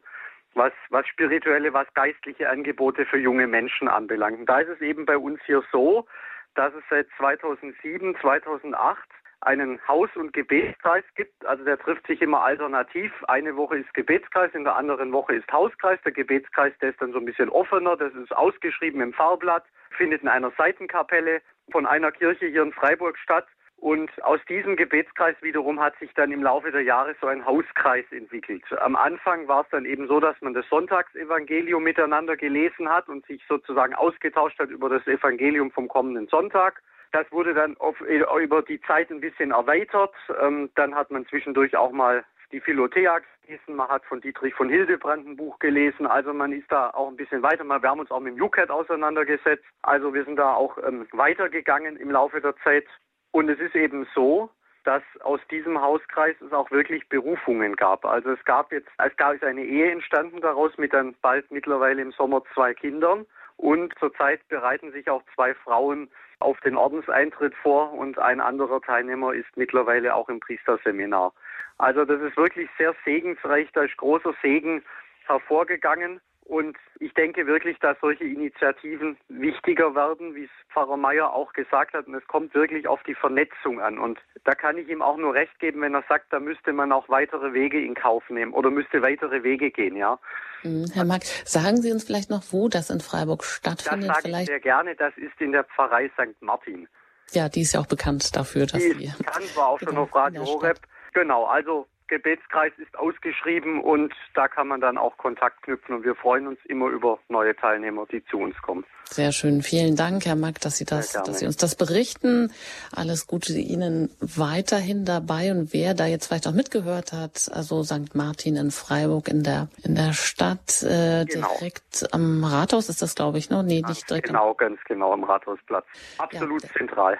[0.54, 4.40] Was, was spirituelle, was geistliche Angebote für junge Menschen anbelangt.
[4.40, 6.06] Und da ist es eben bei uns hier so,
[6.54, 8.98] dass es seit 2007, 2008
[9.42, 11.46] einen Haus- und Gebetskreis gibt.
[11.46, 13.12] Also der trifft sich immer alternativ.
[13.26, 15.98] Eine Woche ist Gebetskreis, in der anderen Woche ist Hauskreis.
[16.04, 17.96] Der Gebetskreis, der ist dann so ein bisschen offener.
[17.96, 19.64] Das ist ausgeschrieben im Fahrblatt,
[19.96, 21.40] findet in einer Seitenkapelle
[21.72, 23.46] von einer Kirche hier in Freiburg statt.
[23.80, 28.04] Und aus diesem Gebetskreis wiederum hat sich dann im Laufe der Jahre so ein Hauskreis
[28.10, 28.62] entwickelt.
[28.78, 33.24] Am Anfang war es dann eben so, dass man das Sonntagsevangelium miteinander gelesen hat und
[33.24, 36.82] sich sozusagen ausgetauscht hat über das Evangelium vom kommenden Sonntag.
[37.12, 40.14] Das wurde dann auf, über die Zeit ein bisschen erweitert.
[40.42, 44.68] Ähm, dann hat man zwischendurch auch mal die Philothea gelesen, man hat von Dietrich von
[44.68, 47.64] Hildebrand ein Buch gelesen, also man ist da auch ein bisschen weiter.
[47.64, 51.96] Wir haben uns auch mit dem UCAT auseinandergesetzt, also wir sind da auch ähm, weitergegangen
[51.96, 52.86] im Laufe der Zeit.
[53.32, 54.50] Und es ist eben so,
[54.84, 58.04] dass aus diesem Hauskreis es auch wirklich Berufungen gab.
[58.04, 62.02] Also es gab jetzt, es gab ist eine Ehe entstanden daraus mit dann bald mittlerweile
[62.02, 63.26] im Sommer zwei Kindern.
[63.56, 69.34] Und zurzeit bereiten sich auch zwei Frauen auf den Ordenseintritt vor und ein anderer Teilnehmer
[69.34, 71.34] ist mittlerweile auch im Priesterseminar.
[71.76, 74.82] Also das ist wirklich sehr segensreich, da ist großer Segen
[75.26, 76.20] hervorgegangen.
[76.50, 81.94] Und ich denke wirklich, dass solche Initiativen wichtiger werden, wie es Pfarrer Meier auch gesagt
[81.94, 82.08] hat.
[82.08, 84.00] Und es kommt wirklich auf die Vernetzung an.
[84.00, 86.90] Und da kann ich ihm auch nur recht geben, wenn er sagt, da müsste man
[86.90, 90.18] auch weitere Wege in Kauf nehmen oder müsste weitere Wege gehen, ja.
[90.64, 90.86] Mhm.
[90.92, 94.08] Herr Mack, sagen Sie uns vielleicht noch, wo das in Freiburg stattfindet?
[94.08, 94.42] Das sage vielleicht?
[94.42, 94.96] ich sehr gerne.
[94.96, 96.42] Das ist in der Pfarrei St.
[96.42, 96.88] Martin.
[97.30, 100.12] Ja, die ist ja auch bekannt dafür, dass die ist bekannt, war auch schon auf
[100.16, 100.80] Radio Horeb.
[101.12, 106.16] Genau, also Gebetskreis ist ausgeschrieben und da kann man dann auch Kontakt knüpfen und wir
[106.16, 108.84] freuen uns immer über neue Teilnehmer, die zu uns kommen.
[109.04, 109.62] Sehr schön.
[109.62, 112.52] Vielen Dank, Herr Mack, dass Sie das, dass Sie uns das berichten.
[112.94, 118.14] Alles Gute Ihnen weiterhin dabei und wer da jetzt vielleicht auch mitgehört hat, also St.
[118.14, 121.48] Martin in Freiburg in der, in der Stadt, äh, genau.
[121.58, 123.62] direkt am Rathaus ist das, glaube ich, noch?
[123.62, 124.26] Nee, nicht direkt.
[124.26, 125.86] Genau, ganz genau am Rathausplatz.
[126.18, 127.18] Absolut ja, zentral.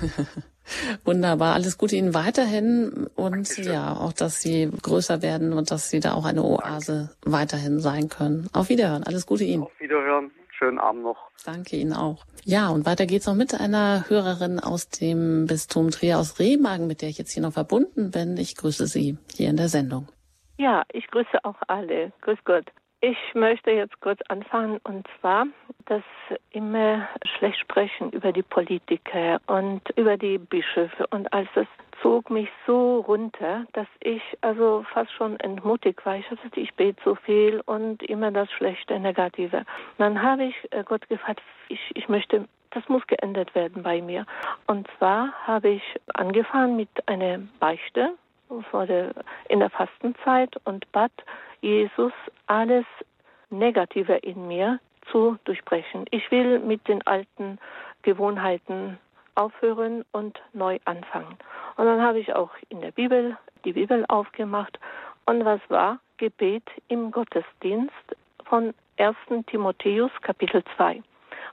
[1.04, 1.54] Wunderbar.
[1.54, 3.64] Alles Gute Ihnen weiterhin und Dankeschön.
[3.72, 7.32] ja, auch, dass Sie größer werden und dass Sie da auch eine Oase Danke.
[7.32, 8.48] weiterhin sein können.
[8.52, 9.02] Auf Wiederhören.
[9.04, 9.62] Alles Gute Ihnen.
[9.64, 10.30] Auf Wiederhören.
[10.58, 11.16] Schönen Abend noch.
[11.44, 12.24] Danke Ihnen auch.
[12.44, 17.00] Ja, und weiter geht's noch mit einer Hörerin aus dem Bistum Trier aus Remagen, mit
[17.00, 18.36] der ich jetzt hier noch verbunden bin.
[18.36, 20.08] Ich grüße Sie hier in der Sendung.
[20.58, 22.12] Ja, ich grüße auch alle.
[22.20, 22.66] Grüß Gott.
[23.02, 25.46] Ich möchte jetzt kurz anfangen und zwar
[25.86, 26.02] das
[26.50, 31.66] immer schlecht sprechen über die Politiker und über die Bischöfe und alles das
[32.02, 36.16] zog mich so runter, dass ich also fast schon entmutigt war.
[36.16, 39.64] Ich hatte, ich bete so viel und immer das Schlechte, Negative.
[39.96, 44.26] Dann habe ich äh, Gott gefragt, ich, ich möchte das muss geändert werden bei mir.
[44.66, 45.82] Und zwar habe ich
[46.14, 48.12] angefangen mit einer Beichte
[48.70, 49.12] vor der,
[49.48, 51.10] in der Fastenzeit und bat
[51.60, 52.12] Jesus
[52.46, 52.84] alles
[53.50, 54.78] Negative in mir
[55.10, 56.06] zu durchbrechen.
[56.10, 57.58] Ich will mit den alten
[58.02, 58.98] Gewohnheiten
[59.34, 61.36] aufhören und neu anfangen.
[61.76, 64.78] Und dann habe ich auch in der Bibel die Bibel aufgemacht.
[65.26, 65.98] Und was war?
[66.18, 67.94] Gebet im Gottesdienst
[68.44, 69.16] von 1.
[69.46, 71.02] Timotheus Kapitel 2.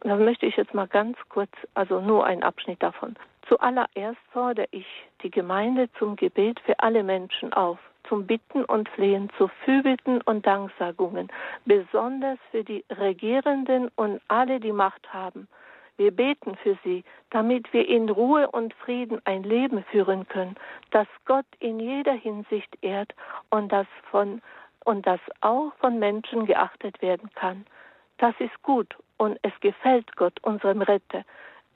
[0.04, 3.16] Und das möchte ich jetzt mal ganz kurz, also nur ein Abschnitt davon.
[3.48, 4.86] Zuallererst fordere ich
[5.24, 10.46] die Gemeinde zum Gebet für alle Menschen auf zum Bitten und Flehen, zu Fürbitten und
[10.46, 11.30] Danksagungen,
[11.66, 15.48] besonders für die Regierenden und alle, die Macht haben.
[15.98, 20.56] Wir beten für sie, damit wir in Ruhe und Frieden ein Leben führen können,
[20.92, 23.14] das Gott in jeder Hinsicht ehrt
[23.50, 24.42] und das von
[24.86, 27.66] und das auch von Menschen geachtet werden kann.
[28.20, 31.26] Das ist gut und es gefällt Gott, unserem Retter.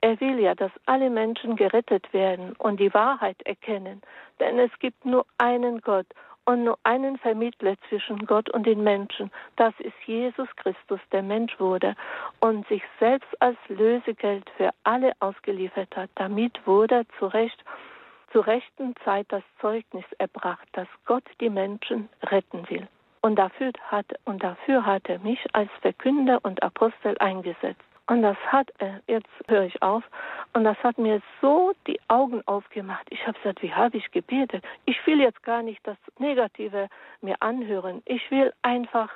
[0.01, 4.01] Er will ja, dass alle Menschen gerettet werden und die Wahrheit erkennen,
[4.39, 6.07] denn es gibt nur einen Gott
[6.45, 9.31] und nur einen Vermittler zwischen Gott und den Menschen.
[9.57, 11.95] Das ist Jesus Christus, der Mensch wurde
[12.39, 16.09] und sich selbst als Lösegeld für alle ausgeliefert hat.
[16.15, 17.63] Damit wurde zu Recht
[18.31, 22.87] zur rechten Zeit das Zeugnis erbracht, dass Gott die Menschen retten will.
[23.21, 27.90] Und dafür hat, und dafür hat er mich als Verkünder und Apostel eingesetzt.
[28.07, 30.03] Und das hat, äh, jetzt höre ich auf,
[30.53, 33.07] und das hat mir so die Augen aufgemacht.
[33.09, 34.63] Ich habe gesagt, wie habe ich gebetet?
[34.85, 36.89] Ich will jetzt gar nicht das Negative
[37.21, 38.01] mir anhören.
[38.05, 39.09] Ich will einfach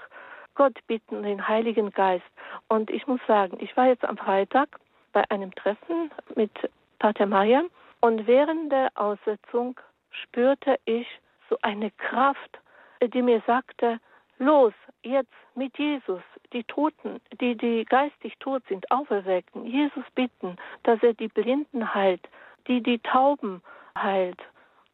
[0.55, 2.25] Gott bitten, den Heiligen Geist.
[2.69, 4.69] Und ich muss sagen, ich war jetzt am Freitag
[5.11, 6.51] bei einem Treffen mit
[6.99, 7.63] Pater Meyer
[7.99, 9.79] und während der Aussetzung
[10.09, 11.07] spürte ich
[11.49, 12.59] so eine Kraft,
[13.01, 13.99] die mir sagte,
[14.39, 16.21] los, jetzt mit Jesus,
[16.53, 22.27] die Toten, die, die geistig tot sind, auferwecken, Jesus bitten, dass er die Blinden heilt,
[22.67, 23.61] die die Tauben
[23.97, 24.41] heilt.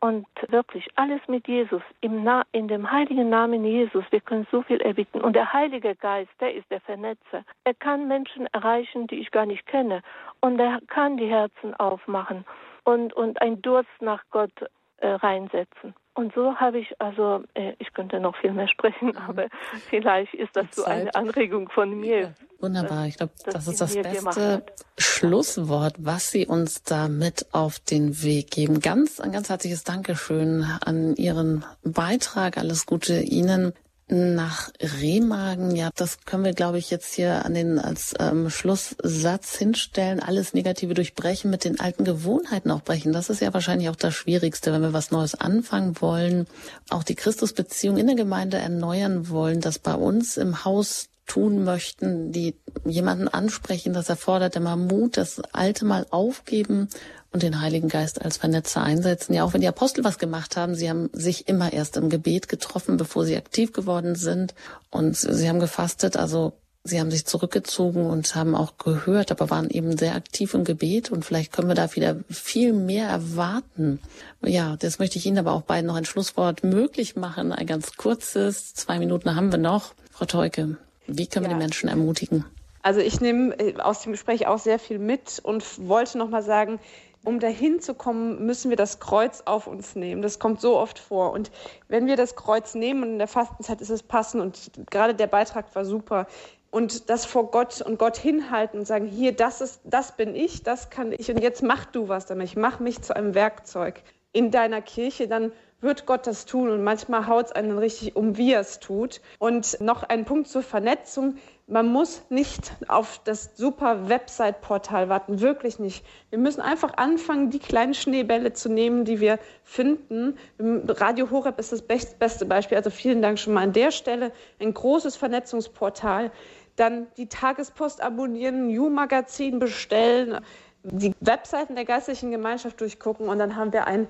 [0.03, 4.63] Und wirklich alles mit Jesus, im Na in dem heiligen Namen Jesus, wir können so
[4.63, 5.21] viel erbitten.
[5.21, 7.45] Und der Heilige Geist, der ist der Vernetzer.
[7.65, 10.01] Er kann Menschen erreichen, die ich gar nicht kenne.
[10.39, 12.45] Und er kann die Herzen aufmachen
[12.83, 14.51] und, und ein Durst nach Gott
[14.97, 15.93] äh, reinsetzen.
[16.13, 19.17] Und so habe ich also, äh, ich könnte noch viel mehr sprechen, mhm.
[19.17, 19.47] aber
[19.89, 22.19] vielleicht ist das so eine Anregung von mir.
[22.21, 24.63] Ja, wunderbar, ich glaube, das, das ist das beste
[24.97, 28.81] Schlusswort, was Sie uns da mit auf den Weg geben.
[28.81, 32.57] Ganz, ein ganz herzliches Dankeschön an Ihren Beitrag.
[32.57, 33.73] Alles Gute Ihnen
[34.11, 39.57] nach Remagen, ja, das können wir, glaube ich, jetzt hier an den als ähm, Schlusssatz
[39.57, 40.19] hinstellen.
[40.19, 43.13] Alles Negative durchbrechen, mit den alten Gewohnheiten auch brechen.
[43.13, 46.45] Das ist ja wahrscheinlich auch das Schwierigste, wenn wir was Neues anfangen wollen,
[46.89, 52.31] auch die Christusbeziehung in der Gemeinde erneuern wollen, das bei uns im Haus tun möchten,
[52.31, 56.89] die jemanden ansprechen, das erfordert immer Mut, das Alte mal aufgeben
[57.31, 59.33] und den Heiligen Geist als Vernetzer einsetzen.
[59.33, 62.49] Ja, auch wenn die Apostel was gemacht haben, sie haben sich immer erst im Gebet
[62.49, 64.53] getroffen, bevor sie aktiv geworden sind.
[64.89, 66.53] Und sie haben gefastet, also
[66.83, 71.09] sie haben sich zurückgezogen und haben auch gehört, aber waren eben sehr aktiv im Gebet.
[71.09, 73.99] Und vielleicht können wir da wieder viel mehr erwarten.
[74.41, 77.53] Ja, das möchte ich Ihnen aber auch beiden noch ein Schlusswort möglich machen.
[77.53, 79.93] Ein ganz kurzes, zwei Minuten haben wir noch.
[80.11, 80.75] Frau Teuke,
[81.17, 81.51] wie können ja.
[81.51, 82.45] wir die Menschen ermutigen?
[82.83, 86.43] Also ich nehme äh, aus dem Gespräch auch sehr viel mit und wollte noch mal
[86.43, 86.79] sagen,
[87.23, 90.21] um dahin zu kommen, müssen wir das Kreuz auf uns nehmen.
[90.21, 91.31] Das kommt so oft vor.
[91.33, 91.51] Und
[91.87, 95.27] wenn wir das Kreuz nehmen, und in der Fastenzeit ist es passend, und gerade der
[95.27, 96.25] Beitrag war super,
[96.71, 100.63] und das vor Gott und Gott hinhalten und sagen, hier, das ist, das bin ich,
[100.63, 102.47] das kann ich, und jetzt mach du was damit.
[102.47, 104.01] Ich mach mich zu einem Werkzeug
[104.31, 105.51] in deiner Kirche, dann
[105.81, 109.19] wird Gott das tun und manchmal haut es einen richtig um, wie er es tut.
[109.39, 111.35] Und noch ein Punkt zur Vernetzung.
[111.67, 116.05] Man muss nicht auf das super Website-Portal warten, wirklich nicht.
[116.29, 120.37] Wir müssen einfach anfangen, die kleinen Schneebälle zu nehmen, die wir finden.
[120.59, 122.77] Radio Horeb ist das beste Beispiel.
[122.77, 124.31] Also vielen Dank schon mal an der Stelle.
[124.59, 126.31] Ein großes Vernetzungsportal.
[126.75, 130.39] Dann die Tagespost abonnieren, New-Magazin bestellen,
[130.83, 134.07] die Webseiten der geistlichen Gemeinschaft durchgucken und dann haben wir ein,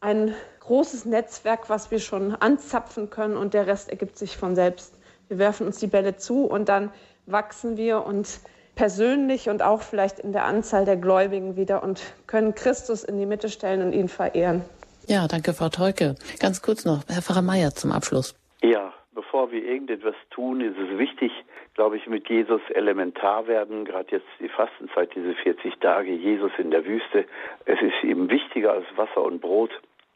[0.00, 4.98] ein großes Netzwerk, was wir schon anzapfen können und der Rest ergibt sich von selbst.
[5.28, 6.90] Wir werfen uns die Bälle zu und dann
[7.26, 8.40] wachsen wir und
[8.74, 13.26] persönlich und auch vielleicht in der Anzahl der Gläubigen wieder und können Christus in die
[13.26, 14.64] Mitte stellen und ihn verehren.
[15.06, 16.14] Ja, danke, Frau Teuke.
[16.38, 18.34] Ganz kurz noch, Herr Pfarrer Meier zum Abschluss.
[18.62, 21.30] Ja, bevor wir irgendetwas tun, ist es wichtig,
[21.74, 23.84] glaube ich, mit Jesus elementar werden.
[23.84, 27.26] Gerade jetzt die Fastenzeit, diese 40 Tage, Jesus in der Wüste.
[27.66, 29.70] Es ist ihm wichtiger als Wasser und Brot,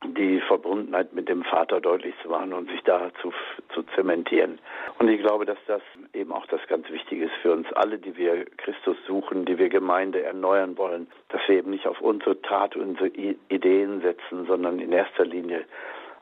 [0.04, 3.32] die Verbundenheit mit dem Vater deutlich zu machen und sich da zu,
[3.72, 4.58] zu zementieren.
[4.98, 5.82] Und ich glaube, dass das
[6.12, 9.68] eben auch das ganz Wichtige ist für uns alle, die wir Christus suchen, die wir
[9.68, 14.92] Gemeinde erneuern wollen, dass wir eben nicht auf unsere Tat, unsere Ideen setzen, sondern in
[14.92, 15.64] erster Linie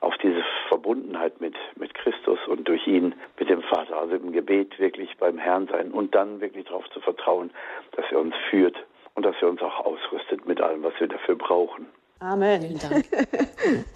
[0.00, 4.78] auf diese Verbundenheit mit, mit Christus und durch ihn mit dem Vater, also im Gebet
[4.80, 7.50] wirklich beim Herrn sein und dann wirklich darauf zu vertrauen,
[7.92, 8.76] dass er uns führt
[9.14, 11.86] und dass er uns auch ausrüstet mit allem, was wir dafür brauchen.
[12.22, 12.78] Amen.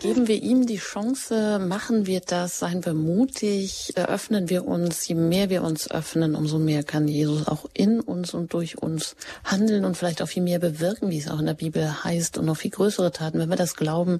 [0.01, 5.07] Geben wir ihm die Chance, machen wir das, seien wir mutig, öffnen wir uns.
[5.07, 9.15] Je mehr wir uns öffnen, umso mehr kann Jesus auch in uns und durch uns
[9.44, 12.47] handeln und vielleicht auch viel mehr bewirken, wie es auch in der Bibel heißt, und
[12.47, 13.39] noch viel größere Taten.
[13.39, 14.19] Wenn wir das glauben,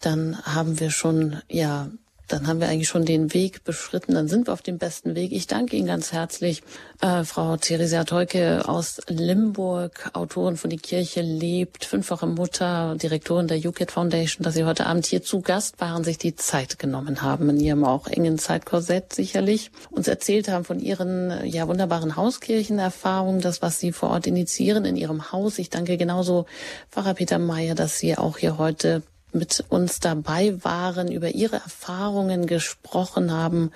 [0.00, 1.88] dann haben wir schon, ja,
[2.28, 5.32] dann haben wir eigentlich schon den Weg beschritten, dann sind wir auf dem besten Weg.
[5.32, 6.62] Ich danke Ihnen ganz herzlich,
[7.00, 13.58] äh, Frau Theresia Teuke aus Limburg, Autorin von Die Kirche lebt, fünffache Mutter, Direktorin der
[13.58, 17.48] UKIT Foundation, dass Sie heute Abend hier zu Gast waren, sich die Zeit genommen haben,
[17.50, 23.62] in Ihrem auch engen Zeitkorsett sicherlich, uns erzählt haben von Ihren ja wunderbaren Hauskirchenerfahrungen, das,
[23.62, 25.58] was Sie vor Ort initiieren in Ihrem Haus.
[25.58, 26.46] Ich danke genauso
[26.90, 32.46] Pfarrer Peter Meyer, dass Sie auch hier heute mit uns dabei waren, über ihre Erfahrungen
[32.46, 33.70] gesprochen haben,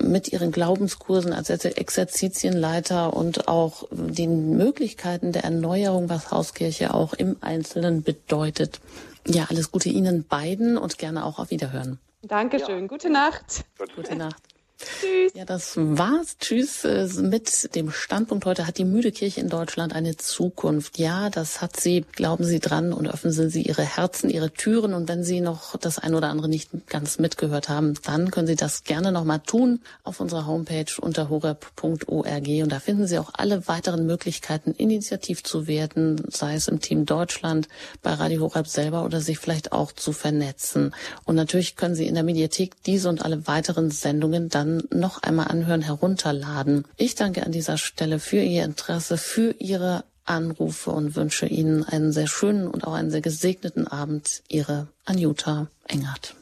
[0.00, 7.36] mit ihren Glaubenskursen als Exerzitienleiter und auch den Möglichkeiten der Erneuerung, was Hauskirche auch im
[7.40, 8.80] Einzelnen bedeutet.
[9.26, 11.98] Ja, alles Gute Ihnen beiden und gerne auch auf Wiederhören.
[12.22, 12.82] Dankeschön.
[12.82, 12.86] Ja.
[12.86, 13.64] Gute Nacht.
[13.94, 14.47] Gute Nacht.
[14.78, 15.32] Tschüss.
[15.34, 16.38] Ja, das war's.
[16.38, 18.66] Tschüss äh, mit dem Standpunkt heute.
[18.66, 20.98] Hat die müde Kirche in Deutschland eine Zukunft?
[20.98, 22.04] Ja, das hat sie.
[22.12, 24.94] Glauben Sie dran und öffnen Sie Ihre Herzen, Ihre Türen.
[24.94, 28.54] Und wenn Sie noch das ein oder andere nicht ganz mitgehört haben, dann können Sie
[28.54, 32.48] das gerne nochmal tun auf unserer Homepage unter horeb.org.
[32.62, 37.04] Und da finden Sie auch alle weiteren Möglichkeiten, initiativ zu werden, sei es im Team
[37.04, 37.66] Deutschland,
[38.02, 40.94] bei Radio Horeb selber oder sich vielleicht auch zu vernetzen.
[41.24, 45.22] Und natürlich können Sie in der Mediathek diese und alle weiteren Sendungen dann dann noch
[45.22, 46.84] einmal anhören, herunterladen.
[46.96, 52.12] Ich danke an dieser Stelle für Ihr Interesse, für Ihre Anrufe und wünsche Ihnen einen
[52.12, 54.42] sehr schönen und auch einen sehr gesegneten Abend.
[54.48, 56.34] Ihre Anjuta Engert.